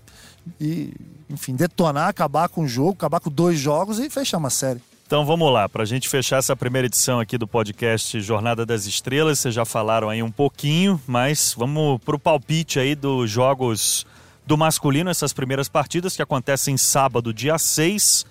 e 0.59 0.93
enfim, 1.29 1.55
detonar, 1.55 2.09
acabar 2.09 2.49
com 2.49 2.63
o 2.63 2.67
jogo, 2.67 2.91
acabar 2.91 3.19
com 3.19 3.29
dois 3.29 3.59
jogos 3.59 3.99
e 3.99 4.09
fechar 4.09 4.37
uma 4.37 4.49
série. 4.49 4.81
Então 5.09 5.25
vamos 5.25 5.51
lá, 5.51 5.67
para 5.67 5.81
a 5.81 5.85
gente 5.87 6.07
fechar 6.07 6.37
essa 6.37 6.55
primeira 6.55 6.85
edição 6.85 7.19
aqui 7.19 7.35
do 7.35 7.47
podcast 7.47 8.21
Jornada 8.21 8.63
das 8.63 8.85
Estrelas, 8.85 9.39
vocês 9.39 9.55
já 9.55 9.65
falaram 9.65 10.07
aí 10.07 10.21
um 10.21 10.29
pouquinho, 10.29 11.01
mas 11.07 11.55
vamos 11.57 11.99
pro 12.03 12.19
palpite 12.19 12.79
aí 12.79 12.93
dos 12.93 13.27
jogos 13.27 14.05
do 14.45 14.55
masculino, 14.55 15.09
essas 15.09 15.33
primeiras 15.33 15.67
partidas 15.67 16.15
que 16.15 16.21
acontecem 16.21 16.77
sábado, 16.77 17.33
dia 17.33 17.57
6. 17.57 18.23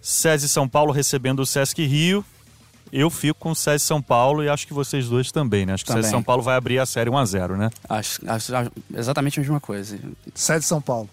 SESI 0.00 0.48
São 0.48 0.66
Paulo 0.66 0.92
recebendo 0.92 1.40
o 1.40 1.46
Sesc 1.46 1.84
Rio. 1.84 2.24
Eu 2.90 3.10
fico 3.10 3.38
com 3.38 3.50
o 3.50 3.54
SESI 3.54 3.84
São 3.84 4.00
Paulo 4.00 4.42
e 4.42 4.48
acho 4.48 4.66
que 4.66 4.72
vocês 4.72 5.10
dois 5.10 5.30
também, 5.30 5.66
né? 5.66 5.74
Acho 5.74 5.84
que 5.84 5.90
o 5.92 5.94
SESI. 5.94 6.08
São 6.08 6.22
Paulo 6.22 6.42
vai 6.42 6.56
abrir 6.56 6.78
a 6.78 6.86
série 6.86 7.10
1 7.10 7.18
a 7.18 7.24
0 7.26 7.54
né? 7.58 7.68
Acho, 7.86 8.18
acho- 8.30 8.56
acho 8.56 8.72
exatamente 8.94 9.38
a 9.38 9.42
mesma 9.42 9.60
coisa. 9.60 9.98
Sede 10.34 10.64
São 10.64 10.80
Paulo. 10.80 11.10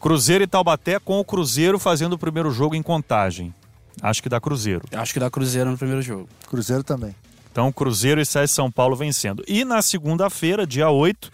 Cruzeiro 0.00 0.44
e 0.44 0.46
Taubaté 0.46 0.98
com 0.98 1.18
o 1.18 1.24
Cruzeiro 1.24 1.78
fazendo 1.78 2.14
o 2.14 2.18
primeiro 2.18 2.50
jogo 2.50 2.74
em 2.74 2.82
contagem. 2.82 3.54
Acho 4.02 4.22
que 4.22 4.28
dá 4.28 4.40
Cruzeiro. 4.40 4.82
Acho 4.92 5.12
que 5.12 5.20
dá 5.20 5.30
Cruzeiro 5.30 5.70
no 5.70 5.78
primeiro 5.78 6.02
jogo. 6.02 6.28
Cruzeiro 6.48 6.84
também. 6.84 7.14
Então, 7.50 7.72
Cruzeiro 7.72 8.20
e 8.20 8.26
SESI 8.26 8.52
São 8.52 8.70
Paulo 8.70 8.94
vencendo. 8.94 9.42
E 9.48 9.64
na 9.64 9.80
segunda-feira, 9.80 10.66
dia 10.66 10.90
8, 10.90 11.32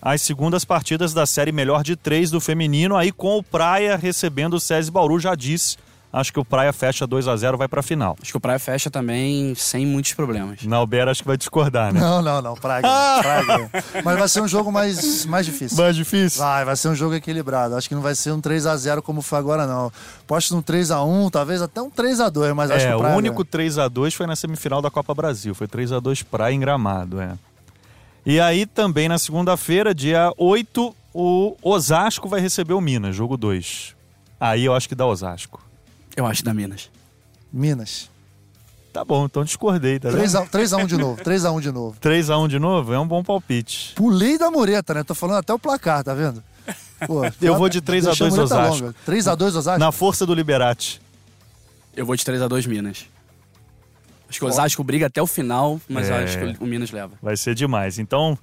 as 0.00 0.22
segundas 0.22 0.64
partidas 0.64 1.12
da 1.12 1.26
série 1.26 1.50
Melhor 1.50 1.82
de 1.82 1.96
Três 1.96 2.30
do 2.30 2.40
feminino, 2.40 2.96
aí 2.96 3.10
com 3.10 3.36
o 3.36 3.42
Praia 3.42 3.96
recebendo 3.96 4.54
o 4.54 4.60
SESI 4.60 4.90
Bauru, 4.90 5.18
já 5.18 5.34
disse. 5.34 5.76
Acho 6.16 6.32
que 6.32 6.38
o 6.38 6.44
Praia 6.44 6.72
fecha 6.72 7.08
2 7.08 7.26
a 7.26 7.36
0 7.36 7.58
vai 7.58 7.66
pra 7.66 7.82
final. 7.82 8.16
Acho 8.22 8.30
que 8.30 8.36
o 8.36 8.40
Praia 8.40 8.60
fecha 8.60 8.88
também 8.88 9.52
sem 9.56 9.84
muitos 9.84 10.12
problemas. 10.12 10.62
Nauber 10.62 11.08
acho 11.08 11.22
que 11.22 11.26
vai 11.26 11.36
discordar, 11.36 11.92
né? 11.92 11.98
Não, 11.98 12.22
não, 12.22 12.40
não. 12.40 12.54
Praga. 12.54 12.86
praga. 13.20 13.70
Mas 14.04 14.18
vai 14.20 14.28
ser 14.28 14.40
um 14.40 14.46
jogo 14.46 14.70
mais, 14.70 15.26
mais 15.26 15.44
difícil. 15.44 15.76
Mais 15.76 15.96
difícil. 15.96 16.40
Vai, 16.40 16.64
vai 16.64 16.76
ser 16.76 16.86
um 16.86 16.94
jogo 16.94 17.16
equilibrado. 17.16 17.74
Acho 17.74 17.88
que 17.88 17.96
não 17.96 18.02
vai 18.02 18.14
ser 18.14 18.30
um 18.30 18.40
3 18.40 18.64
a 18.64 18.76
0 18.76 19.02
como 19.02 19.22
foi 19.22 19.40
agora, 19.40 19.66
não. 19.66 19.92
Posto 20.24 20.54
num 20.54 20.62
3 20.62 20.92
a 20.92 21.02
1 21.02 21.30
talvez 21.30 21.60
até 21.60 21.82
um 21.82 21.90
3 21.90 22.20
a 22.20 22.28
2 22.28 22.54
mas 22.54 22.70
acho 22.70 22.86
que 22.86 22.92
É, 22.92 22.94
o 22.94 22.98
o 22.98 23.00
Praga... 23.00 23.16
único 23.16 23.44
3 23.44 23.78
a 23.78 23.88
2 23.88 24.14
foi 24.14 24.28
na 24.28 24.36
semifinal 24.36 24.80
da 24.80 24.92
Copa 24.92 25.12
Brasil. 25.14 25.52
Foi 25.52 25.66
3 25.66 25.90
a 25.90 25.98
2 25.98 26.22
Praia 26.22 26.54
em 26.54 26.60
Gramado, 26.60 27.20
é. 27.20 27.32
E 28.24 28.38
aí 28.38 28.66
também 28.66 29.08
na 29.08 29.18
segunda-feira, 29.18 29.92
dia 29.92 30.32
8, 30.38 30.94
o 31.12 31.56
Osasco 31.60 32.28
vai 32.28 32.40
receber 32.40 32.74
o 32.74 32.80
Minas, 32.80 33.16
jogo 33.16 33.36
2. 33.36 33.96
Aí 34.38 34.64
eu 34.64 34.74
acho 34.74 34.88
que 34.88 34.94
dá 34.94 35.04
Osasco. 35.04 35.63
Eu 36.16 36.26
acho 36.26 36.44
da 36.44 36.54
Minas. 36.54 36.90
Minas. 37.52 38.10
Tá 38.92 39.04
bom, 39.04 39.24
então 39.24 39.42
discordei, 39.42 39.98
tá 39.98 40.08
vendo? 40.08 40.18
3 40.18 40.34
a, 40.36 40.46
3 40.46 40.72
a 40.72 40.76
1 40.76 40.86
de 40.86 40.96
novo, 40.96 41.20
3 41.24 41.44
a 41.44 41.50
1 41.50 41.60
de 41.60 41.72
novo. 41.72 41.96
3x1 42.00 42.48
de 42.48 42.58
novo? 42.60 42.92
É 42.94 42.98
um 43.00 43.06
bom 43.06 43.24
palpite. 43.24 43.92
Pulei 43.96 44.38
da 44.38 44.52
mureta, 44.52 44.94
né? 44.94 45.02
Tô 45.02 45.16
falando 45.16 45.38
até 45.38 45.52
o 45.52 45.58
placar, 45.58 46.04
tá 46.04 46.14
vendo? 46.14 46.40
Pô, 47.04 47.22
Eu 47.42 47.56
vou 47.58 47.68
de 47.68 47.80
3 47.80 48.06
a 48.06 48.14
2 48.14 48.38
Osasco. 48.38 48.94
3 49.04 49.26
a 49.28 49.34
2 49.34 49.56
Osasco? 49.56 49.80
Na 49.80 49.90
força 49.90 50.24
do 50.24 50.32
Liberati. 50.32 51.02
Eu 51.96 52.06
vou 52.06 52.14
de 52.14 52.24
3x2 52.24 52.68
Minas. 52.68 53.06
Acho 54.28 54.38
que 54.38 54.44
o 54.44 54.48
Osasco 54.48 54.82
briga 54.84 55.06
até 55.06 55.20
o 55.20 55.26
final, 55.26 55.80
mas 55.88 56.08
eu 56.08 56.14
É. 56.14 56.24
acho 56.24 56.38
que 56.38 56.56
o 56.62 56.66
Minas 56.66 56.92
leva. 56.92 57.14
Vai 57.20 57.36
ser 57.36 57.54
demais. 57.56 57.98
Então, 57.98 58.38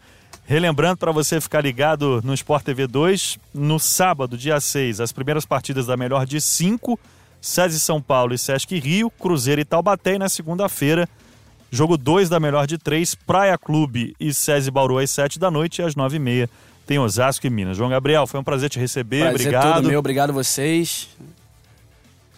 relembrando 0.46 0.98
para 0.98 1.12
você 1.14 1.40
ficar 1.40 1.62
ligado 1.62 2.22
no 2.26 2.34
Sport 2.34 2.64
TV 2.66 2.88
2, 2.88 3.38
no 3.54 3.80
sábado, 3.80 4.38
dia 4.38 4.60
6, 4.60 5.00
as 5.00 5.14
primeiras 5.14 5.46
partidas 5.46 5.86
da 5.88 5.96
melhor 5.96 6.26
de 6.26 6.40
5, 6.42 7.00
SESI 7.42 7.80
São 7.80 8.02
Paulo 8.02 8.34
e 8.34 8.38
Sesc 8.38 8.78
Rio, 8.80 9.10
Cruzeiro 9.10 9.60
e 9.60 9.66
Taubaté. 9.66 10.16
E 10.16 10.20
na 10.20 10.30
segunda-feira, 10.30 11.10
jogo 11.72 11.98
2 11.98 12.30
da 12.30 12.40
melhor 12.40 12.68
de 12.68 12.78
3, 12.78 13.16
Praia 13.16 13.58
Clube 13.58 14.16
e 14.20 14.34
SESI 14.34 14.70
Bauru 14.70 15.00
às 15.00 15.10
7 15.10 15.40
da 15.40 15.50
noite 15.50 15.82
e 15.82 15.84
às 15.84 15.96
9h30 15.96 16.48
tem 16.86 17.00
Osasco 17.00 17.48
e 17.48 17.50
Minas. 17.50 17.78
João 17.78 17.90
Gabriel, 17.90 18.28
foi 18.28 18.40
um 18.40 18.44
prazer 18.44 18.70
te 18.70 18.78
receber. 18.78 19.20
Prazer 19.20 19.48
Obrigado. 19.48 19.74
todo 19.76 19.88
meu, 19.88 20.00
obrigado 20.00 20.34
vocês. 20.34 21.08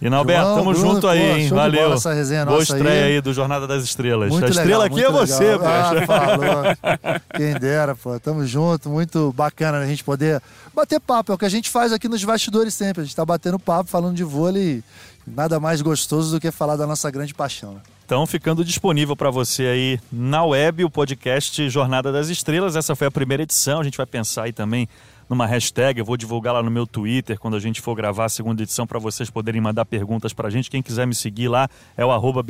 E 0.03 0.09
João, 0.09 0.55
tamo 0.55 0.73
Bruno, 0.73 0.75
junto 0.75 1.07
aí, 1.07 1.19
pô, 1.19 1.37
hein? 1.37 1.47
Valeu. 1.49 1.81
bola 1.83 1.95
essa 1.95 2.13
resenha 2.13 2.45
Boa 2.45 2.61
estreia 2.61 3.05
aí. 3.05 3.13
aí 3.13 3.21
do 3.21 3.33
Jornada 3.33 3.65
das 3.65 3.85
Estrelas. 3.85 4.29
Muito 4.29 4.45
a 4.45 4.49
estrela 4.49 4.83
legal, 4.83 4.97
aqui 4.97 5.05
é 5.05 5.09
você, 5.11 5.43
legal. 5.43 5.59
poxa. 5.59 6.03
Ah, 6.03 6.05
falou. 6.05 7.21
Quem 7.37 7.53
dera, 7.53 7.95
pô. 7.95 8.19
Tamo 8.19 8.45
junto. 8.45 8.89
Muito 8.89 9.31
bacana 9.31 9.79
a 9.79 9.87
gente 9.87 10.03
poder 10.03 10.41
bater 10.75 10.99
papo. 10.99 11.31
É 11.31 11.35
o 11.35 11.37
que 11.37 11.45
a 11.45 11.49
gente 11.49 11.69
faz 11.69 11.93
aqui 11.93 12.09
nos 12.09 12.21
bastidores 12.21 12.73
sempre. 12.73 13.01
A 13.01 13.05
gente 13.05 13.15
tá 13.15 13.25
batendo 13.25 13.57
papo, 13.57 13.89
falando 13.89 14.15
de 14.15 14.25
vôlei. 14.25 14.83
Nada 15.25 15.57
mais 15.57 15.81
gostoso 15.81 16.31
do 16.35 16.41
que 16.41 16.51
falar 16.51 16.75
da 16.75 16.85
nossa 16.85 17.09
grande 17.09 17.33
paixão. 17.33 17.75
né? 17.75 17.79
Então, 18.05 18.27
ficando 18.27 18.65
disponível 18.65 19.15
para 19.15 19.29
você 19.31 19.63
aí 19.63 19.99
na 20.11 20.43
web 20.43 20.83
o 20.83 20.89
podcast 20.89 21.69
Jornada 21.69 22.11
das 22.11 22.27
Estrelas. 22.27 22.75
Essa 22.75 22.93
foi 22.93 23.07
a 23.07 23.11
primeira 23.11 23.43
edição. 23.43 23.79
A 23.79 23.83
gente 23.85 23.95
vai 23.95 24.05
pensar 24.05 24.43
aí 24.43 24.51
também 24.51 24.89
numa 25.29 25.45
hashtag. 25.45 25.99
Eu 25.99 26.05
vou 26.05 26.17
divulgar 26.17 26.53
lá 26.53 26.63
no 26.63 26.71
meu 26.71 26.85
Twitter 26.85 27.39
quando 27.39 27.55
a 27.55 27.59
gente 27.59 27.81
for 27.81 27.95
gravar 27.95 28.25
a 28.25 28.29
segunda 28.29 28.61
edição 28.61 28.85
para 28.85 28.99
vocês 28.99 29.29
poderem 29.29 29.61
mandar 29.61 29.85
perguntas 29.85 30.33
pra 30.33 30.49
gente. 30.49 30.69
Quem 30.69 30.81
quiser 30.81 31.07
me 31.07 31.15
seguir 31.15 31.47
lá 31.47 31.69
é 31.97 32.05
o 32.05 32.11
arroba 32.11 32.43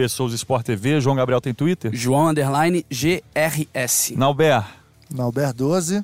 TV. 0.63 1.01
João 1.01 1.15
Gabriel 1.15 1.41
tem 1.41 1.53
Twitter? 1.53 1.91
João 1.93 2.27
Underline 2.27 2.85
GRS. 2.89 4.15
Nauber. 4.15 4.63
Nauber 5.09 5.53
12. 5.53 6.03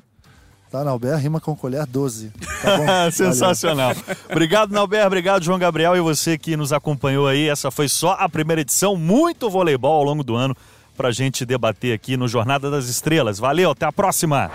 Tá, 0.70 0.84
Nauber 0.84 1.16
rima 1.16 1.40
com 1.40 1.56
colher 1.56 1.84
12. 1.84 2.32
Tá. 2.62 3.10
Sensacional. 3.10 3.92
Obrigado, 4.30 4.70
Nauber. 4.70 5.04
Obrigado, 5.04 5.42
João 5.42 5.58
Gabriel. 5.58 5.96
E 5.96 6.00
você 6.00 6.38
que 6.38 6.56
nos 6.56 6.72
acompanhou 6.72 7.26
aí. 7.26 7.48
Essa 7.48 7.72
foi 7.72 7.88
só 7.88 8.12
a 8.12 8.28
primeira 8.28 8.60
edição. 8.60 8.96
Muito 8.96 9.50
voleibol 9.50 9.96
ao 9.96 10.04
longo 10.04 10.22
do 10.22 10.36
ano 10.36 10.56
pra 10.96 11.10
gente 11.10 11.44
debater 11.44 11.92
aqui 11.92 12.16
no 12.16 12.28
Jornada 12.28 12.70
das 12.70 12.86
Estrelas. 12.86 13.38
Valeu, 13.38 13.72
até 13.72 13.84
a 13.84 13.92
próxima. 13.92 14.48